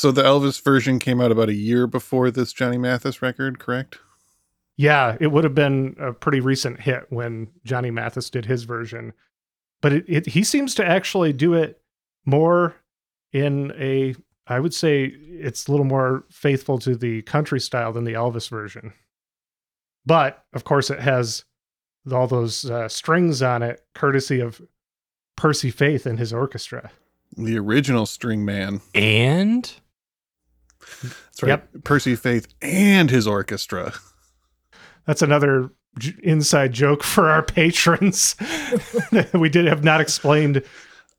So 0.00 0.10
the 0.10 0.22
Elvis 0.22 0.64
version 0.64 0.98
came 0.98 1.20
out 1.20 1.30
about 1.30 1.50
a 1.50 1.54
year 1.54 1.86
before 1.86 2.30
this 2.30 2.54
Johnny 2.54 2.78
Mathis 2.78 3.20
record, 3.20 3.58
correct? 3.58 3.98
Yeah, 4.78 5.18
it 5.20 5.26
would 5.26 5.44
have 5.44 5.54
been 5.54 5.94
a 6.00 6.10
pretty 6.14 6.40
recent 6.40 6.80
hit 6.80 7.04
when 7.10 7.48
Johnny 7.66 7.90
Mathis 7.90 8.30
did 8.30 8.46
his 8.46 8.62
version. 8.62 9.12
But 9.82 9.92
it, 9.92 10.04
it 10.08 10.26
he 10.28 10.42
seems 10.42 10.74
to 10.76 10.86
actually 10.86 11.34
do 11.34 11.52
it 11.52 11.82
more 12.24 12.76
in 13.34 13.74
a 13.78 14.14
I 14.46 14.58
would 14.58 14.72
say 14.72 15.04
it's 15.04 15.66
a 15.66 15.70
little 15.70 15.84
more 15.84 16.24
faithful 16.30 16.78
to 16.78 16.96
the 16.96 17.20
country 17.20 17.60
style 17.60 17.92
than 17.92 18.04
the 18.04 18.14
Elvis 18.14 18.48
version. 18.48 18.94
But 20.06 20.42
of 20.54 20.64
course 20.64 20.88
it 20.88 21.00
has 21.00 21.44
all 22.10 22.26
those 22.26 22.64
uh, 22.70 22.88
strings 22.88 23.42
on 23.42 23.62
it 23.62 23.84
courtesy 23.94 24.40
of 24.40 24.62
Percy 25.36 25.70
Faith 25.70 26.06
and 26.06 26.18
his 26.18 26.32
orchestra. 26.32 26.90
The 27.36 27.58
original 27.58 28.06
string 28.06 28.46
man. 28.46 28.80
And 28.94 29.70
That's 31.02 31.42
right. 31.42 31.48
Yep. 31.48 31.84
Percy 31.84 32.16
Faith 32.16 32.46
and 32.62 33.10
his 33.10 33.26
orchestra. 33.26 33.92
That's 35.06 35.22
another 35.22 35.70
j- 35.98 36.14
inside 36.22 36.72
joke 36.72 37.02
for 37.02 37.28
our 37.30 37.42
patrons. 37.42 38.36
we 39.34 39.48
did 39.48 39.66
have 39.66 39.84
not 39.84 40.00
explained 40.00 40.62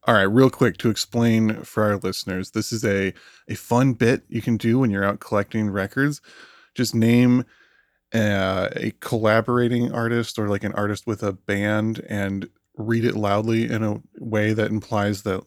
All 0.08 0.16
right, 0.16 0.24
real 0.24 0.50
quick 0.50 0.78
to 0.78 0.90
explain 0.90 1.64
for 1.64 1.84
our 1.84 1.98
listeners, 1.98 2.52
this 2.52 2.72
is 2.72 2.84
a 2.86 3.14
a 3.48 3.56
fun 3.56 3.94
bit 3.94 4.24
you 4.30 4.42
can 4.42 4.58
do 4.58 4.80
when 4.80 4.92
you're 4.92 5.04
out 5.04 5.20
collecting 5.20 5.70
records. 5.70 6.22
Just 6.74 6.96
name 6.96 7.46
uh, 8.14 8.70
a 8.76 8.92
collaborating 9.00 9.92
artist 9.92 10.38
or 10.38 10.48
like 10.50 10.64
an 10.64 10.74
artist 10.74 11.08
with 11.08 11.24
a 11.24 11.34
band 11.34 12.04
and 12.10 12.50
read 12.76 13.06
it 13.06 13.16
loudly 13.16 13.70
in 13.70 13.84
a 13.84 14.02
way 14.20 14.54
that 14.54 14.72
implies 14.72 15.24
that 15.24 15.44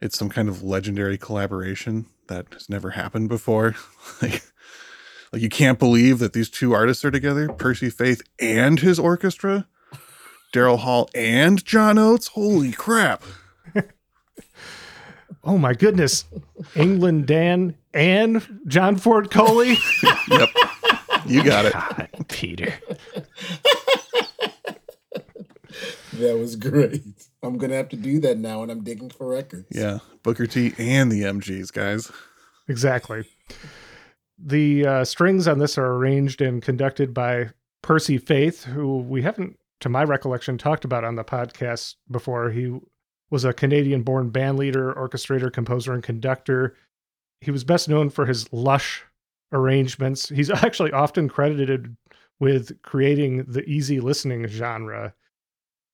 it's 0.00 0.18
some 0.18 0.28
kind 0.28 0.48
of 0.48 0.62
legendary 0.62 1.18
collaboration 1.18 2.06
that 2.28 2.46
has 2.52 2.68
never 2.68 2.90
happened 2.90 3.28
before. 3.28 3.74
like, 4.22 4.42
like 5.32 5.42
you 5.42 5.48
can't 5.48 5.78
believe 5.78 6.18
that 6.20 6.32
these 6.32 6.48
two 6.50 6.72
artists 6.72 7.04
are 7.04 7.10
together, 7.10 7.48
Percy 7.48 7.90
Faith 7.90 8.22
and 8.38 8.80
his 8.80 8.98
orchestra, 8.98 9.66
Daryl 10.54 10.78
Hall 10.78 11.08
and 11.14 11.64
John 11.64 11.98
Oates. 11.98 12.28
Holy 12.28 12.72
crap! 12.72 13.22
Oh 15.44 15.56
my 15.56 15.72
goodness. 15.72 16.24
England 16.74 17.26
Dan 17.26 17.74
and 17.94 18.60
John 18.66 18.96
Ford 18.96 19.30
Coley. 19.30 19.78
Yep. 20.28 20.48
You 21.26 21.42
got 21.42 21.64
it. 21.64 21.72
God, 21.72 22.08
Peter. 22.28 22.74
That 26.14 26.38
was 26.38 26.54
great. 26.56 27.02
I'm 27.42 27.56
gonna 27.58 27.76
have 27.76 27.88
to 27.90 27.96
do 27.96 28.18
that 28.20 28.38
now 28.38 28.60
when 28.60 28.70
I'm 28.70 28.82
digging 28.82 29.10
for 29.10 29.28
records. 29.28 29.68
Yeah. 29.70 29.98
Booker 30.22 30.46
T 30.46 30.74
and 30.78 31.10
the 31.10 31.22
MGs, 31.22 31.72
guys. 31.72 32.10
exactly. 32.68 33.24
The 34.38 34.86
uh, 34.86 35.04
strings 35.04 35.48
on 35.48 35.58
this 35.58 35.78
are 35.78 35.94
arranged 35.94 36.40
and 36.40 36.62
conducted 36.62 37.12
by 37.12 37.50
Percy 37.82 38.18
Faith, 38.18 38.64
who 38.64 38.98
we 38.98 39.22
haven't, 39.22 39.58
to 39.80 39.88
my 39.88 40.04
recollection, 40.04 40.58
talked 40.58 40.84
about 40.84 41.04
on 41.04 41.16
the 41.16 41.24
podcast 41.24 41.96
before. 42.10 42.50
He 42.50 42.78
was 43.30 43.44
a 43.44 43.52
Canadian 43.52 44.02
born 44.02 44.30
band 44.30 44.58
leader, 44.58 44.92
orchestrator, 44.94 45.52
composer, 45.52 45.92
and 45.92 46.02
conductor. 46.02 46.76
He 47.40 47.50
was 47.50 47.64
best 47.64 47.88
known 47.88 48.10
for 48.10 48.26
his 48.26 48.52
lush 48.52 49.04
arrangements. 49.52 50.28
He's 50.28 50.50
actually 50.64 50.92
often 50.92 51.28
credited 51.28 51.96
with 52.40 52.80
creating 52.82 53.44
the 53.44 53.64
easy 53.68 54.00
listening 54.00 54.46
genre. 54.46 55.14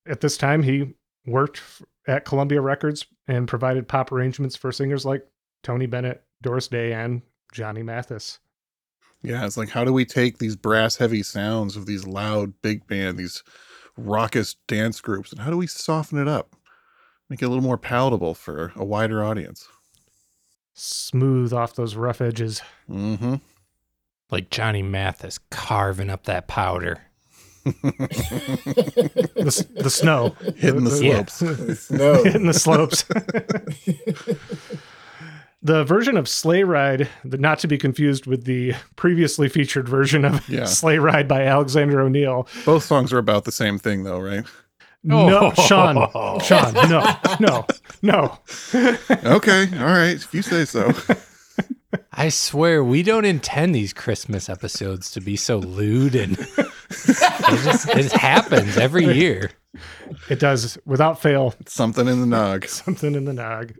At 0.07 0.21
this 0.21 0.37
time, 0.37 0.63
he 0.63 0.95
worked 1.27 1.63
at 2.07 2.25
Columbia 2.25 2.61
Records 2.61 3.07
and 3.27 3.49
provided 3.49 3.89
pop 3.89 4.13
arrangements 4.13 4.57
for 4.57 4.73
singers 4.73 5.05
like 5.05 5.27
Tony 5.63 5.87
Bennett, 5.87 6.23
Doris 6.43 6.69
Day, 6.69 6.93
and 6.93 7.23
Johnny 7.53 7.83
Mathis. 7.83 8.39
Yeah, 9.23 9.47
it's 9.47 9.57
like 9.57 9.71
how 9.71 9.85
do 9.85 9.93
we 9.93 10.05
take 10.05 10.39
these 10.39 10.57
brass 10.57 10.97
heavy 10.97 11.23
sounds 11.23 11.77
of 11.77 11.87
these 11.87 12.07
loud 12.07 12.53
big 12.61 12.87
band, 12.87 13.17
these 13.17 13.43
raucous 13.97 14.55
dance 14.67 15.01
groups, 15.01 15.33
and 15.33 15.41
how 15.41 15.51
do 15.51 15.57
we 15.57 15.67
soften 15.67 16.19
it 16.19 16.29
up? 16.29 16.55
Make 17.31 17.41
it 17.41 17.47
a 17.47 17.49
little 17.49 17.65
more 17.65 17.79
palatable 17.79 18.35
for 18.35 18.73
a 18.77 18.85
wider 18.85 19.25
audience. 19.25 19.67
Smooth 20.75 21.53
off 21.53 21.75
those 21.75 21.95
rough 21.97 22.21
edges. 22.21 22.61
Mm-hmm. 22.91 23.37
Like 24.31 24.51
Johnny 24.51 24.83
Mathis 24.83 25.39
carving 25.51 26.11
up 26.11 26.25
that 26.25 26.49
powder. 26.49 27.03
The, 27.65 29.67
the 29.75 29.91
snow. 29.91 30.35
Hitting 30.57 30.85
the 30.85 31.01
Yeah. 31.03 31.25
slopes. 31.27 31.91
no. 31.91 32.15
hitting 32.25 32.47
the 32.47 32.55
slopes. 32.55 33.05
the 35.63 35.85
version 35.85 36.17
of 36.17 36.29
Sleigh 36.29 36.65
Ride, 36.65 37.09
the- 37.25 37.39
not 37.39 37.59
to 37.61 37.69
be 37.69 37.79
confused 37.79 38.27
with 38.27 38.45
the 38.45 38.75
previously 38.97 39.49
featured 39.49 39.89
version 39.89 40.25
of 40.25 40.47
Yeah. 40.49 40.65
Sleigh 40.67 40.99
Ride 40.99 41.29
by 41.29 41.43
Alexander 41.45 42.01
O'Neal. 42.01 42.49
Both 42.65 42.85
songs 42.85 43.13
are 43.13 43.19
about 43.19 43.45
the 43.45 43.53
same 43.53 43.79
thing 43.79 44.05
though, 44.05 44.21
right? 44.21 44.45
No, 45.07 45.53
Oh. 45.57 45.63
Sean, 45.67 46.41
Sean, 46.41 46.73
no, 46.89 47.05
no, 47.39 47.67
no. 48.01 48.39
Okay, 48.75 49.69
all 49.79 49.85
right, 49.85 50.15
if 50.17 50.33
you 50.33 50.41
say 50.41 50.65
so. 50.65 50.93
I 52.11 52.31
swear 52.31 52.83
we 52.83 53.03
don't 53.03 53.27
intend 53.27 53.75
these 53.75 53.93
Christmas 53.93 54.49
episodes 54.49 55.11
to 55.11 55.21
be 55.21 55.37
so 55.37 55.59
lewd 55.59 56.15
and 56.15 56.39
it 56.91 57.65
just 57.65 57.89
it 57.89 58.13
happens 58.13 58.77
every 58.77 59.07
year. 59.07 59.51
It 60.29 60.39
does 60.39 60.79
without 60.85 61.21
fail 61.21 61.55
Something 61.67 62.09
in 62.09 62.21
the 62.21 62.27
nog. 62.27 62.65
something 62.69 63.15
in 63.15 63.25
the 63.25 63.33
nog. 63.33 63.75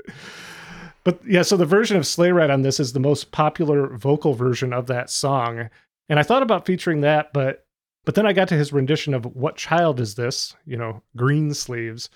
But 1.05 1.21
yeah, 1.27 1.43
so 1.43 1.57
the 1.57 1.67
version 1.67 1.97
of 1.97 2.07
Sleigh 2.07 2.33
Ride 2.33 2.51
on 2.51 2.63
this 2.63 2.81
is 2.81 2.93
the 2.93 3.01
most 3.01 3.31
popular 3.31 3.95
vocal 3.97 4.33
version 4.33 4.73
of 4.73 4.87
that 4.87 5.11
song. 5.11 5.69
And 6.09 6.19
I 6.19 6.23
thought 6.23 6.43
about 6.43 6.67
featuring 6.67 7.03
that, 7.03 7.33
but 7.33 7.67
but 8.05 8.15
then 8.15 8.27
I 8.27 8.33
got 8.33 8.49
to 8.49 8.55
his 8.55 8.73
rendition 8.73 9.15
of 9.15 9.25
What 9.25 9.57
Child 9.57 10.01
Is 10.01 10.15
This? 10.15 10.55
You 10.67 10.77
know, 10.77 11.03
Green 11.17 11.55
Sleeves. 11.55 12.11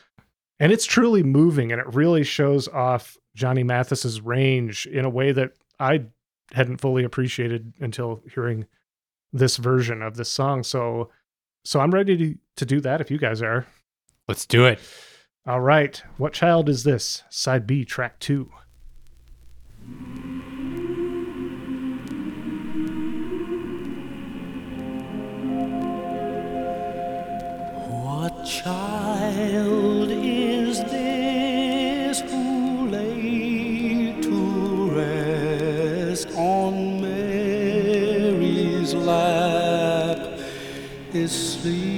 And 0.61 0.73
it's 0.73 0.85
truly 0.85 1.23
moving 1.23 1.71
and 1.71 1.81
it 1.81 1.95
really 1.95 2.25
shows 2.25 2.67
off 2.69 3.17
Johnny 3.35 3.63
Mathis's 3.63 4.21
range 4.21 4.87
in 4.87 5.05
a 5.05 5.11
way 5.11 5.33
that 5.33 5.53
I 5.79 6.05
hadn't 6.53 6.81
fully 6.81 7.05
appreciated 7.05 7.75
until 7.81 8.23
hearing 8.35 8.67
this 9.33 9.57
version 9.57 10.03
of 10.03 10.17
this 10.17 10.31
song. 10.31 10.63
So 10.63 11.11
so 11.65 11.81
I'm 11.81 11.91
ready 11.91 12.17
to, 12.17 12.35
to 12.57 12.65
do 12.65 12.81
that 12.81 13.01
if 13.01 13.11
you 13.11 13.19
guys 13.19 13.43
are. 13.43 13.67
Let's 14.27 14.47
do 14.47 14.65
it. 14.65 14.81
All 15.47 15.61
right. 15.61 16.03
What 16.17 16.33
child 16.33 16.69
is 16.69 16.85
this? 16.85 17.25
Side 17.31 17.67
B, 17.67 17.85
track 17.85 18.19
two. 18.21 18.51
What 28.03 28.45
child 28.45 29.88
is 41.29 41.98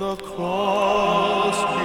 The 0.00 0.16
cross 0.16 1.60
be 1.60 1.84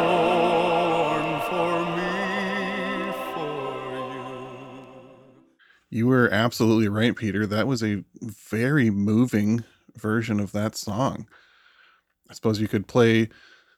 borne 0.00 1.40
for 1.50 1.84
me, 1.98 3.12
for 3.34 3.74
you. 4.14 4.30
You 5.90 6.06
were 6.06 6.30
absolutely 6.32 6.88
right, 6.88 7.14
Peter. 7.14 7.44
That 7.44 7.66
was 7.66 7.82
a 7.82 8.04
very 8.22 8.88
moving 8.88 9.64
version 9.94 10.40
of 10.40 10.52
that 10.52 10.76
song. 10.76 11.28
I 12.30 12.32
suppose 12.32 12.58
you 12.58 12.68
could 12.68 12.88
play 12.88 13.28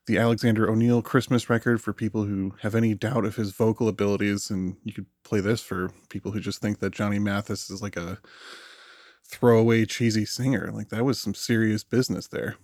the 0.06 0.18
Alexander 0.18 0.70
O'Neal 0.70 1.02
Christmas 1.02 1.50
record 1.50 1.82
for 1.82 1.92
people 1.92 2.26
who 2.26 2.54
have 2.62 2.76
any 2.76 2.94
doubt 2.94 3.24
of 3.24 3.34
his 3.34 3.50
vocal 3.50 3.88
abilities, 3.88 4.50
and 4.50 4.76
you 4.84 4.92
could 4.92 5.06
play 5.24 5.40
this 5.40 5.60
for 5.60 5.90
people 6.10 6.30
who 6.30 6.38
just 6.38 6.60
think 6.60 6.78
that 6.78 6.92
Johnny 6.94 7.18
Mathis 7.18 7.68
is 7.70 7.82
like 7.82 7.96
a 7.96 8.20
throwaway 9.24 9.84
cheesy 9.84 10.24
singer. 10.24 10.70
Like 10.72 10.90
that 10.90 11.04
was 11.04 11.18
some 11.18 11.34
serious 11.34 11.82
business 11.82 12.28
there. 12.28 12.54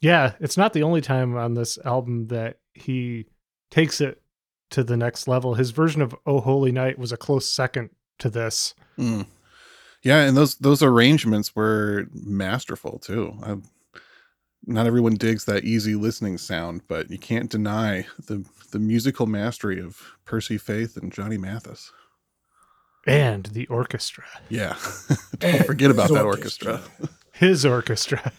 Yeah, 0.00 0.32
it's 0.40 0.56
not 0.56 0.72
the 0.72 0.82
only 0.82 1.00
time 1.00 1.36
on 1.36 1.54
this 1.54 1.78
album 1.84 2.28
that 2.28 2.58
he 2.72 3.26
takes 3.70 4.00
it 4.00 4.22
to 4.70 4.82
the 4.82 4.96
next 4.96 5.28
level. 5.28 5.54
His 5.54 5.70
version 5.72 6.00
of 6.00 6.14
Oh 6.26 6.40
Holy 6.40 6.72
Night 6.72 6.98
was 6.98 7.12
a 7.12 7.16
close 7.16 7.50
second 7.50 7.90
to 8.18 8.30
this. 8.30 8.74
Mm. 8.98 9.26
Yeah, 10.02 10.22
and 10.22 10.36
those 10.36 10.56
those 10.56 10.82
arrangements 10.82 11.54
were 11.54 12.06
masterful 12.12 12.98
too. 12.98 13.36
I, 13.42 13.56
not 14.66 14.86
everyone 14.86 15.14
digs 15.14 15.44
that 15.46 15.64
easy 15.64 15.94
listening 15.94 16.38
sound, 16.38 16.82
but 16.88 17.10
you 17.10 17.18
can't 17.18 17.50
deny 17.50 18.06
the 18.26 18.44
the 18.70 18.78
musical 18.78 19.26
mastery 19.26 19.80
of 19.80 20.00
Percy 20.24 20.56
Faith 20.56 20.96
and 20.96 21.12
Johnny 21.12 21.36
Mathis. 21.36 21.92
And 23.06 23.46
the 23.46 23.66
orchestra. 23.66 24.24
Yeah, 24.48 24.76
don't 25.38 25.66
forget 25.66 25.90
about 25.90 26.08
His 26.08 26.16
that 26.16 26.24
orchestra. 26.24 26.80
His 27.40 27.64
orchestra. 27.64 28.32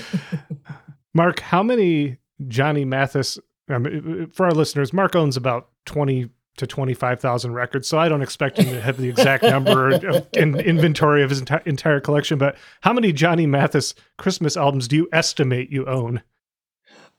Mark, 1.14 1.40
how 1.40 1.62
many 1.62 2.18
Johnny 2.46 2.84
Mathis, 2.84 3.38
um, 3.70 4.30
for 4.30 4.44
our 4.44 4.52
listeners, 4.52 4.92
Mark 4.92 5.16
owns 5.16 5.38
about 5.38 5.70
20 5.86 6.28
to 6.58 6.66
25,000 6.66 7.52
records. 7.52 7.88
So 7.88 7.98
I 7.98 8.10
don't 8.10 8.20
expect 8.20 8.58
him 8.58 8.66
to 8.66 8.80
have 8.82 8.98
the 8.98 9.08
exact 9.08 9.44
number 9.44 9.90
of, 10.08 10.28
in 10.34 10.60
inventory 10.60 11.22
of 11.22 11.30
his 11.30 11.40
enti- 11.40 11.66
entire 11.66 12.00
collection. 12.00 12.36
But 12.36 12.58
how 12.82 12.92
many 12.92 13.12
Johnny 13.12 13.46
Mathis 13.46 13.94
Christmas 14.18 14.58
albums 14.58 14.88
do 14.88 14.96
you 14.96 15.08
estimate 15.10 15.70
you 15.70 15.86
own? 15.86 16.22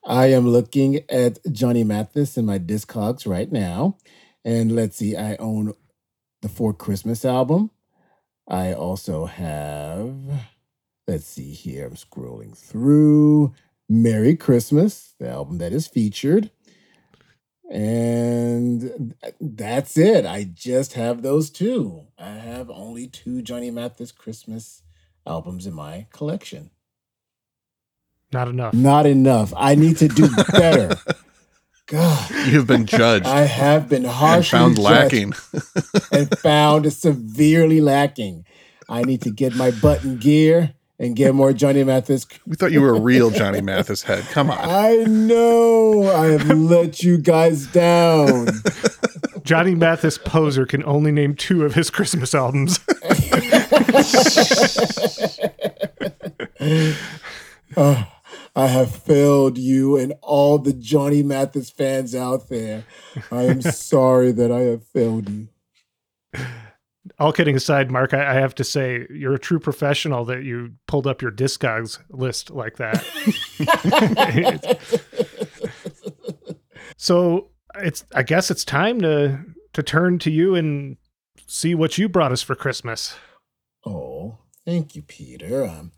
I 0.05 0.28
am 0.28 0.47
looking 0.47 1.01
at 1.10 1.39
Johnny 1.51 1.84
Mathis 1.84 2.38
in 2.38 2.45
my 2.45 2.60
Discogs 2.60 3.26
right 3.26 3.51
now. 3.51 3.97
And 4.45 4.76
let's 4.76 4.97
see, 4.97 5.18
I 5.18 5.38
own 5.38 5.74
the 6.41 6.49
Four 6.49 6.74
Christmas 6.74 7.26
album. 7.26 7.72
I 8.47 8.74
also 8.74 9.26
have, 9.26 10.14
let's 11.10 11.26
see 11.26 11.51
here, 11.53 11.88
I'm 11.88 11.95
scrolling 11.95 12.55
through 12.55 13.53
Merry 13.89 14.36
Christmas, 14.36 15.16
the 15.20 15.28
album 15.30 15.57
that 15.57 15.74
is 15.74 15.88
featured. 15.88 16.51
And 17.72 19.16
that's 19.41 19.97
it. 19.97 20.26
I 20.26 20.43
just 20.43 20.93
have 20.93 21.22
those 21.22 21.49
two. 21.49 22.07
I 22.18 22.30
have 22.32 22.70
only 22.70 23.07
two 23.07 23.41
Johnny 23.41 23.72
Mathis 23.72 24.12
Christmas 24.12 24.84
albums 25.26 25.66
in 25.66 25.74
my 25.74 26.07
collection. 26.12 26.70
Not 28.32 28.47
enough. 28.47 28.74
Not 28.76 29.05
enough. 29.07 29.53
I 29.57 29.74
need 29.76 29.97
to 29.97 30.07
do 30.07 30.30
better. 30.51 30.95
God, 31.88 32.30
You 32.30 32.57
have 32.60 32.68
been 32.68 32.86
judged 32.86 33.26
I 33.26 33.41
have 33.41 33.89
been 33.89 34.03
and 34.05 34.14
harshly 34.14 34.60
found 34.60 34.76
judged 34.76 34.84
lacking. 34.86 35.34
and 36.12 36.38
found 36.38 36.93
severely 36.93 37.82
lacking. 37.82 38.45
I 38.88 39.01
need 39.03 39.24
to 39.24 39.32
get 39.32 39.55
my 39.55 39.72
button 39.72 40.18
gear 40.18 40.76
and 40.99 41.15
get 41.15 41.33
more 41.33 41.53
Johnny 41.53 41.83
Mathis. 41.83 42.27
we 42.45 42.55
thought 42.55 42.71
you 42.71 42.81
were 42.81 42.95
a 42.95 42.99
real 42.99 43.31
Johnny 43.31 43.61
Mathis 43.61 44.03
head. 44.03 44.25
Come 44.25 44.51
on. 44.51 44.59
I 44.61 44.97
know 45.05 46.11
I 46.13 46.27
have 46.27 46.49
let 46.49 47.01
you 47.01 47.17
guys 47.17 47.65
down. 47.67 48.49
Johnny 49.43 49.73
Mathis 49.73 50.17
poser 50.17 50.65
can 50.65 50.83
only 50.83 51.11
name 51.11 51.33
two 51.35 51.65
of 51.65 51.73
his 51.73 51.89
Christmas 51.89 52.35
albums. 52.35 52.79
Oh, 57.75 58.07
I 58.55 58.67
have 58.67 58.93
failed 58.93 59.57
you 59.57 59.95
and 59.95 60.13
all 60.21 60.59
the 60.59 60.73
Johnny 60.73 61.23
Mathis 61.23 61.69
fans 61.69 62.13
out 62.13 62.49
there. 62.49 62.83
I 63.31 63.43
am 63.43 63.61
sorry 63.61 64.31
that 64.33 64.51
I 64.51 64.59
have 64.61 64.83
failed 64.85 65.29
you. 65.29 65.47
All 67.18 67.34
kidding 67.34 67.55
aside, 67.55 67.91
Mark, 67.91 68.14
I, 68.14 68.32
I 68.32 68.34
have 68.36 68.55
to 68.55 68.64
say 68.64 69.07
you're 69.10 69.34
a 69.34 69.39
true 69.39 69.60
professional 69.60 70.26
that 70.26 70.43
you 70.43 70.74
pulled 70.88 71.07
up 71.07 71.22
your 71.22 71.32
Discogs 71.32 71.99
list 72.10 72.51
like 72.51 72.78
that. 72.78 73.03
so 76.97 77.49
it's 77.76 78.03
I 78.14 78.24
guess 78.24 78.51
it's 78.51 78.66
time 78.66 79.01
to 79.01 79.39
to 79.74 79.84
turn 79.84 80.20
to 80.20 80.32
you 80.32 80.55
and 80.55 80.97
see 81.47 81.76
what 81.76 81.97
you 81.97 82.10
brought 82.10 82.32
us 82.32 82.41
for 82.41 82.55
Christmas. 82.55 83.16
Oh, 83.86 84.39
thank 84.66 84.95
you, 84.95 85.01
Peter. 85.01 85.66
Um, 85.66 85.91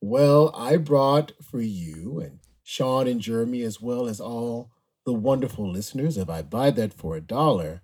well, 0.00 0.52
I 0.54 0.76
brought 0.76 1.32
for 1.42 1.60
you 1.60 2.20
and 2.20 2.40
Sean 2.62 3.06
and 3.06 3.20
Jeremy, 3.20 3.62
as 3.62 3.80
well 3.80 4.06
as 4.06 4.20
all 4.20 4.70
the 5.04 5.12
wonderful 5.12 5.70
listeners 5.70 6.16
of 6.16 6.30
I 6.30 6.42
Buy 6.42 6.70
That 6.70 6.92
for 6.92 7.16
a 7.16 7.20
Dollar, 7.20 7.82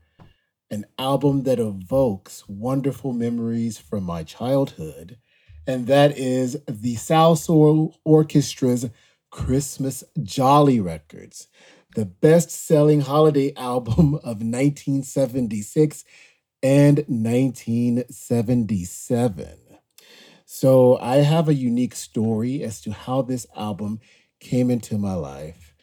an 0.71 0.87
album 0.99 1.45
that 1.45 1.59
evokes 1.59 2.45
wonderful 2.49 3.13
memories 3.13 3.79
from 3.79 4.05
my 4.05 4.23
childhood. 4.23 5.19
And 5.67 5.87
that 5.87 6.17
is 6.17 6.59
the 6.69 6.97
Salsoul 6.97 7.95
Orchestra's 8.07 8.89
Christmas 9.31 10.05
Jolly 10.23 10.81
Records, 10.81 11.49
the 11.95 12.07
best 12.07 12.51
selling 12.51 13.01
holiday 13.01 13.53
album 13.57 14.15
of 14.17 14.43
1976 14.43 16.05
and 16.63 16.99
1977. 17.09 19.59
So 20.47 20.99
I 20.99 21.17
have 21.17 21.49
a 21.49 21.55
unique 21.55 21.95
story 21.95 22.63
as 22.63 22.81
to 22.83 22.93
how 22.93 23.23
this 23.23 23.47
album 23.57 24.01
came 24.41 24.71
into 24.71 24.99
my 24.99 25.15
life. 25.15 25.75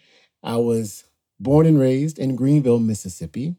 I 0.42 0.58
was 0.58 1.06
born 1.40 1.66
and 1.66 1.80
raised 1.80 2.18
in 2.18 2.36
Greenville, 2.36 2.80
Mississippi, 2.80 3.56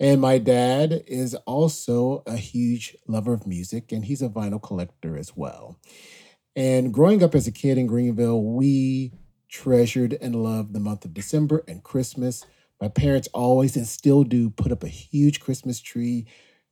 and 0.00 0.20
my 0.20 0.38
dad 0.38 1.02
is 1.06 1.34
also 1.46 2.22
a 2.26 2.36
huge 2.36 2.96
lover 3.06 3.32
of 3.32 3.46
music 3.46 3.90
and 3.90 4.04
he's 4.04 4.22
a 4.22 4.28
vinyl 4.28 4.62
collector 4.62 5.16
as 5.16 5.36
well. 5.36 5.78
And 6.54 6.92
growing 6.92 7.22
up 7.22 7.34
as 7.34 7.46
a 7.46 7.52
kid 7.52 7.78
in 7.78 7.86
Greenville, 7.86 8.42
we 8.42 9.12
treasured 9.48 10.16
and 10.20 10.36
loved 10.36 10.72
the 10.72 10.80
month 10.80 11.04
of 11.04 11.14
December 11.14 11.64
and 11.66 11.82
Christmas. 11.82 12.44
My 12.80 12.88
parents 12.88 13.28
always 13.34 13.76
and 13.76 13.86
still 13.86 14.22
do 14.24 14.50
put 14.50 14.72
up 14.72 14.84
a 14.84 14.88
huge 14.88 15.40
Christmas 15.40 15.80
tree, 15.80 16.26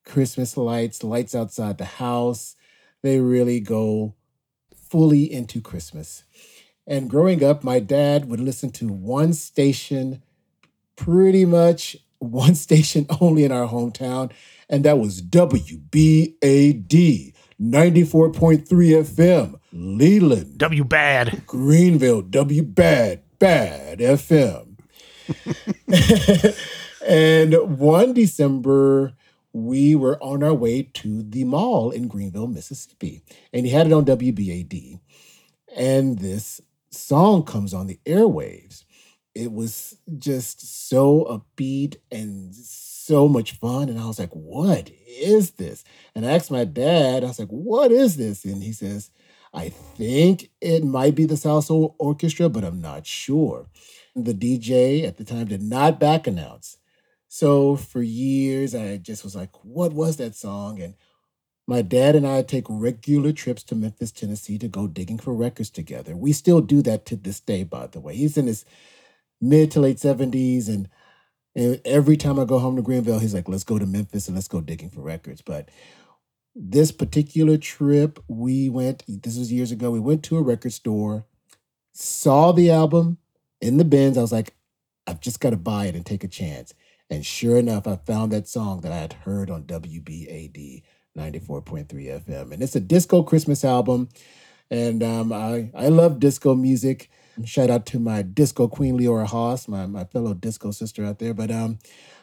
Christmas 0.04 0.56
lights, 0.56 1.02
lights 1.02 1.34
outside 1.34 1.78
the 1.78 1.84
house. 1.84 2.54
They 3.02 3.20
really 3.20 3.60
go 3.60 4.14
fully 4.88 5.30
into 5.32 5.60
Christmas. 5.60 6.24
And 6.86 7.10
growing 7.10 7.42
up, 7.42 7.64
my 7.64 7.80
dad 7.80 8.28
would 8.28 8.38
listen 8.38 8.70
to 8.72 8.86
one 8.86 9.32
station, 9.32 10.22
pretty 10.94 11.44
much 11.44 11.96
one 12.18 12.54
station 12.54 13.06
only 13.20 13.44
in 13.44 13.52
our 13.52 13.68
hometown, 13.68 14.32
and 14.68 14.84
that 14.84 14.98
was 14.98 15.22
WBAD 15.22 16.34
94.3 17.60 18.66
FM, 18.68 19.54
Leland, 19.72 20.58
W 20.58 20.84
bad. 20.84 21.46
Greenville, 21.46 22.22
W 22.22 22.62
Bad, 22.62 23.22
Bad 23.38 24.00
FM. 24.00 24.76
and 27.06 27.78
one 27.78 28.12
December, 28.12 29.14
we 29.52 29.94
were 29.94 30.22
on 30.22 30.42
our 30.42 30.52
way 30.52 30.82
to 30.82 31.22
the 31.22 31.44
mall 31.44 31.90
in 31.90 32.08
Greenville, 32.08 32.46
Mississippi, 32.46 33.22
and 33.52 33.64
he 33.64 33.72
had 33.72 33.86
it 33.86 33.92
on 33.92 34.04
WBAD. 34.04 35.00
And 35.74 36.18
this 36.18 36.60
song 36.90 37.44
comes 37.44 37.72
on 37.72 37.86
the 37.86 37.98
airwaves. 38.04 38.84
It 39.36 39.52
was 39.52 39.98
just 40.18 40.88
so 40.88 41.42
upbeat 41.58 41.96
and 42.10 42.54
so 42.54 43.28
much 43.28 43.52
fun. 43.52 43.90
And 43.90 44.00
I 44.00 44.06
was 44.06 44.18
like, 44.18 44.32
what 44.32 44.90
is 45.06 45.50
this? 45.52 45.84
And 46.14 46.24
I 46.24 46.30
asked 46.30 46.50
my 46.50 46.64
dad, 46.64 47.22
I 47.22 47.26
was 47.26 47.38
like, 47.38 47.50
what 47.50 47.92
is 47.92 48.16
this? 48.16 48.46
And 48.46 48.62
he 48.62 48.72
says, 48.72 49.10
I 49.52 49.68
think 49.68 50.48
it 50.62 50.84
might 50.84 51.14
be 51.14 51.26
the 51.26 51.34
Salsoul 51.34 51.96
Orchestra, 51.98 52.48
but 52.48 52.64
I'm 52.64 52.80
not 52.80 53.06
sure. 53.06 53.68
The 54.14 54.32
DJ 54.32 55.06
at 55.06 55.18
the 55.18 55.24
time 55.24 55.48
did 55.48 55.62
not 55.62 56.00
back 56.00 56.26
announce. 56.26 56.78
So 57.28 57.76
for 57.76 58.02
years, 58.02 58.74
I 58.74 58.96
just 58.96 59.22
was 59.22 59.36
like, 59.36 59.50
what 59.62 59.92
was 59.92 60.16
that 60.16 60.34
song? 60.34 60.80
And 60.80 60.94
my 61.66 61.82
dad 61.82 62.16
and 62.16 62.26
I 62.26 62.40
take 62.40 62.64
regular 62.70 63.32
trips 63.32 63.62
to 63.64 63.74
Memphis, 63.74 64.12
Tennessee 64.12 64.56
to 64.56 64.68
go 64.68 64.86
digging 64.86 65.18
for 65.18 65.34
records 65.34 65.68
together. 65.68 66.16
We 66.16 66.32
still 66.32 66.62
do 66.62 66.80
that 66.82 67.04
to 67.06 67.16
this 67.16 67.40
day, 67.40 67.64
by 67.64 67.86
the 67.88 68.00
way. 68.00 68.16
He's 68.16 68.38
in 68.38 68.46
his 68.46 68.64
mid 69.40 69.70
to 69.72 69.80
late 69.80 69.98
70s. 69.98 70.68
And, 70.68 70.88
and 71.54 71.80
every 71.84 72.16
time 72.16 72.38
I 72.38 72.44
go 72.44 72.58
home 72.58 72.76
to 72.76 72.82
Greenville, 72.82 73.18
he's 73.18 73.34
like, 73.34 73.48
let's 73.48 73.64
go 73.64 73.78
to 73.78 73.86
Memphis 73.86 74.28
and 74.28 74.36
let's 74.36 74.48
go 74.48 74.60
digging 74.60 74.90
for 74.90 75.00
records. 75.00 75.42
But 75.42 75.70
this 76.54 76.90
particular 76.92 77.58
trip, 77.58 78.18
we 78.28 78.68
went, 78.68 79.04
this 79.06 79.38
was 79.38 79.52
years 79.52 79.72
ago, 79.72 79.90
we 79.90 80.00
went 80.00 80.22
to 80.24 80.38
a 80.38 80.42
record 80.42 80.72
store, 80.72 81.26
saw 81.92 82.52
the 82.52 82.70
album 82.70 83.18
in 83.60 83.76
the 83.76 83.84
bins. 83.84 84.16
I 84.16 84.22
was 84.22 84.32
like, 84.32 84.54
I've 85.06 85.20
just 85.20 85.40
got 85.40 85.50
to 85.50 85.56
buy 85.56 85.86
it 85.86 85.94
and 85.94 86.04
take 86.04 86.24
a 86.24 86.28
chance. 86.28 86.74
And 87.08 87.24
sure 87.24 87.56
enough, 87.56 87.86
I 87.86 87.96
found 87.96 88.32
that 88.32 88.48
song 88.48 88.80
that 88.80 88.92
I 88.92 88.96
had 88.96 89.12
heard 89.12 89.50
on 89.50 89.64
WBAD 89.64 90.82
94.3 91.16 91.86
FM. 91.86 92.52
And 92.52 92.62
it's 92.62 92.76
a 92.76 92.80
disco 92.80 93.22
Christmas 93.22 93.64
album. 93.64 94.08
And 94.70 95.02
um, 95.02 95.32
I, 95.32 95.70
I 95.74 95.88
love 95.88 96.18
disco 96.18 96.54
music. 96.54 97.10
Shout 97.44 97.68
out 97.70 97.84
to 97.86 97.98
my 97.98 98.22
disco 98.22 98.66
queen, 98.66 98.98
Leora 98.98 99.26
Haas, 99.26 99.68
my, 99.68 99.86
my 99.86 100.04
fellow 100.04 100.32
disco 100.32 100.70
sister 100.70 101.04
out 101.04 101.18
there. 101.18 101.34
But 101.34 101.50
um, 101.50 101.78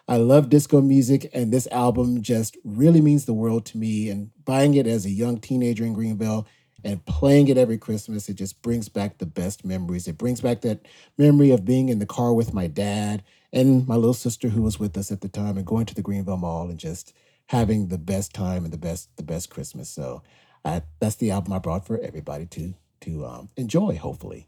I 0.08 0.18
love 0.18 0.50
disco 0.50 0.82
music, 0.82 1.30
and 1.34 1.54
this 1.54 1.68
album 1.68 2.22
just 2.22 2.58
really 2.64 3.00
means 3.00 3.26
the 3.26 3.34
world 3.34 3.66
to 3.68 3.78
me. 3.78 4.10
And 4.10 4.32
buying 4.44 4.74
it 4.74 4.88
as 4.88 5.06
a 5.06 5.12
young 5.12 5.40
teenager 5.40 5.86
in 5.86 5.94
Greenville 5.94 6.48
and 6.84 7.06
playing 7.06 7.48
it 7.48 7.58
every 7.58 7.78
Christmas, 7.78 8.28
it 8.28 8.34
just 8.34 8.62
brings 8.62 8.90
back 8.90 9.18
the 9.18 9.26
best 9.26 9.64
memories. 9.64 10.08
It 10.08 10.18
brings 10.18 10.42
back 10.42 10.62
that 10.62 10.88
memory 11.18 11.52
of 11.52 11.64
being 11.64 11.90
in 11.90 12.00
the 12.00 12.06
car 12.06 12.34
with 12.34 12.54
my 12.54 12.68
dad 12.68 13.24
and 13.54 13.88
my 13.88 13.96
little 13.96 14.16
sister 14.16 14.50
who 14.50 14.64
was 14.64 14.80
with 14.80 14.98
us 14.98 15.12
at 15.12 15.22
the 15.22 15.30
time 15.30 15.58
and 15.58 15.66
going 15.66 15.86
to 15.86 15.96
the 15.96 16.02
Greenville 16.02 16.38
Mall 16.38 16.70
and 16.70 16.80
just 16.80 17.14
having 17.48 17.88
the 17.88 17.98
best 18.00 18.34
time 18.34 18.64
and 18.64 18.74
the 18.74 18.78
best 18.78 19.16
the 19.16 19.24
best 19.24 19.50
Christmas. 19.50 19.90
So 19.90 20.24
I, 20.66 20.82
that's 21.00 21.16
the 21.18 21.32
album 21.32 21.54
I 21.54 21.60
brought 21.60 21.86
for 21.86 22.00
everybody 22.00 22.46
to 22.48 22.74
to 23.02 23.26
um, 23.26 23.50
enjoy. 23.56 23.96
Hopefully, 23.98 24.48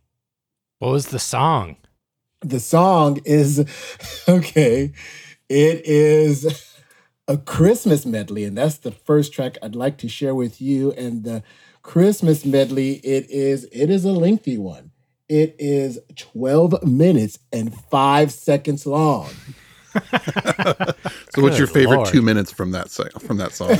What 0.79 0.91
was 0.91 1.07
the 1.07 1.19
song? 1.19 1.77
the 2.41 2.59
song 2.59 3.19
is 3.25 3.59
okay. 4.29 4.91
It 5.49 5.85
is 5.85 6.73
a 7.27 7.37
Christmas 7.37 8.05
medley, 8.05 8.43
and 8.43 8.55
that's 8.57 8.77
the 8.77 8.91
first 8.91 9.33
track 9.33 9.57
I'd 9.63 9.75
like 9.75 9.97
to 9.99 10.07
share 10.09 10.35
with 10.35 10.61
you. 10.61 10.91
And 10.91 11.23
the 11.23 11.41
Christmas 11.81 12.45
medley, 12.45 12.93
it 13.03 13.27
is 13.31 13.67
it 13.71 13.89
is 13.89 14.05
a 14.05 14.11
lengthy 14.11 14.57
one. 14.59 14.91
It 15.27 15.55
is 15.57 15.97
12 16.17 16.83
minutes 16.83 17.39
and 17.51 17.73
five 17.89 18.31
seconds 18.31 18.85
long. 18.85 19.29
So, 21.31 21.41
what's 21.41 21.57
your 21.57 21.67
favorite 21.67 21.97
Lord. 21.97 22.07
two 22.09 22.21
minutes 22.21 22.51
from 22.51 22.71
that 22.71 22.89
si- 22.91 23.09
from 23.19 23.37
that 23.37 23.53
song? 23.53 23.75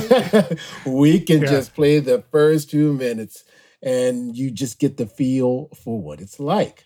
we 0.92 1.20
can 1.20 1.42
Yeah. 1.42 1.46
just 1.46 1.74
play 1.74 2.00
the 2.00 2.22
first 2.30 2.70
two 2.70 2.92
minutes 2.92 3.44
and 3.82 4.36
you 4.36 4.50
just 4.50 4.78
get 4.78 4.96
the 4.96 5.06
feel 5.06 5.68
for 5.84 6.00
what 6.00 6.20
it's 6.20 6.38
like. 6.40 6.85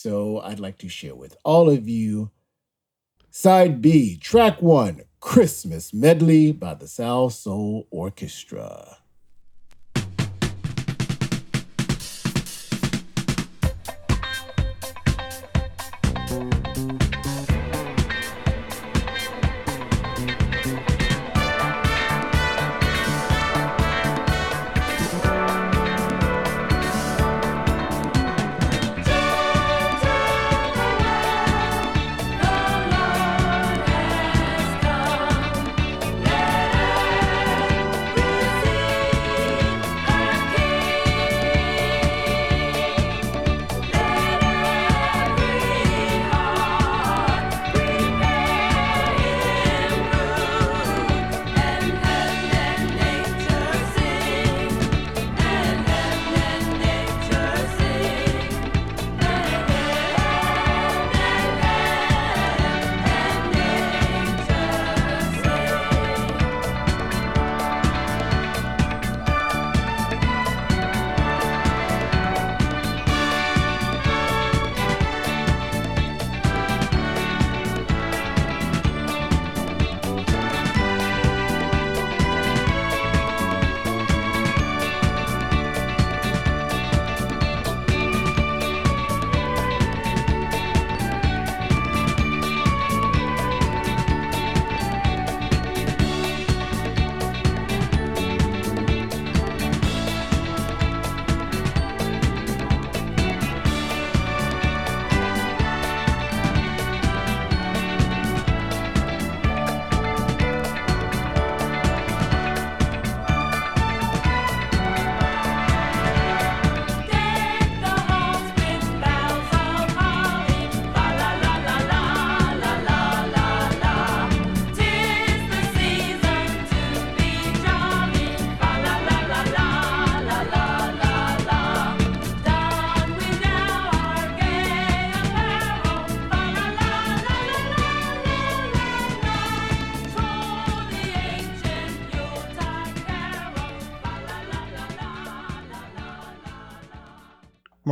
So 0.00 0.38
I'd 0.42 0.60
like 0.60 0.78
to 0.78 0.88
share 0.88 1.16
with 1.16 1.36
all 1.44 1.68
of 1.68 1.88
you 1.88 2.30
side 3.32 3.82
B, 3.82 4.16
track 4.16 4.62
one, 4.62 5.02
Christmas 5.18 5.92
Medley 5.92 6.52
by 6.52 6.74
the 6.74 6.86
Salsoul 6.86 7.88
Orchestra. 7.90 8.97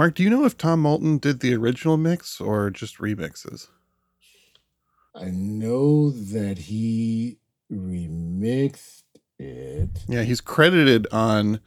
Mark, 0.06 0.14
do 0.14 0.22
you 0.22 0.30
know 0.30 0.44
if 0.44 0.56
Tom 0.56 0.82
Moulton 0.82 1.18
did 1.18 1.40
the 1.40 1.52
original 1.56 1.96
mix 1.96 2.40
or 2.40 2.70
just 2.70 2.98
remixes? 2.98 3.66
I 5.16 5.30
know 5.32 6.10
that 6.10 6.58
he 6.58 7.38
remixed 7.72 9.02
it. 9.40 9.88
Yeah, 10.06 10.22
he's 10.22 10.40
credited 10.40 11.08
on 11.10 11.58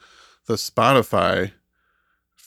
the 0.45 0.53
Spotify 0.53 1.51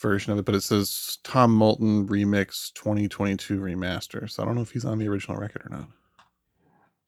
version 0.01 0.32
of 0.32 0.38
it, 0.38 0.47
but 0.47 0.55
it 0.55 0.62
says 0.62 1.18
Tom 1.24 1.55
Moulton 1.55 2.09
remix 2.09 2.72
2022 2.72 3.61
remaster. 3.61 4.30
So 4.30 4.43
I 4.43 4.47
don't 4.47 4.55
know 4.55 4.62
if 4.62 4.70
he's 4.70 4.86
on 4.86 4.99
the 4.99 5.09
original 5.09 5.36
record 5.36 5.66
or 5.66 5.76
not. 5.76 5.88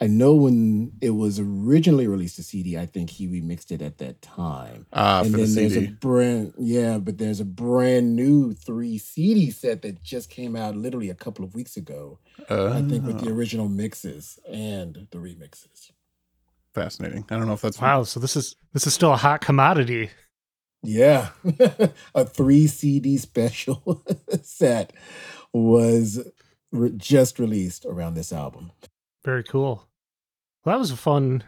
I 0.01 0.09
know 0.09 0.35
when 0.35 0.93
it 1.01 1.11
was 1.11 1.39
originally 1.39 2.09
released 2.09 2.37
to 2.37 2.43
CD, 2.43 2.77
I 2.77 2.85
think 2.87 3.11
he 3.11 3.29
remixed 3.29 3.71
it 3.71 3.81
at 3.81 3.99
that 3.99 4.21
time. 4.23 4.87
Ah, 4.93 5.21
and 5.21 5.31
for 5.31 5.37
the 5.39 5.45
then 5.47 5.55
there's 5.55 5.77
a 5.77 5.81
CD. 5.83 5.93
brand 5.93 6.53
yeah, 6.59 6.99
but 6.99 7.17
there's 7.19 7.39
a 7.41 7.45
brand 7.45 8.17
new 8.17 8.53
three 8.55 8.99
CD 8.99 9.51
set 9.53 9.83
that 9.83 10.03
just 10.03 10.31
came 10.31 10.57
out 10.57 10.75
literally 10.77 11.11
a 11.11 11.15
couple 11.15 11.45
of 11.45 11.55
weeks 11.55 11.77
ago. 11.77 12.19
I 12.51 12.83
think 12.83 13.07
with 13.07 13.21
the 13.21 13.31
Oh, 13.31 13.35
original 13.35 13.69
mixes 13.69 14.39
and 14.51 15.07
the 15.13 15.19
remixes. 15.19 15.93
fascinating. 16.75 17.25
I 17.31 17.37
don't 17.37 17.47
know 17.47 17.53
if 17.55 17.63
that's 17.63 17.81
Wow, 17.81 18.03
so 18.03 18.19
this 18.19 18.35
is 18.37 18.57
this 18.73 18.87
is 18.89 18.95
still 18.95 19.13
a 19.13 19.17
hot 19.17 19.41
commodity. 19.43 20.11
Yeah, 20.83 21.29
a 22.15 22.25
three 22.25 22.67
CD 22.67 23.17
special 23.17 24.05
set 24.43 24.93
was 25.53 26.21
re- 26.73 26.93
just 26.97 27.39
released 27.39 27.87
around 27.87 28.15
this 28.15 28.33
album. 28.33 28.73
Very 29.25 29.43
cool. 29.45 29.87
Well, 30.65 30.75
that 30.77 30.79
was 30.81 30.91
a 30.91 30.97
fun 30.97 31.45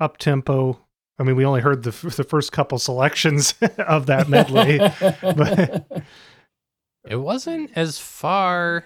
up 0.00 0.16
tempo. 0.18 0.78
I 1.18 1.22
mean, 1.24 1.36
we 1.36 1.44
only 1.44 1.60
heard 1.60 1.82
the 1.84 1.90
f- 1.90 2.16
the 2.16 2.24
first 2.24 2.50
couple 2.52 2.78
selections 2.78 3.54
of 3.78 4.06
that 4.06 4.28
medley, 4.28 4.78
but 5.22 6.02
It 7.08 7.16
wasn't 7.16 7.70
as 7.76 7.98
far. 7.98 8.84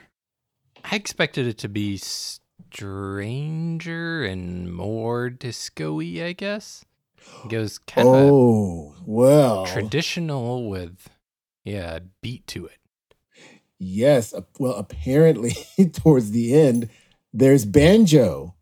I 0.85 0.97
expected 0.97 1.47
it 1.47 1.59
to 1.59 1.69
be 1.69 1.97
stranger 2.87 4.25
and 4.25 4.73
more 4.73 5.31
disco-y, 5.31 6.23
I 6.25 6.33
guess. 6.33 6.85
It 7.45 7.49
goes 7.51 7.79
kind 7.79 8.07
of 8.09 8.15
oh 8.15 8.95
well, 9.05 9.67
traditional 9.67 10.69
with, 10.69 11.09
yeah, 11.65 11.99
beat 12.23 12.47
to 12.49 12.67
it. 12.67 12.79
yes. 13.79 14.33
Well, 14.59 14.75
apparently 14.75 15.55
towards 15.93 16.31
the 16.31 16.55
end, 16.55 16.89
there's 17.39 17.65
banjo. 17.65 18.55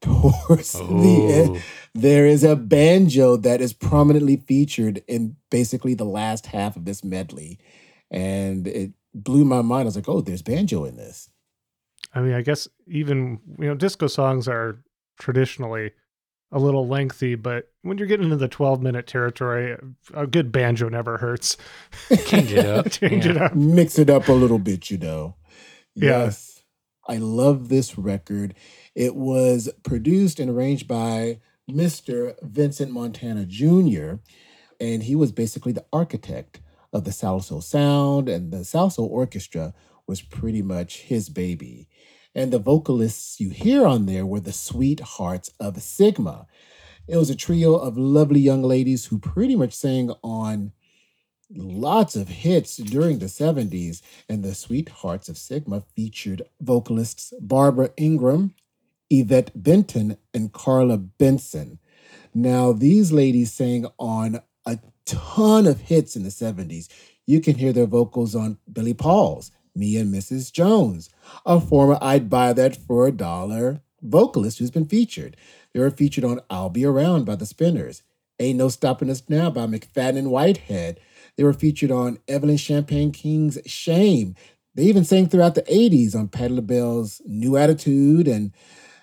Towards 0.00 0.72
the 0.78 1.28
end, 1.32 1.56
Oh, 1.56 1.60
there 1.94 2.24
is 2.26 2.44
a 2.44 2.54
banjo 2.54 3.36
that 3.38 3.60
is 3.60 3.72
prominently 3.72 4.36
featured 4.36 5.02
in 5.08 5.34
basically 5.50 5.94
the 5.94 6.04
last 6.04 6.46
half 6.46 6.76
of 6.76 6.84
this 6.84 7.02
medley, 7.02 7.58
and 8.08 8.68
it 8.68 8.92
blew 9.12 9.44
my 9.44 9.60
mind. 9.60 9.82
I 9.82 9.84
was 9.86 9.96
like, 9.96 10.08
"Oh, 10.08 10.20
there's 10.20 10.42
banjo 10.42 10.84
in 10.84 10.96
this." 10.96 11.28
I 12.14 12.20
mean, 12.20 12.32
I 12.34 12.42
guess 12.42 12.68
even 12.86 13.40
you 13.58 13.66
know, 13.66 13.74
disco 13.74 14.06
songs 14.06 14.46
are 14.46 14.78
traditionally 15.18 15.90
a 16.52 16.58
little 16.60 16.86
lengthy, 16.86 17.34
but 17.34 17.72
when 17.82 17.98
you're 17.98 18.06
getting 18.06 18.24
into 18.26 18.36
the 18.36 18.48
12 18.48 18.80
minute 18.80 19.06
territory, 19.08 19.76
a 20.14 20.26
good 20.28 20.52
banjo 20.52 20.88
never 20.88 21.18
hurts. 21.18 21.56
Change 22.26 22.52
it 22.52 22.64
up, 22.64 22.90
Change 22.92 23.26
yeah. 23.26 23.32
it 23.32 23.36
up. 23.36 23.54
mix 23.56 23.98
it 23.98 24.08
up 24.08 24.28
a 24.28 24.32
little 24.32 24.58
bit, 24.60 24.90
you 24.90 24.98
know. 24.98 25.34
Yeah. 25.96 26.30
I 27.08 27.16
love 27.16 27.68
this 27.68 27.96
record. 27.96 28.54
It 28.94 29.16
was 29.16 29.70
produced 29.82 30.38
and 30.38 30.50
arranged 30.50 30.86
by 30.86 31.40
Mr. 31.68 32.34
Vincent 32.42 32.92
Montana 32.92 33.46
Jr., 33.46 34.16
and 34.80 35.02
he 35.02 35.16
was 35.16 35.32
basically 35.32 35.72
the 35.72 35.86
architect 35.92 36.60
of 36.92 37.04
the 37.04 37.10
Salsoul 37.10 37.62
sound, 37.62 38.28
and 38.28 38.52
the 38.52 38.58
Salsoul 38.58 39.08
orchestra 39.08 39.74
was 40.06 40.22
pretty 40.22 40.62
much 40.62 40.98
his 40.98 41.28
baby. 41.28 41.88
And 42.34 42.52
the 42.52 42.58
vocalists 42.58 43.40
you 43.40 43.50
hear 43.50 43.86
on 43.86 44.06
there 44.06 44.26
were 44.26 44.40
the 44.40 44.52
sweethearts 44.52 45.50
of 45.58 45.82
Sigma. 45.82 46.46
It 47.08 47.16
was 47.16 47.30
a 47.30 47.34
trio 47.34 47.74
of 47.74 47.96
lovely 47.96 48.40
young 48.40 48.62
ladies 48.62 49.06
who 49.06 49.18
pretty 49.18 49.56
much 49.56 49.74
sang 49.74 50.12
on 50.22 50.72
lots 51.50 52.16
of 52.16 52.28
hits 52.28 52.76
during 52.76 53.18
the 53.18 53.26
70s, 53.26 54.02
and 54.28 54.42
the 54.42 54.54
Sweethearts 54.54 55.28
of 55.28 55.38
Sigma 55.38 55.82
featured 55.94 56.42
vocalists 56.60 57.32
Barbara 57.40 57.90
Ingram, 57.96 58.54
Yvette 59.10 59.50
Benton, 59.54 60.18
and 60.34 60.52
Carla 60.52 60.98
Benson. 60.98 61.78
Now, 62.34 62.72
these 62.72 63.12
ladies 63.12 63.52
sang 63.52 63.86
on 63.98 64.40
a 64.66 64.78
ton 65.06 65.66
of 65.66 65.80
hits 65.80 66.16
in 66.16 66.22
the 66.22 66.28
70s. 66.28 66.88
You 67.26 67.40
can 67.40 67.56
hear 67.56 67.72
their 67.72 67.86
vocals 67.86 68.34
on 68.34 68.58
Billy 68.70 68.94
Paul's 68.94 69.50
Me 69.74 69.96
and 69.96 70.14
Mrs. 70.14 70.52
Jones, 70.52 71.10
a 71.46 71.60
former 71.60 71.98
I'd 72.00 72.28
Buy 72.28 72.52
That 72.52 72.76
for 72.76 73.06
a 73.06 73.12
Dollar 73.12 73.80
vocalist 74.02 74.58
who's 74.58 74.70
been 74.70 74.86
featured. 74.86 75.36
They 75.72 75.80
were 75.80 75.90
featured 75.90 76.24
on 76.24 76.40
I'll 76.50 76.70
Be 76.70 76.84
Around 76.84 77.24
by 77.24 77.36
the 77.36 77.46
Spinners, 77.46 78.02
Ain't 78.38 78.58
No 78.58 78.68
Stopping 78.68 79.10
Us 79.10 79.22
Now 79.28 79.50
by 79.50 79.66
McFadden 79.66 80.18
and 80.18 80.30
Whitehead. 80.30 81.00
They 81.38 81.44
were 81.44 81.52
featured 81.52 81.92
on 81.92 82.18
Evelyn 82.26 82.56
Champagne 82.56 83.12
King's 83.12 83.58
Shame. 83.64 84.34
They 84.74 84.82
even 84.82 85.04
sang 85.04 85.28
throughout 85.28 85.54
the 85.54 85.62
80s 85.62 86.16
on 86.16 86.26
Patti 86.26 86.52
LaBelle's 86.52 87.22
New 87.24 87.56
Attitude, 87.56 88.26
and 88.26 88.52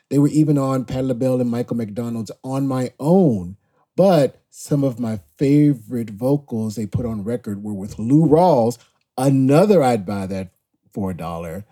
they 0.10 0.20
were 0.20 0.28
even 0.28 0.58
on 0.58 0.84
Patti 0.84 1.08
LaBelle 1.08 1.40
and 1.40 1.50
Michael 1.50 1.78
McDonald's 1.78 2.32
On 2.44 2.68
My 2.68 2.92
Own. 3.00 3.56
But 3.96 4.44
some 4.50 4.84
of 4.84 5.00
my 5.00 5.22
favorite 5.38 6.10
vocals 6.10 6.76
they 6.76 6.86
put 6.86 7.06
on 7.06 7.24
record 7.24 7.64
were 7.64 7.74
with 7.74 7.98
Lou 7.98 8.28
Rawls, 8.28 8.80
another 9.18 9.82
I'd 9.82 10.06
buy 10.06 10.28
that 10.28 10.52
for 10.94 11.12
a 11.12 11.18
dollar 11.18 11.66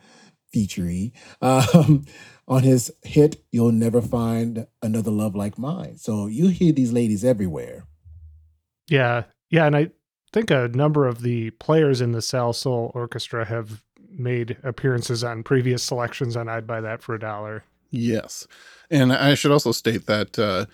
featurey, 0.55 1.11
um, 1.41 2.05
on 2.47 2.63
his 2.63 2.89
hit 3.03 3.43
You'll 3.51 3.73
Never 3.73 4.01
Find 4.01 4.65
Another 4.81 5.11
Love 5.11 5.35
Like 5.35 5.57
Mine. 5.57 5.97
So 5.97 6.27
you 6.27 6.47
hear 6.47 6.71
these 6.71 6.93
ladies 6.93 7.25
everywhere. 7.25 7.85
Yeah, 8.87 9.23
yeah, 9.49 9.65
and 9.65 9.75
I 9.75 9.91
think 10.33 10.51
a 10.51 10.67
number 10.69 11.07
of 11.07 11.21
the 11.21 11.51
players 11.51 12.01
in 12.01 12.11
the 12.11 12.19
Salsoul 12.19 12.93
Orchestra 12.95 13.45
have 13.45 13.83
made 14.09 14.57
appearances 14.63 15.23
on 15.23 15.43
previous 15.43 15.83
selections 15.83 16.35
on 16.35 16.49
I'd 16.49 16.67
Buy 16.67 16.81
That 16.81 17.01
for 17.01 17.15
a 17.15 17.19
Dollar. 17.19 17.63
Yes. 17.91 18.47
And 18.89 19.13
I 19.13 19.35
should 19.35 19.51
also 19.51 19.71
state 19.71 20.07
that 20.07 20.37
uh, 20.39 20.65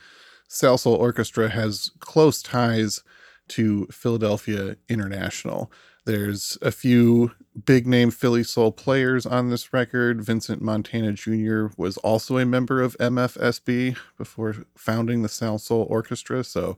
Salsoul 0.49 0.97
Orchestra 0.97 1.49
has 1.49 1.91
close 1.99 2.41
ties 2.41 3.03
to 3.49 3.85
Philadelphia 3.87 4.77
International. 4.87 5.71
There's 6.05 6.57
a 6.61 6.71
few 6.71 7.33
big 7.65 7.85
name 7.85 8.09
Philly 8.09 8.43
Soul 8.43 8.71
players 8.71 9.25
on 9.25 9.49
this 9.49 9.73
record. 9.73 10.23
Vincent 10.23 10.61
Montana 10.61 11.13
Jr. 11.13 11.67
was 11.77 11.97
also 11.97 12.37
a 12.37 12.45
member 12.45 12.81
of 12.81 12.97
MFSB 12.97 13.97
before 14.17 14.55
founding 14.75 15.21
the 15.21 15.27
Salsoul 15.27 15.89
Orchestra. 15.89 16.43
So 16.43 16.77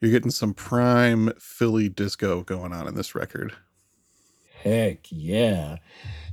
you're 0.00 0.10
getting 0.10 0.30
some 0.30 0.54
prime 0.54 1.32
Philly 1.38 1.88
disco 1.88 2.42
going 2.42 2.72
on 2.72 2.88
in 2.88 2.94
this 2.94 3.14
record. 3.14 3.52
Heck 4.62 5.06
yeah. 5.10 5.76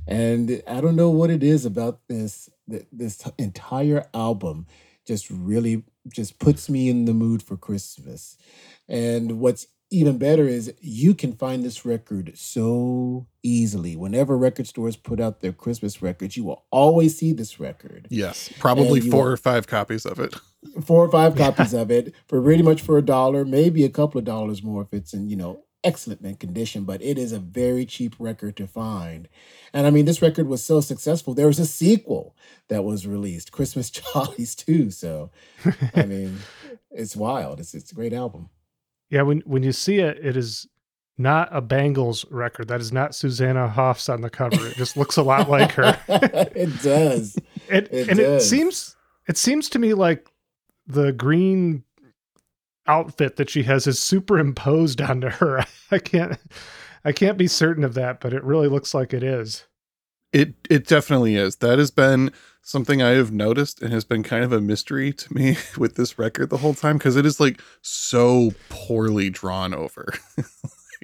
And 0.06 0.62
I 0.66 0.80
don't 0.80 0.96
know 0.96 1.10
what 1.10 1.30
it 1.30 1.42
is 1.42 1.64
about 1.64 2.00
this 2.08 2.50
this 2.92 3.22
entire 3.38 4.06
album 4.12 4.66
just 5.06 5.30
really 5.30 5.84
just 6.12 6.38
puts 6.38 6.68
me 6.68 6.88
in 6.88 7.06
the 7.06 7.14
mood 7.14 7.42
for 7.42 7.56
Christmas. 7.56 8.36
And 8.88 9.40
what's 9.40 9.66
even 9.90 10.18
better 10.18 10.46
is 10.46 10.72
you 10.80 11.14
can 11.14 11.32
find 11.32 11.64
this 11.64 11.84
record 11.84 12.32
so 12.36 13.26
easily. 13.42 13.96
Whenever 13.96 14.36
record 14.36 14.66
stores 14.66 14.96
put 14.96 15.20
out 15.20 15.40
their 15.40 15.52
Christmas 15.52 16.02
records, 16.02 16.36
you 16.36 16.44
will 16.44 16.64
always 16.70 17.16
see 17.16 17.32
this 17.32 17.58
record. 17.58 18.06
Yes, 18.10 18.50
probably 18.58 19.00
four 19.00 19.28
are- 19.28 19.32
or 19.32 19.36
five 19.36 19.66
copies 19.66 20.04
of 20.04 20.18
it. 20.18 20.34
Four 20.84 21.04
or 21.04 21.10
five 21.10 21.36
copies 21.36 21.72
of 21.72 21.88
it 21.92 22.12
for 22.26 22.42
pretty 22.42 22.64
much 22.64 22.82
for 22.82 22.98
a 22.98 23.02
dollar, 23.02 23.44
maybe 23.44 23.84
a 23.84 23.88
couple 23.88 24.18
of 24.18 24.24
dollars 24.24 24.60
more 24.60 24.82
if 24.82 24.92
it's 24.92 25.14
in, 25.14 25.28
you 25.28 25.36
know, 25.36 25.62
excellent 25.84 26.40
condition, 26.40 26.82
but 26.82 27.00
it 27.00 27.16
is 27.16 27.30
a 27.30 27.38
very 27.38 27.86
cheap 27.86 28.16
record 28.18 28.56
to 28.56 28.66
find. 28.66 29.28
And 29.72 29.86
I 29.86 29.90
mean, 29.90 30.04
this 30.04 30.20
record 30.20 30.48
was 30.48 30.62
so 30.64 30.80
successful. 30.80 31.32
There 31.32 31.46
was 31.46 31.60
a 31.60 31.64
sequel 31.64 32.34
that 32.66 32.82
was 32.82 33.06
released, 33.06 33.52
Christmas 33.52 33.88
Jollies 33.92 34.56
too. 34.56 34.90
So, 34.90 35.30
I 35.94 36.04
mean, 36.04 36.38
it's 36.90 37.14
wild. 37.14 37.60
It's 37.60 37.72
it's 37.72 37.92
a 37.92 37.94
great 37.94 38.12
album. 38.12 38.50
Yeah, 39.10 39.22
when 39.22 39.40
when 39.46 39.62
you 39.62 39.72
see 39.72 39.98
it, 39.98 40.18
it 40.22 40.36
is 40.36 40.66
not 41.18 41.48
a 41.50 41.60
Bangles 41.60 42.24
record. 42.30 42.68
That 42.68 42.80
is 42.80 42.92
not 42.92 43.14
Susanna 43.14 43.68
Hoffs 43.68 44.08
on 44.08 44.20
the 44.20 44.30
cover. 44.30 44.66
It 44.68 44.76
just 44.76 44.96
looks 44.96 45.16
a 45.16 45.22
lot 45.22 45.50
like 45.50 45.72
her. 45.72 45.98
it 46.08 46.82
does. 46.82 47.36
It, 47.70 47.92
It 47.92 48.08
and 48.08 48.18
it 48.18 48.40
seems 48.40 48.96
it 49.26 49.36
seems 49.36 49.68
to 49.68 49.78
me 49.78 49.92
like 49.92 50.26
the 50.86 51.12
green 51.12 51.84
outfit 52.86 53.36
that 53.36 53.50
she 53.50 53.62
has 53.64 53.86
is 53.86 53.98
superimposed 53.98 55.00
onto 55.02 55.28
her. 55.28 55.66
I 55.90 55.98
can't 55.98 56.38
I 57.04 57.12
can't 57.12 57.36
be 57.36 57.46
certain 57.46 57.84
of 57.84 57.92
that, 57.94 58.20
but 58.20 58.32
it 58.32 58.42
really 58.42 58.68
looks 58.68 58.94
like 58.94 59.12
it 59.12 59.22
is. 59.22 59.66
It 60.32 60.54
it 60.70 60.86
definitely 60.86 61.36
is. 61.36 61.56
That 61.56 61.78
has 61.78 61.90
been 61.90 62.32
something 62.68 63.00
I 63.00 63.12
have 63.12 63.32
noticed 63.32 63.80
and 63.80 63.94
has 63.94 64.04
been 64.04 64.22
kind 64.22 64.44
of 64.44 64.52
a 64.52 64.60
mystery 64.60 65.10
to 65.10 65.34
me 65.34 65.56
with 65.78 65.94
this 65.94 66.18
record 66.18 66.50
the 66.50 66.58
whole 66.58 66.74
time 66.74 66.98
because 66.98 67.16
it 67.16 67.24
is 67.24 67.40
like 67.40 67.62
so 67.80 68.52
poorly 68.68 69.30
drawn 69.30 69.72
over. 69.72 70.12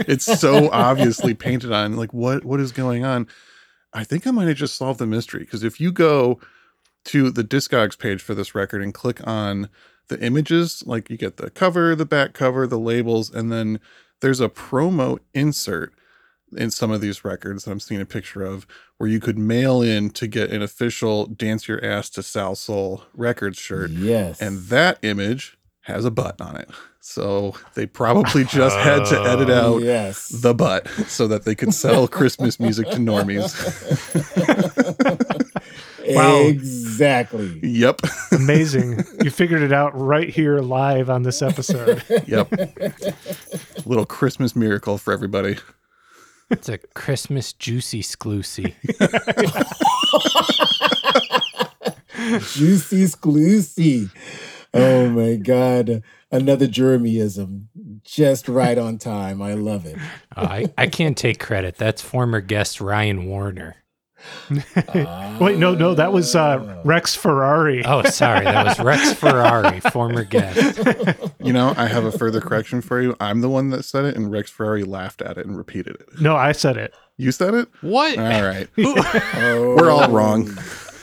it's 0.00 0.26
so 0.26 0.68
obviously 0.70 1.32
painted 1.32 1.72
on. 1.72 1.96
Like 1.96 2.12
what 2.12 2.44
what 2.44 2.60
is 2.60 2.72
going 2.72 3.06
on? 3.06 3.26
I 3.94 4.04
think 4.04 4.26
I 4.26 4.30
might 4.32 4.48
have 4.48 4.58
just 4.58 4.74
solved 4.74 4.98
the 4.98 5.06
mystery 5.06 5.40
because 5.40 5.64
if 5.64 5.80
you 5.80 5.92
go 5.92 6.40
to 7.06 7.30
the 7.30 7.44
Discogs 7.44 7.98
page 7.98 8.20
for 8.20 8.34
this 8.34 8.54
record 8.54 8.82
and 8.82 8.92
click 8.92 9.26
on 9.26 9.70
the 10.08 10.22
images, 10.22 10.82
like 10.84 11.08
you 11.08 11.16
get 11.16 11.38
the 11.38 11.48
cover, 11.48 11.94
the 11.94 12.04
back 12.04 12.34
cover, 12.34 12.66
the 12.66 12.78
labels, 12.78 13.32
and 13.32 13.50
then 13.50 13.80
there's 14.20 14.42
a 14.42 14.50
promo 14.50 15.18
insert 15.32 15.94
in 16.56 16.70
some 16.70 16.90
of 16.90 17.00
these 17.00 17.24
records 17.24 17.64
that 17.64 17.70
I'm 17.70 17.80
seeing 17.80 18.00
a 18.00 18.06
picture 18.06 18.42
of 18.42 18.66
where 18.96 19.08
you 19.08 19.20
could 19.20 19.38
mail 19.38 19.82
in 19.82 20.10
to 20.10 20.26
get 20.26 20.50
an 20.50 20.62
official 20.62 21.26
Dance 21.26 21.68
Your 21.68 21.84
Ass 21.84 22.10
to 22.10 22.20
Salsoul 22.20 23.02
records 23.14 23.58
shirt. 23.58 23.90
Yes. 23.90 24.40
And 24.40 24.58
that 24.64 24.98
image 25.02 25.58
has 25.82 26.04
a 26.04 26.10
butt 26.10 26.40
on 26.40 26.56
it. 26.56 26.70
So 27.00 27.54
they 27.74 27.86
probably 27.86 28.44
just 28.44 28.76
had 28.76 29.04
to 29.06 29.20
edit 29.22 29.48
oh. 29.48 29.76
out 29.76 29.82
yes. 29.82 30.28
the 30.28 30.54
butt 30.54 30.88
so 31.06 31.26
that 31.28 31.44
they 31.44 31.54
could 31.54 31.72
sell 31.72 32.06
Christmas 32.08 32.60
music 32.60 32.88
to 32.90 32.96
normies. 32.96 33.54
Wow. 36.10 36.46
Exactly. 36.46 37.60
Yep. 37.62 38.00
Amazing. 38.32 39.04
you 39.22 39.30
figured 39.30 39.62
it 39.62 39.72
out 39.72 39.98
right 39.98 40.28
here 40.28 40.60
live 40.60 41.10
on 41.10 41.22
this 41.22 41.42
episode. 41.42 42.02
Yep. 42.26 42.50
Little 43.84 44.06
Christmas 44.06 44.56
miracle 44.56 44.98
for 44.98 45.12
everybody. 45.12 45.58
It's 46.50 46.68
a 46.68 46.78
Christmas 46.78 47.52
juicy 47.52 48.02
sclusy. 48.02 48.74
Juicy 52.52 53.04
Sclusy. 53.04 54.10
Oh 54.74 55.08
my 55.08 55.36
God. 55.36 56.02
Another 56.30 56.66
Jeremyism. 56.66 57.66
Just 58.02 58.48
right 58.48 58.76
on 58.78 58.98
time. 58.98 59.40
I 59.40 59.54
love 59.54 59.86
it. 59.86 59.96
Oh, 60.36 60.42
I, 60.42 60.72
I 60.76 60.86
can't 60.86 61.16
take 61.16 61.38
credit. 61.40 61.76
That's 61.76 62.02
former 62.02 62.40
guest 62.40 62.80
Ryan 62.80 63.26
Warner. 63.26 63.76
Wait, 65.40 65.58
no, 65.58 65.74
no, 65.74 65.94
that 65.94 66.12
was 66.12 66.34
uh, 66.34 66.80
Rex 66.84 67.14
Ferrari. 67.14 67.84
Oh, 67.84 68.02
sorry. 68.04 68.44
That 68.44 68.66
was 68.66 68.80
Rex 68.80 69.12
Ferrari, 69.14 69.80
former 69.80 70.24
guest. 70.24 70.78
You 71.40 71.52
know, 71.52 71.72
I 71.76 71.86
have 71.86 72.04
a 72.04 72.10
further 72.12 72.40
correction 72.40 72.82
for 72.82 73.00
you. 73.00 73.16
I'm 73.20 73.40
the 73.40 73.48
one 73.48 73.70
that 73.70 73.84
said 73.84 74.04
it, 74.04 74.16
and 74.16 74.30
Rex 74.30 74.50
Ferrari 74.50 74.82
laughed 74.82 75.22
at 75.22 75.38
it 75.38 75.46
and 75.46 75.56
repeated 75.56 75.94
it. 75.94 76.20
No, 76.20 76.36
I 76.36 76.52
said 76.52 76.76
it. 76.76 76.94
You 77.16 77.30
said 77.32 77.54
it? 77.54 77.68
What? 77.80 78.18
All 78.18 78.42
right. 78.42 78.68
Oh. 78.76 79.76
We're 79.76 79.90
all 79.90 80.10
wrong. 80.10 80.50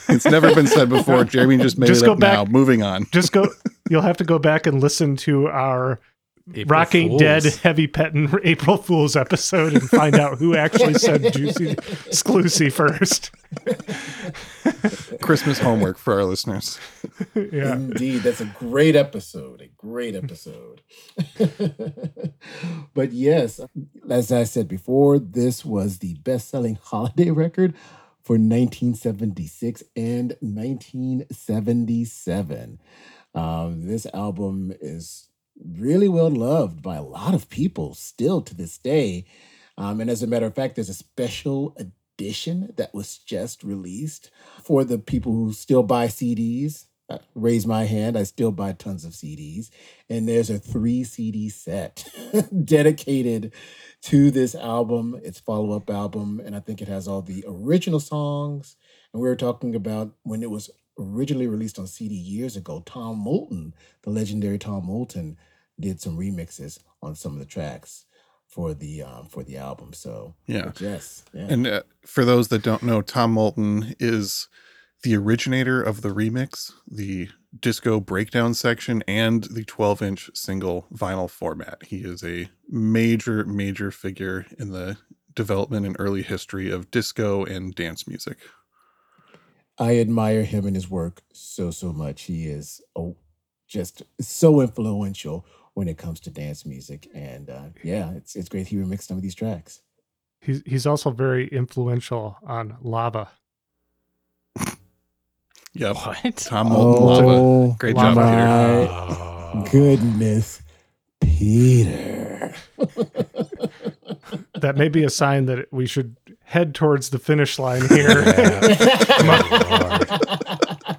It's 0.08 0.26
never 0.26 0.54
been 0.54 0.66
said 0.66 0.88
before. 0.88 1.24
Jeremy 1.24 1.56
just 1.56 1.78
made 1.78 1.86
Just 1.86 2.02
it 2.02 2.06
go 2.06 2.12
up 2.12 2.18
now. 2.18 2.44
Moving 2.44 2.82
on. 2.82 3.06
Just 3.12 3.32
go. 3.32 3.48
You'll 3.90 4.02
have 4.02 4.18
to 4.18 4.24
go 4.24 4.38
back 4.38 4.66
and 4.66 4.80
listen 4.80 5.16
to 5.18 5.48
our 5.48 6.00
April 6.54 6.78
Rock 6.78 6.94
Ain't 6.94 7.10
Fools. 7.10 7.20
Dead 7.20 7.44
Heavy 7.44 7.88
Pettin' 7.88 8.32
April 8.44 8.76
Fool's 8.76 9.16
episode 9.16 9.72
and 9.72 9.90
find 9.90 10.14
out 10.14 10.38
who 10.38 10.54
actually 10.54 10.94
said 10.94 11.22
Juicy 11.32 11.74
Sclusy 12.12 12.72
first. 12.72 13.32
Christmas 15.20 15.58
homework 15.58 15.98
for 15.98 16.14
our 16.14 16.22
listeners. 16.24 16.78
yeah. 17.34 17.74
Indeed, 17.74 18.18
that's 18.18 18.40
a 18.40 18.54
great 18.58 18.94
episode. 18.94 19.60
A 19.60 19.66
great 19.76 20.14
episode. 20.14 20.82
but 22.94 23.10
yes, 23.12 23.58
as 24.08 24.30
I 24.30 24.44
said 24.44 24.68
before, 24.68 25.18
this 25.18 25.64
was 25.64 25.98
the 25.98 26.14
best 26.14 26.48
selling 26.48 26.78
holiday 26.80 27.30
record 27.30 27.74
for 28.22 28.34
1976 28.34 29.82
and 29.96 30.36
1977. 30.40 32.80
Um, 33.34 33.86
this 33.86 34.06
album 34.14 34.72
is 34.80 35.28
really 35.64 36.08
well 36.08 36.30
loved 36.30 36.82
by 36.82 36.96
a 36.96 37.02
lot 37.02 37.34
of 37.34 37.48
people 37.48 37.94
still 37.94 38.40
to 38.42 38.54
this 38.54 38.78
day. 38.78 39.24
Um, 39.78 40.00
and 40.00 40.10
as 40.10 40.22
a 40.22 40.26
matter 40.26 40.46
of 40.46 40.54
fact, 40.54 40.76
there's 40.76 40.88
a 40.88 40.94
special 40.94 41.76
edition 41.78 42.72
that 42.76 42.94
was 42.94 43.18
just 43.18 43.62
released 43.62 44.30
for 44.62 44.84
the 44.84 44.98
people 44.98 45.32
who 45.32 45.52
still 45.52 45.82
buy 45.82 46.06
CDs. 46.06 46.86
I 47.10 47.20
raise 47.34 47.66
my 47.66 47.84
hand. 47.84 48.18
I 48.18 48.24
still 48.24 48.50
buy 48.50 48.72
tons 48.72 49.04
of 49.04 49.12
CDs. 49.12 49.70
And 50.08 50.28
there's 50.28 50.50
a 50.50 50.58
three 50.58 51.04
CD 51.04 51.48
set 51.48 52.08
dedicated 52.64 53.52
to 54.02 54.30
this 54.30 54.54
album, 54.54 55.20
its 55.22 55.38
follow 55.38 55.76
up 55.76 55.88
album. 55.90 56.40
And 56.44 56.56
I 56.56 56.60
think 56.60 56.82
it 56.82 56.88
has 56.88 57.06
all 57.06 57.22
the 57.22 57.44
original 57.46 58.00
songs. 58.00 58.76
And 59.12 59.22
we 59.22 59.28
were 59.28 59.36
talking 59.36 59.74
about 59.74 60.12
when 60.22 60.42
it 60.42 60.50
was 60.50 60.70
originally 60.98 61.46
released 61.46 61.78
on 61.78 61.86
CD 61.86 62.14
years 62.14 62.56
ago. 62.56 62.82
Tom 62.86 63.18
Moulton, 63.18 63.74
the 64.02 64.10
legendary 64.10 64.58
Tom 64.58 64.86
Moulton, 64.86 65.36
did 65.78 66.00
some 66.00 66.16
remixes 66.16 66.78
on 67.02 67.14
some 67.14 67.32
of 67.32 67.38
the 67.38 67.44
tracks 67.44 68.06
for 68.46 68.74
the 68.74 69.02
um, 69.02 69.26
for 69.26 69.42
the 69.42 69.56
album. 69.56 69.92
So 69.92 70.34
Yeah. 70.46 70.72
yes, 70.80 71.24
yeah. 71.32 71.46
And 71.48 71.66
uh, 71.66 71.82
for 72.04 72.24
those 72.24 72.48
that 72.48 72.62
don't 72.62 72.82
know, 72.82 73.02
Tom 73.02 73.32
Moulton 73.32 73.94
is 73.98 74.48
the 75.02 75.16
originator 75.16 75.82
of 75.82 76.00
the 76.02 76.08
remix, 76.08 76.72
the 76.90 77.28
disco 77.58 78.00
breakdown 78.00 78.54
section, 78.54 79.04
and 79.06 79.44
the 79.44 79.64
12 79.64 80.02
inch 80.02 80.30
single 80.34 80.86
vinyl 80.92 81.28
format. 81.28 81.82
He 81.84 81.98
is 81.98 82.24
a 82.24 82.48
major, 82.68 83.44
major 83.44 83.90
figure 83.90 84.46
in 84.58 84.72
the 84.72 84.96
development 85.34 85.86
and 85.86 85.96
early 85.98 86.22
history 86.22 86.70
of 86.70 86.90
disco 86.90 87.44
and 87.44 87.74
dance 87.74 88.08
music. 88.08 88.38
I 89.78 89.98
admire 89.98 90.44
him 90.44 90.66
and 90.66 90.74
his 90.74 90.90
work 90.90 91.22
so 91.32 91.70
so 91.70 91.92
much. 91.92 92.22
He 92.22 92.46
is 92.46 92.80
oh, 92.94 93.16
just 93.66 94.02
so 94.20 94.60
influential 94.60 95.46
when 95.74 95.88
it 95.88 95.98
comes 95.98 96.20
to 96.20 96.30
dance 96.30 96.64
music, 96.64 97.08
and 97.14 97.50
uh, 97.50 97.68
yeah, 97.82 98.12
it's 98.12 98.36
it's 98.36 98.48
great 98.48 98.68
he 98.68 98.76
remixed 98.76 99.02
some 99.02 99.16
of 99.16 99.22
these 99.22 99.34
tracks. 99.34 99.82
He's 100.40 100.62
he's 100.64 100.86
also 100.86 101.10
very 101.10 101.48
influential 101.48 102.38
on 102.46 102.76
lava. 102.80 103.30
Yep. 105.74 105.96
What? 105.96 106.36
Tom 106.36 106.68
Moulton 106.70 107.04
Lava. 107.04 107.26
Oh, 107.28 107.76
Great 107.78 107.96
job, 107.96 108.16
Lava. 108.16 108.86
Peter. 108.86 109.58
my 109.60 109.68
goodness, 109.70 110.62
Peter. 111.20 112.54
That 114.60 114.76
may 114.76 114.88
be 114.88 115.04
a 115.04 115.10
sign 115.10 115.46
that 115.46 115.72
we 115.72 115.86
should 115.86 116.16
head 116.46 116.74
towards 116.74 117.10
the 117.10 117.18
finish 117.18 117.58
line 117.58 117.86
here. 117.88 118.24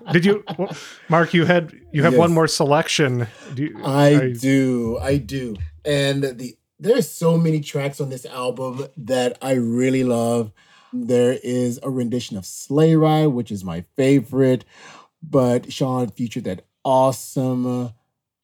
Oh, 0.09 0.13
did 0.13 0.25
you, 0.25 0.43
well, 0.57 0.75
Mark? 1.09 1.33
You 1.33 1.45
had 1.45 1.73
you 1.91 2.03
have 2.03 2.15
one 2.15 2.33
more 2.33 2.47
selection. 2.47 3.27
Do 3.53 3.63
you, 3.63 3.83
I 3.83 4.31
do, 4.39 4.97
I 5.01 5.17
do, 5.17 5.55
and 5.83 6.23
the 6.23 6.57
there's 6.79 7.09
so 7.09 7.37
many 7.37 7.59
tracks 7.59 7.99
on 7.99 8.09
this 8.09 8.25
album 8.25 8.85
that 8.97 9.37
I 9.41 9.53
really 9.53 10.03
love. 10.03 10.51
There 10.93 11.37
is 11.43 11.79
a 11.83 11.89
rendition 11.89 12.37
of 12.37 12.45
Sleigh 12.45 12.95
Ride, 12.95 13.27
which 13.27 13.51
is 13.51 13.63
my 13.63 13.83
favorite, 13.95 14.63
but 15.21 15.71
Sean 15.71 16.07
featured 16.09 16.45
that 16.45 16.65
awesome, 16.85 17.91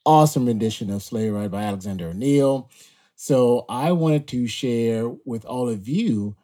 awesome 0.06 0.45
rendition 0.45 0.89
of 0.89 1.01
Sleigh 1.04 1.30
Ride 1.30 1.51
by 1.51 1.64
Alexander 1.64 2.10
O'Neal. 2.10 2.70
So 3.16 3.66
I 3.70 3.93
wanted 3.93 4.28
to 4.30 4.47
share 4.47 5.10
with 5.26 5.45
all 5.45 5.70
of 5.70 5.88
you 5.88 6.36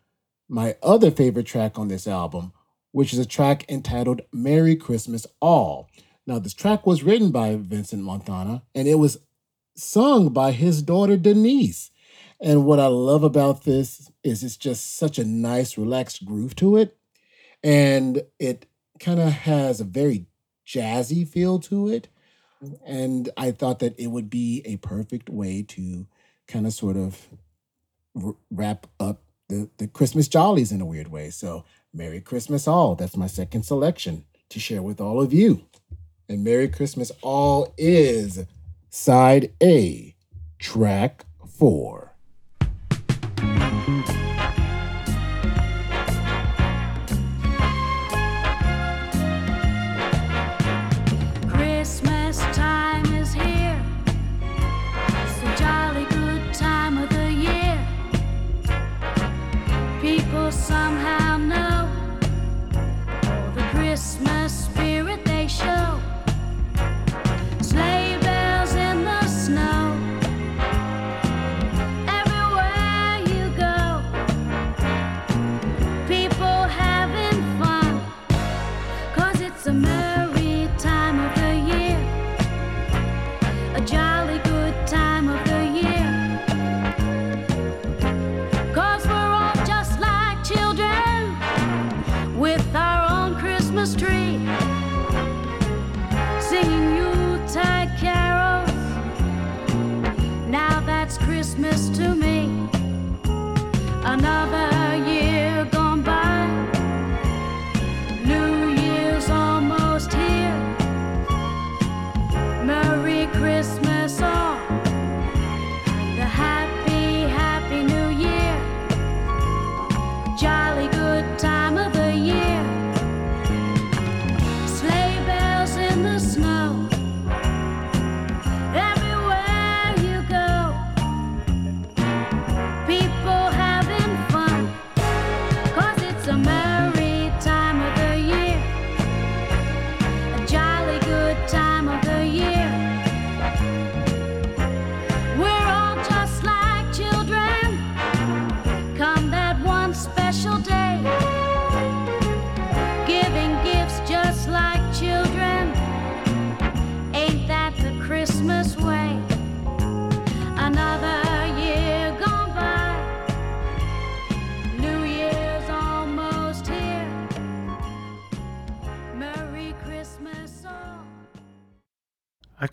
my 0.50 0.76
other 0.82 1.12
favorite 1.12 1.46
track 1.46 1.78
on 1.78 1.88
this 1.88 2.08
album, 2.08 2.52
which 2.92 3.14
is 3.14 3.20
a 3.20 3.26
track 3.26 3.70
entitled 3.70 4.22
Merry 4.34 4.76
Christmas 4.76 5.28
All. 5.40 5.90
Now, 6.26 6.40
this 6.40 6.56
track 6.56 6.86
was 6.86 7.04
written 7.04 7.32
by 7.32 7.56
Vincent 7.56 8.04
Montana 8.04 8.64
and 8.74 8.88
it 8.88 8.96
was 8.96 9.20
sung 9.76 10.30
by 10.30 10.52
his 10.52 10.82
daughter 10.82 11.16
Denise. 11.16 11.92
And 12.42 12.66
what 12.66 12.80
I 12.80 12.88
love 12.88 13.24
about 13.24 13.64
this 13.64 14.12
is 14.24 14.44
it's 14.44 14.58
just 14.58 14.98
such 14.98 15.20
a 15.20 15.26
nice, 15.26 15.78
relaxed 15.78 16.26
groove 16.26 16.56
to 16.56 16.78
it. 16.78 16.98
And 17.64 18.24
it 18.40 18.66
kind 19.00 19.20
of 19.20 19.32
has 19.32 19.80
a 19.80 19.86
very 19.86 20.26
jazzy 20.66 21.28
feel 21.28 21.60
to 21.60 21.90
it. 21.90 22.08
And 22.86 23.30
I 23.38 23.52
thought 23.52 23.80
that 23.80 23.98
it 24.00 24.08
would 24.08 24.30
be 24.30 24.62
a 24.66 24.78
perfect 24.78 25.30
way 25.30 25.64
to 25.70 26.08
kind 26.48 26.66
of 26.66 26.74
sort 26.74 26.98
of 26.98 27.28
wrap 28.50 28.88
up 29.00 29.22
the, 29.50 29.70
the 29.78 29.88
Christmas 29.88 30.28
jollies 30.28 30.72
in 30.72 30.80
a 30.80 30.86
weird 30.86 31.10
way. 31.10 31.30
So, 31.30 31.66
Merry 31.94 32.22
Christmas 32.22 32.68
All. 32.68 32.96
That's 32.96 33.18
my 33.18 33.28
second 33.28 33.64
selection 33.64 34.26
to 34.50 34.60
share 34.60 34.82
with 34.82 35.02
all 35.02 35.22
of 35.22 35.34
you. 35.34 35.64
And 36.30 36.44
Merry 36.44 36.68
Christmas 36.68 37.12
All 37.22 37.74
is 37.78 38.46
side 38.90 39.52
A, 39.62 40.16
track 40.60 41.26
four. 41.48 42.14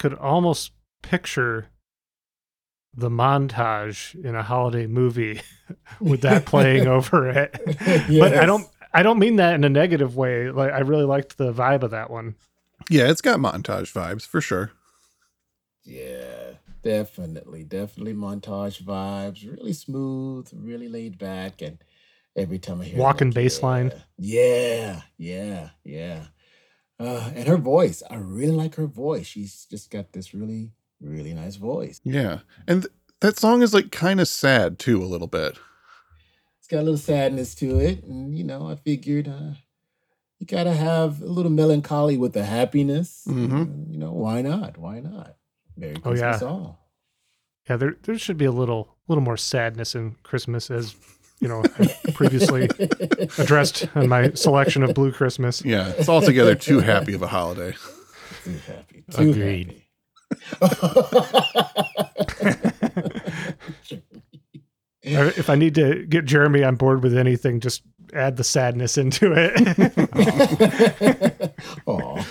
Could 0.08 0.18
almost 0.18 0.70
picture 1.02 1.66
the 2.94 3.10
montage 3.10 4.14
in 4.24 4.34
a 4.36 4.42
holiday 4.42 4.86
movie 4.86 5.40
with 6.00 6.20
that 6.20 6.46
playing 6.46 6.86
over 6.98 7.28
it. 7.28 7.54
But 8.08 8.38
I 8.38 8.46
don't 8.46 8.68
I 8.92 9.02
don't 9.02 9.18
mean 9.18 9.36
that 9.36 9.54
in 9.54 9.64
a 9.64 9.68
negative 9.68 10.16
way. 10.16 10.50
Like 10.50 10.72
I 10.72 10.80
really 10.80 11.04
liked 11.04 11.38
the 11.38 11.52
vibe 11.52 11.82
of 11.82 11.90
that 11.90 12.08
one. 12.10 12.36
Yeah, 12.88 13.10
it's 13.10 13.20
got 13.20 13.40
montage 13.40 13.92
vibes 13.92 14.26
for 14.26 14.40
sure. 14.40 14.70
Yeah, 15.82 16.52
definitely, 16.82 17.64
definitely 17.64 18.14
montage 18.14 18.80
vibes. 18.82 19.48
Really 19.50 19.72
smooth, 19.72 20.48
really 20.54 20.88
laid 20.88 21.18
back, 21.18 21.62
and 21.62 21.78
every 22.36 22.58
time 22.58 22.80
I 22.80 22.84
hear 22.84 22.98
it, 22.98 23.00
Walking 23.00 23.28
like, 23.28 23.34
bass 23.34 23.62
line. 23.62 23.92
Yeah, 24.18 25.02
yeah, 25.18 25.70
yeah. 25.84 26.26
Uh, 26.98 27.30
and 27.34 27.46
her 27.46 27.58
voice, 27.58 28.02
I 28.10 28.16
really 28.16 28.54
like 28.56 28.74
her 28.76 28.86
voice. 28.86 29.26
She's 29.26 29.66
just 29.70 29.90
got 29.90 30.12
this 30.12 30.32
really, 30.32 30.70
really 31.00 31.34
nice 31.34 31.56
voice. 31.56 32.00
Yeah. 32.04 32.38
And 32.66 32.82
th- 32.82 32.92
that 33.20 33.38
song 33.38 33.62
is 33.62 33.74
like 33.74 33.90
kind 33.92 34.20
of 34.20 34.28
sad 34.28 34.78
too, 34.78 35.02
a 35.02 35.06
little 35.06 35.26
bit. 35.26 35.58
It's 36.58 36.68
got 36.68 36.78
a 36.78 36.82
little 36.82 36.96
sadness 36.98 37.54
to 37.56 37.78
it, 37.78 38.02
and 38.04 38.36
you 38.36 38.42
know, 38.44 38.68
I 38.68 38.76
figured 38.76 39.28
uh, 39.28 39.52
you 40.38 40.46
gotta 40.46 40.72
have 40.72 41.22
a 41.22 41.26
little 41.26 41.52
melancholy 41.52 42.16
with 42.16 42.32
the 42.32 42.44
happiness. 42.44 43.24
Mhm. 43.28 43.92
You 43.92 43.98
know, 43.98 44.12
why 44.12 44.42
not? 44.42 44.76
Why 44.78 45.00
not? 45.00 45.36
Merry 45.76 45.96
Oh, 46.04 46.12
yeah. 46.14 46.30
Christmas 46.30 46.42
all. 46.42 46.88
Yeah, 47.68 47.76
there 47.76 47.96
there 48.02 48.18
should 48.18 48.38
be 48.38 48.46
a 48.46 48.52
little 48.52 48.96
little 49.06 49.22
more 49.22 49.36
sadness 49.36 49.94
in 49.94 50.16
Christmas, 50.22 50.70
as 50.70 50.96
you 51.40 51.48
know, 51.48 51.62
previously 52.14 52.68
addressed 53.38 53.88
in 53.94 54.08
my 54.08 54.30
selection 54.32 54.82
of 54.82 54.94
Blue 54.94 55.12
Christmas. 55.12 55.64
Yeah, 55.64 55.92
it's 55.98 56.08
altogether 56.08 56.54
too 56.54 56.80
happy 56.80 57.14
of 57.14 57.22
a 57.22 57.26
holiday. 57.26 57.74
Too 58.44 58.58
happy. 58.66 59.04
Too 59.10 59.30
Agreed. 59.30 59.68
happy. 59.68 59.82
If 65.08 65.48
I 65.50 65.54
need 65.54 65.76
to 65.76 66.04
get 66.06 66.24
Jeremy 66.24 66.64
on 66.64 66.74
board 66.74 67.02
with 67.04 67.16
anything, 67.16 67.60
just 67.60 67.82
add 68.12 68.36
the 68.36 68.44
sadness 68.44 68.98
into 68.98 69.32
it. 69.36 69.54
Aw. 71.86 72.24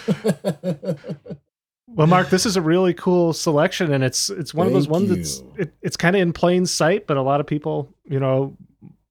well, 1.87 2.07
Mark, 2.07 2.29
this 2.29 2.45
is 2.45 2.57
a 2.57 2.61
really 2.61 2.93
cool 2.93 3.31
selection, 3.31 3.93
and 3.93 4.03
it's 4.03 4.29
it's 4.29 4.53
one 4.53 4.67
of 4.67 4.73
those 4.73 4.87
Thank 4.87 4.93
ones 4.93 5.09
that's 5.09 5.43
it, 5.57 5.73
it's 5.81 5.95
kind 5.95 6.17
of 6.17 6.21
in 6.21 6.33
plain 6.33 6.65
sight, 6.65 7.07
but 7.07 7.15
a 7.15 7.21
lot 7.21 7.39
of 7.39 7.47
people, 7.47 7.87
you 8.03 8.19
know, 8.19 8.57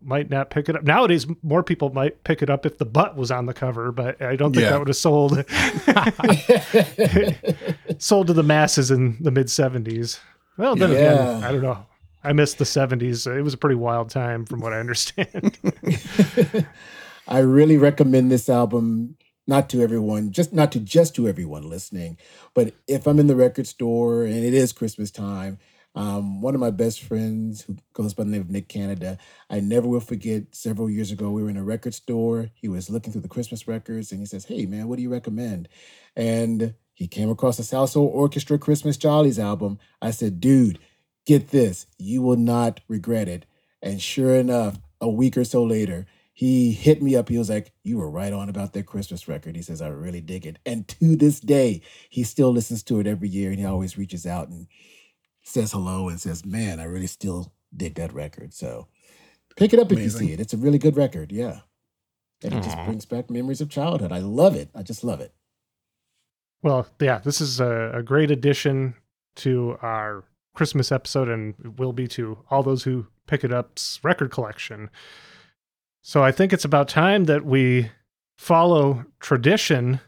might 0.05 0.31
not 0.31 0.51
pick 0.51 0.69
it 0.69 0.77
up. 0.77 0.85
Nowadays, 0.85 1.27
more 1.43 1.63
people 1.63 1.91
might 1.91 2.23
pick 2.25 2.43
it 2.43 2.51
up 2.51 2.67
if 2.67 2.79
the 2.79 2.85
butt 2.85 3.17
was 3.17 3.31
on 3.31 3.47
the 3.47 3.55
cover, 3.55 3.93
but 3.93 4.21
I 4.23 4.37
don't 4.37 4.53
think 4.53 4.65
Yeah. 4.65 4.71
that 4.71 4.79
would 4.79 4.89
have 4.89 4.97
sold 4.97 5.33
sold 7.99 8.27
to 8.29 8.33
the 8.33 8.43
masses 8.43 8.91
in 8.91 9.17
the 9.21 9.31
mid 9.31 9.47
'70s. 9.47 10.19
Well, 10.57 10.77
then 10.77 10.91
again, 10.93 11.43
I 11.43 11.53
don't 11.53 11.63
know. 11.63 11.87
I 12.23 12.33
missed 12.33 12.59
the 12.59 12.65
'70s. 12.65 13.27
It 13.27 13.43
was 13.43 13.55
a 13.55 13.59
pretty 13.59 13.77
wild 13.77 14.11
time, 14.11 14.45
from 14.47 14.61
what 14.61 14.73
I 14.73 14.79
understand. 14.81 15.59
I 17.29 17.39
really 17.39 17.77
recommend 17.77 18.31
this 18.31 18.49
album 18.49 19.17
not 19.47 19.69
to 19.71 19.83
everyone, 19.83 20.33
just 20.33 20.53
not 20.53 20.73
to 20.73 20.81
just 20.81 21.15
to 21.17 21.29
everyone 21.29 21.69
listening, 21.69 22.17
but 22.55 22.75
if 22.89 23.07
I'm 23.07 23.19
in 23.19 23.27
the 23.27 23.37
record 23.37 23.67
store 23.67 24.25
and 24.25 24.37
it 24.45 24.55
is 24.55 24.73
Christmas 24.73 25.11
time, 25.11 25.59
um, 25.95 26.41
one 26.41 26.55
of 26.55 26.61
my 26.61 26.71
best 26.71 27.03
friends 27.03 27.63
who 27.63 27.77
goes 27.93 28.15
by 28.15 28.25
the 28.25 28.31
name 28.31 28.41
of 28.41 28.51
Nick 28.51 28.69
Canada, 28.69 29.19
I 29.49 29.61
never 29.61 29.87
will 29.87 30.01
forget. 30.01 30.55
Several 30.55 30.91
years 30.91 31.13
ago, 31.13 31.31
we 31.31 31.43
were 31.43 31.51
in 31.51 31.57
a 31.57 31.65
record 31.65 31.95
store. 31.95 32.51
He 32.55 32.69
was 32.69 32.91
looking 32.91 33.13
through 33.13 33.23
the 33.23 33.29
Christmas 33.29 33.69
records, 33.69 34.11
and 34.11 34.21
he 34.21 34.27
says, 34.27 34.45
"Hey, 34.47 34.67
man, 34.67 34.89
what 34.89 34.97
do 34.97 35.03
you 35.03 35.11
recommend?" 35.11 35.69
And 36.17 36.75
he 36.93 37.07
came 37.07 37.31
across 37.31 37.57
the 37.57 37.63
Salsoul 37.63 38.07
Orchestra 38.07 38.59
Christmas 38.59 38.97
Jollies 38.97 39.39
album. 39.39 39.79
I 40.03 40.11
said, 40.11 40.41
"Dude, 40.41 40.79
get 41.27 41.49
this. 41.49 41.87
You 41.99 42.23
will 42.23 42.37
not 42.37 42.81
regret 42.89 43.29
it." 43.29 43.47
And 43.83 44.01
sure 44.03 44.35
enough, 44.35 44.79
a 45.01 45.09
week 45.09 45.37
or 45.37 45.45
so 45.45 45.63
later, 45.63 46.07
he 46.33 46.73
hit 46.73 47.01
me 47.01 47.15
up. 47.15 47.29
He 47.29 47.39
was 47.39 47.49
like, 47.49 47.73
You 47.85 47.99
were 47.99 48.11
right 48.11 48.33
on 48.33 48.49
about 48.49 48.73
that 48.73 48.87
Christmas 48.87 49.29
record. 49.29 49.55
He 49.55 49.63
says, 49.63 49.81
I 49.81 49.89
really 49.89 50.21
dig 50.21 50.47
it. 50.47 50.59
And 50.67 50.89
to 50.89 51.15
this 51.15 51.39
day, 51.39 51.83
he 52.11 52.25
still 52.25 52.51
listens 52.51 52.83
to 52.85 52.99
it 52.99 53.07
every 53.07 53.29
year 53.29 53.51
and 53.51 53.61
he 53.61 53.65
always 53.65 53.97
reaches 53.97 54.27
out 54.27 54.49
and 54.49 54.67
says 55.45 55.73
hello 55.73 56.09
and 56.09 56.21
says, 56.21 56.45
Man, 56.45 56.81
I 56.81 56.85
really 56.85 57.07
still 57.07 57.53
dig 57.77 57.95
that 57.95 58.13
record. 58.13 58.53
So 58.53 58.89
pick 59.57 59.73
it 59.73 59.79
up 59.79 59.93
if 59.93 59.99
you 59.99 60.11
see 60.11 60.33
it. 60.33 60.41
It's 60.41 60.55
a 60.55 60.59
really 60.59 60.79
good 60.79 60.97
record. 60.97 61.31
Yeah. 61.31 61.61
And 62.43 62.53
it 62.53 62.63
just 62.63 62.77
brings 62.85 63.07
back 63.07 63.31
memories 63.31 63.61
of 63.61 63.71
childhood. 63.71 64.13
I 64.13 64.19
love 64.19 64.55
it. 64.55 64.69
I 64.75 64.83
just 64.83 65.05
love 65.05 65.21
it. 65.21 65.33
Well, 66.63 66.87
yeah, 67.01 67.19
this 67.19 67.41
is 67.41 67.61
a, 67.61 67.93
a 67.95 68.03
great 68.03 68.31
addition 68.31 68.95
to 69.37 69.79
our 69.83 70.25
Christmas 70.55 70.93
episode 70.93 71.29
and 71.29 71.55
it 71.65 71.79
will 71.79 71.93
be 71.93 72.07
to 72.09 72.39
all 72.51 72.63
those 72.63 72.85
who 72.85 73.07
pick 73.27 73.45
it 73.45 73.53
up's 73.53 74.01
record 74.03 74.31
collection. 74.31 74.91
So 76.03 76.23
I 76.23 76.33
think 76.33 76.53
it's 76.53 76.65
about 76.65 76.89
time 76.89 77.25
that 77.25 77.45
we 77.45 77.91
follow 78.37 79.05
tradition. 79.21 80.01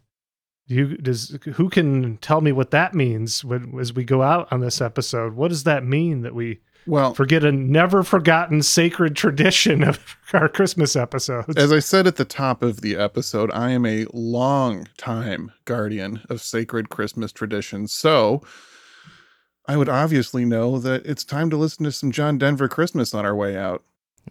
You 0.68 0.97
does 0.97 1.38
who 1.55 1.68
can 1.68 2.16
tell 2.18 2.40
me 2.40 2.51
what 2.52 2.72
that 2.72 2.94
means 2.94 3.44
when, 3.44 3.78
as 3.78 3.93
we 3.93 4.05
go 4.05 4.22
out 4.22 4.48
on 4.51 4.60
this 4.60 4.80
episode? 4.80 5.34
What 5.34 5.48
does 5.48 5.64
that 5.64 5.84
mean 5.84 6.22
that 6.22 6.34
we 6.34 6.59
Well, 6.86 7.14
forget 7.14 7.44
a 7.44 7.52
never 7.52 8.02
forgotten 8.02 8.62
sacred 8.62 9.14
tradition 9.14 9.84
of 9.84 10.16
our 10.32 10.48
Christmas 10.48 10.97
episodes? 10.97 11.56
as 11.56 11.70
I 11.70 11.78
said 11.78 12.09
at 12.09 12.16
the 12.16 12.24
top 12.24 12.62
of 12.62 12.80
the 12.80 12.97
episode, 12.97 13.51
I 13.52 13.70
am 13.70 13.86
a 13.86 14.06
long 14.12 14.88
time 14.97 15.52
guardian 15.66 16.22
of 16.28 16.40
sacred 16.43 16.88
Christmas 16.88 17.30
traditions. 17.30 17.93
So 17.93 18.43
I 19.68 19.76
would 19.76 19.88
obviously 19.88 20.44
know 20.44 20.78
that 20.80 21.06
it's 21.06 21.24
time 21.24 21.48
to 21.51 21.56
listen 21.56 21.84
to 21.84 21.93
some 21.93 22.10
John 22.10 22.38
Denver 22.38 22.68
Christmas 22.68 23.14
on 23.14 23.24
our 23.24 23.36
way 23.36 23.56
out. 23.56 23.84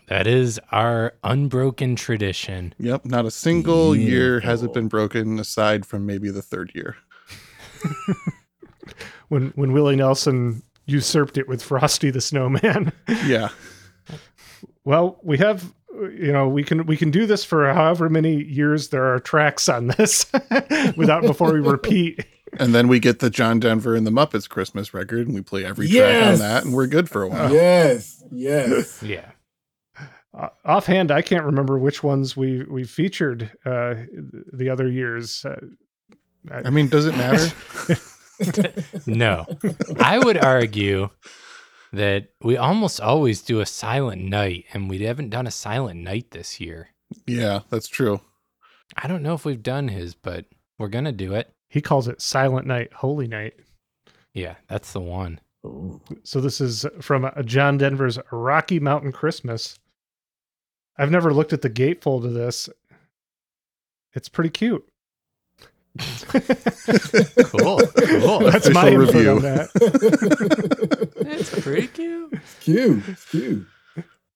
That 0.07 0.27
is 0.27 0.59
our 0.71 1.13
unbroken 1.23 1.95
tradition. 1.95 2.73
Yep, 2.77 3.05
not 3.05 3.25
a 3.25 3.31
single 3.31 3.95
year 3.95 4.39
has 4.41 4.61
it 4.63 4.73
been 4.73 4.87
broken 4.87 5.39
aside 5.39 5.85
from 5.85 6.05
maybe 6.05 6.29
the 6.29 6.41
third 6.41 6.71
year. 6.75 6.95
when 9.29 9.51
when 9.55 9.73
Willie 9.73 9.95
Nelson 9.95 10.61
usurped 10.85 11.37
it 11.37 11.47
with 11.47 11.63
Frosty 11.63 12.09
the 12.11 12.21
Snowman. 12.21 12.91
Yeah. 13.25 13.49
Well, 14.83 15.17
we 15.23 15.39
have 15.39 15.73
you 15.91 16.31
know, 16.31 16.47
we 16.47 16.63
can 16.63 16.85
we 16.85 16.97
can 16.97 17.09
do 17.09 17.25
this 17.25 17.43
for 17.43 17.73
however 17.73 18.09
many 18.09 18.43
years 18.43 18.89
there 18.89 19.05
are 19.13 19.19
tracks 19.19 19.67
on 19.69 19.87
this 19.87 20.31
without 20.97 21.23
before 21.23 21.53
we 21.53 21.59
repeat. 21.59 22.25
And 22.59 22.75
then 22.75 22.87
we 22.87 22.99
get 22.99 23.19
the 23.19 23.29
John 23.29 23.59
Denver 23.59 23.95
and 23.95 24.05
the 24.05 24.11
Muppets 24.11 24.47
Christmas 24.47 24.93
record 24.93 25.25
and 25.27 25.33
we 25.35 25.41
play 25.41 25.65
every 25.65 25.87
track 25.89 26.33
on 26.33 26.39
that 26.39 26.65
and 26.65 26.73
we're 26.73 26.87
good 26.87 27.09
for 27.09 27.23
a 27.23 27.27
while. 27.27 27.51
Yes. 27.51 28.23
Yes. 28.31 29.01
Yeah. 29.01 29.31
Uh, 30.37 30.49
offhand, 30.65 31.11
I 31.11 31.21
can't 31.21 31.45
remember 31.45 31.77
which 31.79 32.03
ones 32.03 32.35
we 32.35 32.63
we 32.65 32.83
featured 32.83 33.51
uh, 33.65 33.95
the 34.51 34.69
other 34.69 34.89
years. 34.89 35.45
Uh, 35.45 35.59
I 36.51 36.69
mean, 36.69 36.89
does 36.89 37.05
it 37.05 37.15
matter? 37.17 37.47
No. 39.05 39.45
I 39.99 40.19
would 40.19 40.37
argue 40.37 41.09
that 41.93 42.27
we 42.41 42.57
almost 42.57 42.99
always 42.99 43.41
do 43.41 43.61
a 43.61 43.65
silent 43.65 44.21
night, 44.23 44.65
and 44.73 44.89
we 44.89 44.99
haven't 45.03 45.29
done 45.29 45.47
a 45.47 45.51
silent 45.51 46.01
night 46.01 46.31
this 46.31 46.59
year. 46.59 46.89
yeah, 47.25 47.61
that's 47.69 47.87
true. 47.87 48.19
I 48.97 49.07
don't 49.07 49.23
know 49.23 49.33
if 49.35 49.45
we've 49.45 49.63
done 49.63 49.87
his, 49.87 50.15
but 50.15 50.45
we're 50.77 50.89
going 50.89 51.05
to 51.05 51.11
do 51.13 51.33
it. 51.33 51.53
he 51.69 51.79
calls 51.81 52.07
it 52.09 52.21
Silent 52.21 52.67
Night, 52.67 52.91
Holy 52.93 53.27
Night. 53.27 53.53
Yeah, 54.33 54.55
that's 54.67 54.91
the 54.91 54.99
one. 54.99 55.39
Ooh. 55.65 56.01
So 56.23 56.41
this 56.41 56.59
is 56.59 56.85
from 57.01 57.23
uh, 57.25 57.41
John 57.43 57.77
Denver's 57.77 58.19
Rocky 58.31 58.79
Mountain 58.81 59.13
Christmas. 59.13 59.79
I've 60.97 61.11
never 61.11 61.33
looked 61.33 61.53
at 61.53 61.61
the 61.61 61.69
gatefold 61.69 62.25
of 62.25 62.33
this. 62.33 62.69
It's 64.13 64.29
pretty 64.29 64.49
cute. 64.49 64.87
Cool. 67.47 67.79
Cool. 67.87 68.39
That's 68.51 68.69
my 68.69 68.87
Official 68.89 69.01
input 69.01 69.15
review. 69.15 69.31
on 69.31 69.41
that. 69.41 71.11
It's 71.27 71.59
pretty 71.59 71.87
cute. 71.87 72.33
It's 72.33 72.55
cute. 72.59 73.03
It's 73.09 73.25
cute. 73.29 73.65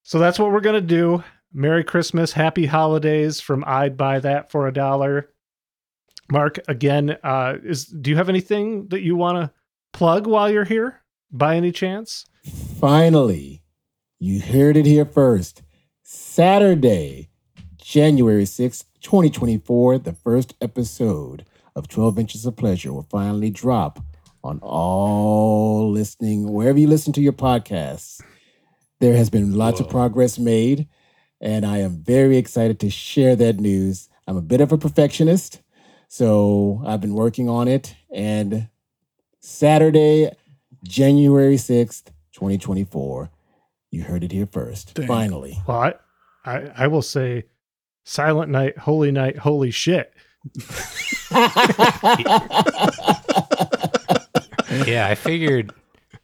So 0.04 0.20
that's 0.20 0.38
what 0.40 0.52
we're 0.52 0.60
gonna 0.60 0.82
do. 0.82 1.24
Merry 1.54 1.84
Christmas, 1.84 2.34
Happy 2.34 2.66
Holidays 2.66 3.40
from 3.40 3.64
I'd 3.66 3.96
Buy 3.98 4.20
That 4.20 4.52
for 4.52 4.68
a 4.68 4.74
Dollar. 4.74 5.30
Mark, 6.32 6.60
again, 6.68 7.18
uh, 7.24 7.56
is 7.64 7.86
do 7.86 8.10
you 8.10 8.18
have 8.18 8.30
anything 8.30 8.88
that 8.90 9.02
you 9.02 9.16
want 9.16 9.38
to 9.38 9.52
plug 9.94 10.28
while 10.28 10.50
you're 10.50 10.66
here, 10.66 11.02
by 11.32 11.56
any 11.56 11.72
chance? 11.72 12.26
Finally, 12.80 13.62
you 14.20 14.42
heard 14.42 14.76
it 14.78 14.86
here 14.86 15.06
first. 15.06 15.62
Saturday, 16.12 17.30
January 17.78 18.46
6th, 18.46 18.86
2024, 19.02 20.00
the 20.00 20.14
first 20.14 20.56
episode 20.60 21.46
of 21.76 21.88
12 21.88 22.18
Inches 22.18 22.48
of 22.48 22.56
Pleasure 22.56 22.92
will 22.92 23.06
finally 23.12 23.52
drop 23.52 24.00
on 24.44 24.58
all 24.64 25.92
listening, 25.92 26.52
wherever 26.52 26.80
you 26.80 26.88
listen 26.88 27.14
to 27.14 27.22
your 27.22 27.32
podcasts. 27.32 28.24
There 29.00 29.16
has 29.16 29.30
been 29.30 29.54
lots 29.54 29.80
of 29.80 29.88
progress 29.88 30.40
made, 30.40 30.88
and 31.40 31.64
I 31.64 31.78
am 31.78 32.02
very 32.02 32.38
excited 32.38 32.80
to 32.80 32.90
share 32.90 33.36
that 33.36 33.60
news. 33.60 34.10
I'm 34.28 34.36
a 34.36 34.42
bit 34.42 34.62
of 34.62 34.72
a 34.72 34.80
perfectionist, 34.80 35.62
so 36.08 36.82
I've 36.88 37.02
been 37.02 37.14
working 37.14 37.48
on 37.48 37.68
it. 37.68 37.94
And 38.12 38.68
Saturday, 39.42 40.32
January 40.84 41.58
6th, 41.58 42.06
2024. 42.32 43.30
You 43.92 44.04
heard 44.04 44.24
it 44.24 44.32
here 44.32 44.48
first. 44.48 44.94
Dang. 44.94 45.08
Finally. 45.08 45.58
Well, 45.68 45.80
I, 45.80 45.94
I, 46.46 46.72
I 46.78 46.88
will 46.88 47.02
say, 47.02 47.44
Silent 48.04 48.52
Night, 48.52 48.78
Holy 48.78 49.12
Night, 49.12 49.38
Holy 49.38 49.72
shit. 49.72 50.14
Yeah, 54.86 55.08
I 55.08 55.16
figured 55.16 55.74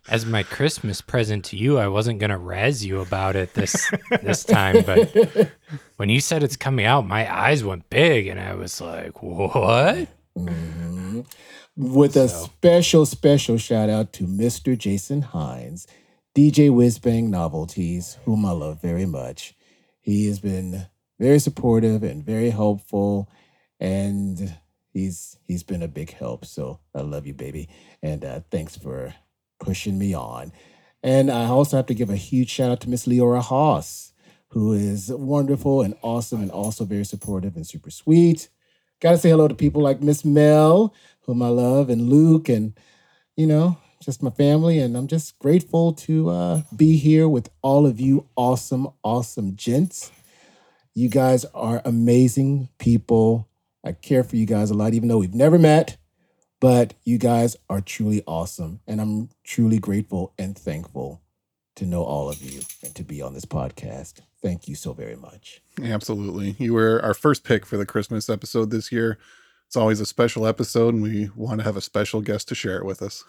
as 0.07 0.23
my 0.25 0.43
Christmas 0.43 1.01
present 1.01 1.45
to 1.45 1.57
you, 1.57 1.79
I 1.79 1.87
wasn't 1.87 2.19
gonna 2.19 2.37
razz 2.37 2.85
you 2.85 2.99
about 3.01 3.35
it 3.35 3.53
this 3.55 3.91
this 4.21 4.43
time, 4.43 4.83
but 4.85 5.49
when 5.97 6.09
you 6.09 6.19
said 6.19 6.43
it's 6.43 6.55
coming 6.55 6.85
out, 6.85 7.07
my 7.07 7.31
eyes 7.33 7.63
went 7.63 7.89
big 7.89 8.27
and 8.27 8.39
I 8.39 8.53
was 8.53 8.79
like, 8.79 9.21
What? 9.23 10.07
Mhm. 10.37 11.25
With 11.75 12.15
a 12.15 12.29
special, 12.29 13.05
special 13.05 13.57
shout 13.57 13.89
out 13.89 14.13
to 14.13 14.25
Mr. 14.25 14.77
Jason 14.77 15.21
Hines, 15.23 15.87
DJ 16.35 16.69
Whizbang 16.69 17.29
Novelties, 17.29 18.17
whom 18.25 18.45
I 18.45 18.51
love 18.51 18.81
very 18.81 19.05
much. 19.05 19.55
He 20.01 20.27
has 20.27 20.39
been 20.39 20.87
very 21.19 21.39
supportive 21.39 22.03
and 22.03 22.23
very 22.25 22.49
helpful. 22.51 23.29
and 23.79 24.57
he's 24.93 25.37
he's 25.47 25.63
been 25.63 25.83
a 25.83 25.89
big 25.89 26.11
help. 26.13 26.45
So 26.45 26.79
I 26.95 27.01
love 27.01 27.27
you, 27.27 27.35
baby, 27.35 27.69
and 28.03 28.25
uh, 28.25 28.41
thanks 28.51 28.77
for 28.77 29.15
pushing 29.59 29.99
me 29.99 30.15
on. 30.15 30.51
And 31.03 31.31
I 31.31 31.45
also 31.47 31.77
have 31.77 31.87
to 31.87 31.93
give 31.95 32.09
a 32.09 32.15
huge 32.17 32.49
shout 32.49 32.71
out 32.71 32.81
to 32.81 32.89
Miss 32.89 33.07
Leora 33.07 33.41
Haas, 33.43 34.13
who 34.49 34.73
is 34.73 35.09
wonderful 35.11 35.81
and 35.83 35.95
awesome, 36.01 36.41
and 36.41 36.51
also 36.51 36.85
very 36.85 37.05
supportive 37.05 37.55
and 37.57 37.67
super 37.67 37.91
sweet. 37.91 38.49
Got 39.01 39.11
to 39.13 39.17
say 39.19 39.29
hello 39.29 39.47
to 39.47 39.55
people 39.55 39.81
like 39.83 40.01
Miss 40.01 40.25
Mel, 40.25 40.93
whom 41.21 41.41
I 41.43 41.49
love, 41.49 41.89
and 41.89 42.09
Luke, 42.09 42.49
and 42.49 42.73
you 43.37 43.47
know, 43.47 43.77
just 44.01 44.23
my 44.23 44.29
family. 44.29 44.79
And 44.79 44.95
I'm 44.95 45.07
just 45.07 45.37
grateful 45.39 45.93
to 45.93 46.29
uh, 46.29 46.61
be 46.75 46.97
here 46.97 47.27
with 47.27 47.49
all 47.61 47.85
of 47.85 47.99
you 47.99 48.27
awesome, 48.35 48.87
awesome 49.03 49.55
gents. 49.55 50.11
You 50.93 51.09
guys 51.09 51.45
are 51.53 51.81
amazing 51.83 52.69
people. 52.77 53.47
I 53.83 53.91
care 53.91 54.23
for 54.23 54.35
you 54.35 54.45
guys 54.45 54.71
a 54.71 54.73
lot, 54.73 54.93
even 54.93 55.09
though 55.09 55.19
we've 55.19 55.33
never 55.33 55.59
met, 55.59 55.97
but 56.59 56.93
you 57.03 57.17
guys 57.17 57.55
are 57.69 57.81
truly 57.81 58.23
awesome. 58.25 58.79
And 58.87 59.01
I'm 59.01 59.29
truly 59.43 59.77
grateful 59.77 60.33
and 60.39 60.57
thankful 60.57 61.21
to 61.75 61.85
know 61.85 62.03
all 62.03 62.29
of 62.29 62.41
you 62.41 62.61
and 62.83 62.95
to 62.95 63.03
be 63.03 63.21
on 63.21 63.33
this 63.33 63.45
podcast. 63.45 64.21
Thank 64.41 64.67
you 64.67 64.75
so 64.75 64.93
very 64.93 65.15
much. 65.15 65.61
Absolutely. 65.83 66.55
You 66.57 66.73
were 66.73 67.01
our 67.03 67.13
first 67.13 67.43
pick 67.43 67.65
for 67.65 67.77
the 67.77 67.85
Christmas 67.85 68.29
episode 68.29 68.71
this 68.71 68.91
year. 68.91 69.17
It's 69.67 69.75
always 69.75 69.99
a 69.99 70.05
special 70.05 70.45
episode, 70.45 70.93
and 70.93 71.03
we 71.03 71.29
want 71.35 71.59
to 71.59 71.65
have 71.65 71.75
a 71.75 71.81
special 71.81 72.21
guest 72.21 72.47
to 72.49 72.55
share 72.55 72.77
it 72.77 72.85
with 72.85 73.01
us. 73.01 73.23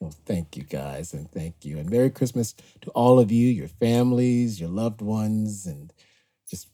Well, 0.00 0.14
thank 0.26 0.56
you 0.56 0.62
guys, 0.62 1.12
and 1.12 1.30
thank 1.30 1.64
you. 1.64 1.78
And 1.78 1.90
Merry 1.90 2.10
Christmas 2.10 2.54
to 2.82 2.90
all 2.90 3.18
of 3.18 3.32
you, 3.32 3.48
your 3.48 3.66
families, 3.68 4.60
your 4.60 4.68
loved 4.70 5.00
ones, 5.02 5.66
and 5.66 5.92
just 6.48 6.68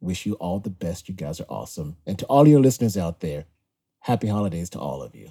wish 0.00 0.24
you 0.24 0.34
all 0.34 0.60
the 0.60 0.70
best. 0.70 1.08
You 1.08 1.14
guys 1.14 1.40
are 1.40 1.46
awesome. 1.50 1.96
And 2.06 2.18
to 2.18 2.24
all 2.26 2.48
your 2.48 2.60
listeners 2.60 2.96
out 2.96 3.20
there, 3.20 3.44
happy 4.00 4.28
holidays 4.28 4.70
to 4.70 4.78
all 4.78 5.02
of 5.02 5.14
you. 5.14 5.28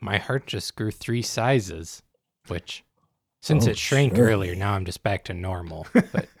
My 0.00 0.18
heart 0.18 0.46
just 0.46 0.76
grew 0.76 0.90
three 0.90 1.22
sizes, 1.22 2.02
which 2.48 2.84
since 3.40 3.66
Oh, 3.66 3.70
it 3.70 3.78
shrank 3.78 4.14
sure. 4.16 4.26
earlier, 4.26 4.54
now 4.54 4.72
I'm 4.74 4.84
just 4.84 5.02
back 5.02 5.24
to 5.24 5.34
normal. 5.34 5.86
But 5.94 6.28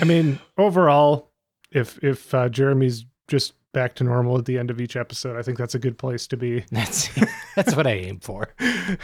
I 0.00 0.04
mean, 0.04 0.38
overall, 0.56 1.30
if 1.70 1.98
if 2.04 2.32
uh, 2.34 2.48
Jeremy's 2.48 3.04
just 3.26 3.54
back 3.78 3.94
to 3.94 4.02
normal 4.02 4.36
at 4.36 4.44
the 4.44 4.58
end 4.58 4.72
of 4.72 4.80
each 4.80 4.96
episode, 4.96 5.36
I 5.36 5.42
think 5.42 5.56
that's 5.56 5.76
a 5.76 5.78
good 5.78 5.98
place 5.98 6.26
to 6.26 6.36
be. 6.36 6.64
that's 6.72 7.08
that's 7.54 7.76
what 7.76 7.86
I 7.86 7.92
aim 7.92 8.18
for. 8.18 8.48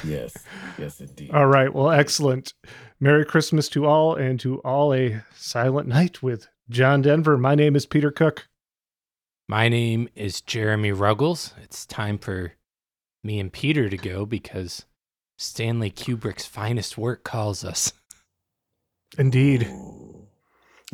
yes, 0.03 0.37
yes, 0.77 1.01
indeed. 1.01 1.31
All 1.31 1.47
right. 1.47 1.73
Well, 1.73 1.93
excellent. 1.93 2.55
Merry 2.99 3.25
Christmas 3.25 3.69
to 3.69 3.87
all, 3.87 4.17
and 4.17 4.41
to 4.41 4.59
all 4.63 4.93
a 4.93 5.23
silent 5.37 5.87
night 5.87 6.25
with 6.25 6.49
John 6.69 7.03
Denver. 7.03 7.39
My 7.39 7.55
name 7.55 7.77
is 7.77 7.87
Peter 7.87 8.11
Cook. 8.11 8.49
My 9.49 9.69
name 9.69 10.09
is 10.17 10.41
Jeremy 10.41 10.91
Ruggles. 10.91 11.55
It's 11.63 11.87
time 11.87 12.19
for 12.19 12.55
me 13.23 13.39
and 13.39 13.53
Peter 13.53 13.89
to 13.89 13.97
go 13.97 14.27
because 14.27 14.87
Stanley 15.39 15.93
Kubrick's 15.93 16.47
finest 16.47 16.99
work 16.99 17.23
calls 17.23 17.65
us. 17.65 17.93
Indeed. 19.17 19.69
Ooh. 19.69 20.24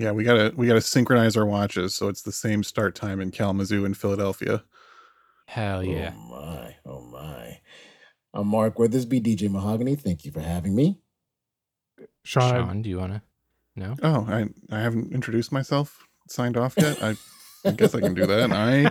Yeah, 0.01 0.13
we 0.13 0.25
gotta 0.25 0.55
we 0.57 0.67
gotta 0.67 0.81
synchronize 0.81 1.37
our 1.37 1.45
watches 1.45 1.95
so 1.95 2.09
it's 2.09 2.23
the 2.23 2.33
same 2.33 2.63
start 2.63 2.95
time 2.95 3.21
in 3.21 3.31
Kalamazoo 3.31 3.85
and 3.85 3.95
Philadelphia. 3.95 4.65
Hell 5.45 5.85
yeah. 5.85 6.15
Oh 6.17 6.31
my, 6.31 6.77
oh 6.87 7.01
my. 7.03 7.61
I'm 8.33 8.47
Mark 8.47 8.77
Weathersby, 8.79 9.23
DJ 9.23 9.51
Mahogany. 9.51 9.97
Thank 9.97 10.25
you 10.25 10.33
for 10.33 10.41
having 10.41 10.75
me. 10.75 11.01
Sean, 12.25 12.51
Sean, 12.51 12.81
do 12.81 12.89
you 12.89 12.97
want 12.97 13.13
to? 13.13 13.23
No? 13.77 13.95
Oh, 14.03 14.27
I 14.27 14.49
I 14.75 14.81
haven't 14.81 15.13
introduced 15.13 15.53
myself, 15.53 16.07
signed 16.29 16.57
off 16.57 16.77
yet. 16.79 17.03
I 17.03 17.17
I 17.67 17.73
guess 17.73 17.95
I 17.95 18.01
can 18.01 18.15
do 18.15 18.25
that. 18.25 18.53
I 18.53 18.91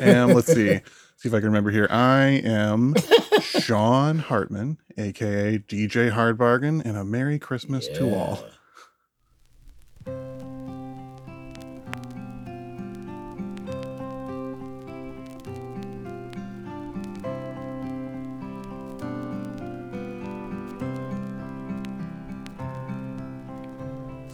am. 0.00 0.32
Let's 0.32 0.52
see. 0.52 0.80
See 1.18 1.28
if 1.28 1.32
I 1.32 1.38
can 1.38 1.46
remember 1.46 1.70
here. 1.70 1.86
I 1.90 2.42
am 2.42 2.96
Sean 3.40 4.18
Hartman, 4.18 4.78
aka 4.98 5.58
DJ 5.58 6.10
Hard 6.10 6.38
Bargain, 6.38 6.82
and 6.82 6.96
a 6.96 7.04
Merry 7.04 7.38
Christmas 7.38 7.86
to 7.86 8.12
all. 8.12 8.44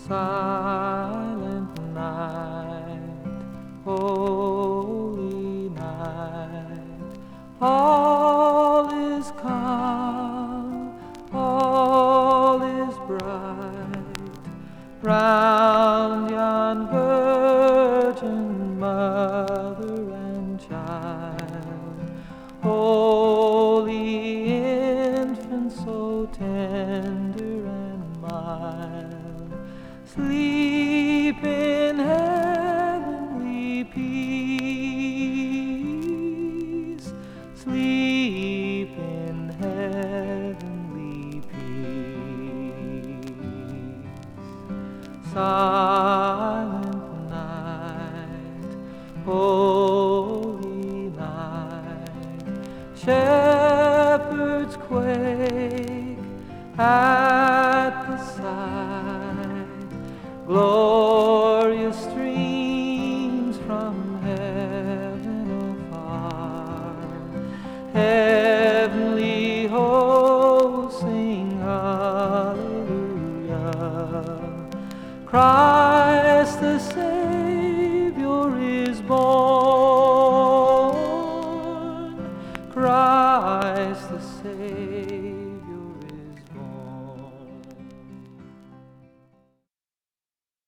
Silent 0.08 1.74
night, 1.92 3.00
holy 3.84 5.68
night, 5.70 7.18
all 7.60 8.88
is 8.94 9.32
calm, 9.32 10.96
all 11.32 12.62
is 12.62 12.94
bright. 13.08 14.04
Round 15.02 16.30
yon 16.30 16.86
virgin 16.88 18.78
mother 18.78 19.55
at 56.86 58.06
the 58.06 58.16
sight, 58.36 59.66
glorious 60.46 61.98
streams 62.08 63.56
from 63.66 63.94
heaven 64.22 65.46
afar, 65.90 66.96
heavenly 67.92 69.66
hosts 69.66 71.00
sing 71.00 71.50
hallelujah. 71.58 72.86
Christ 75.26 75.65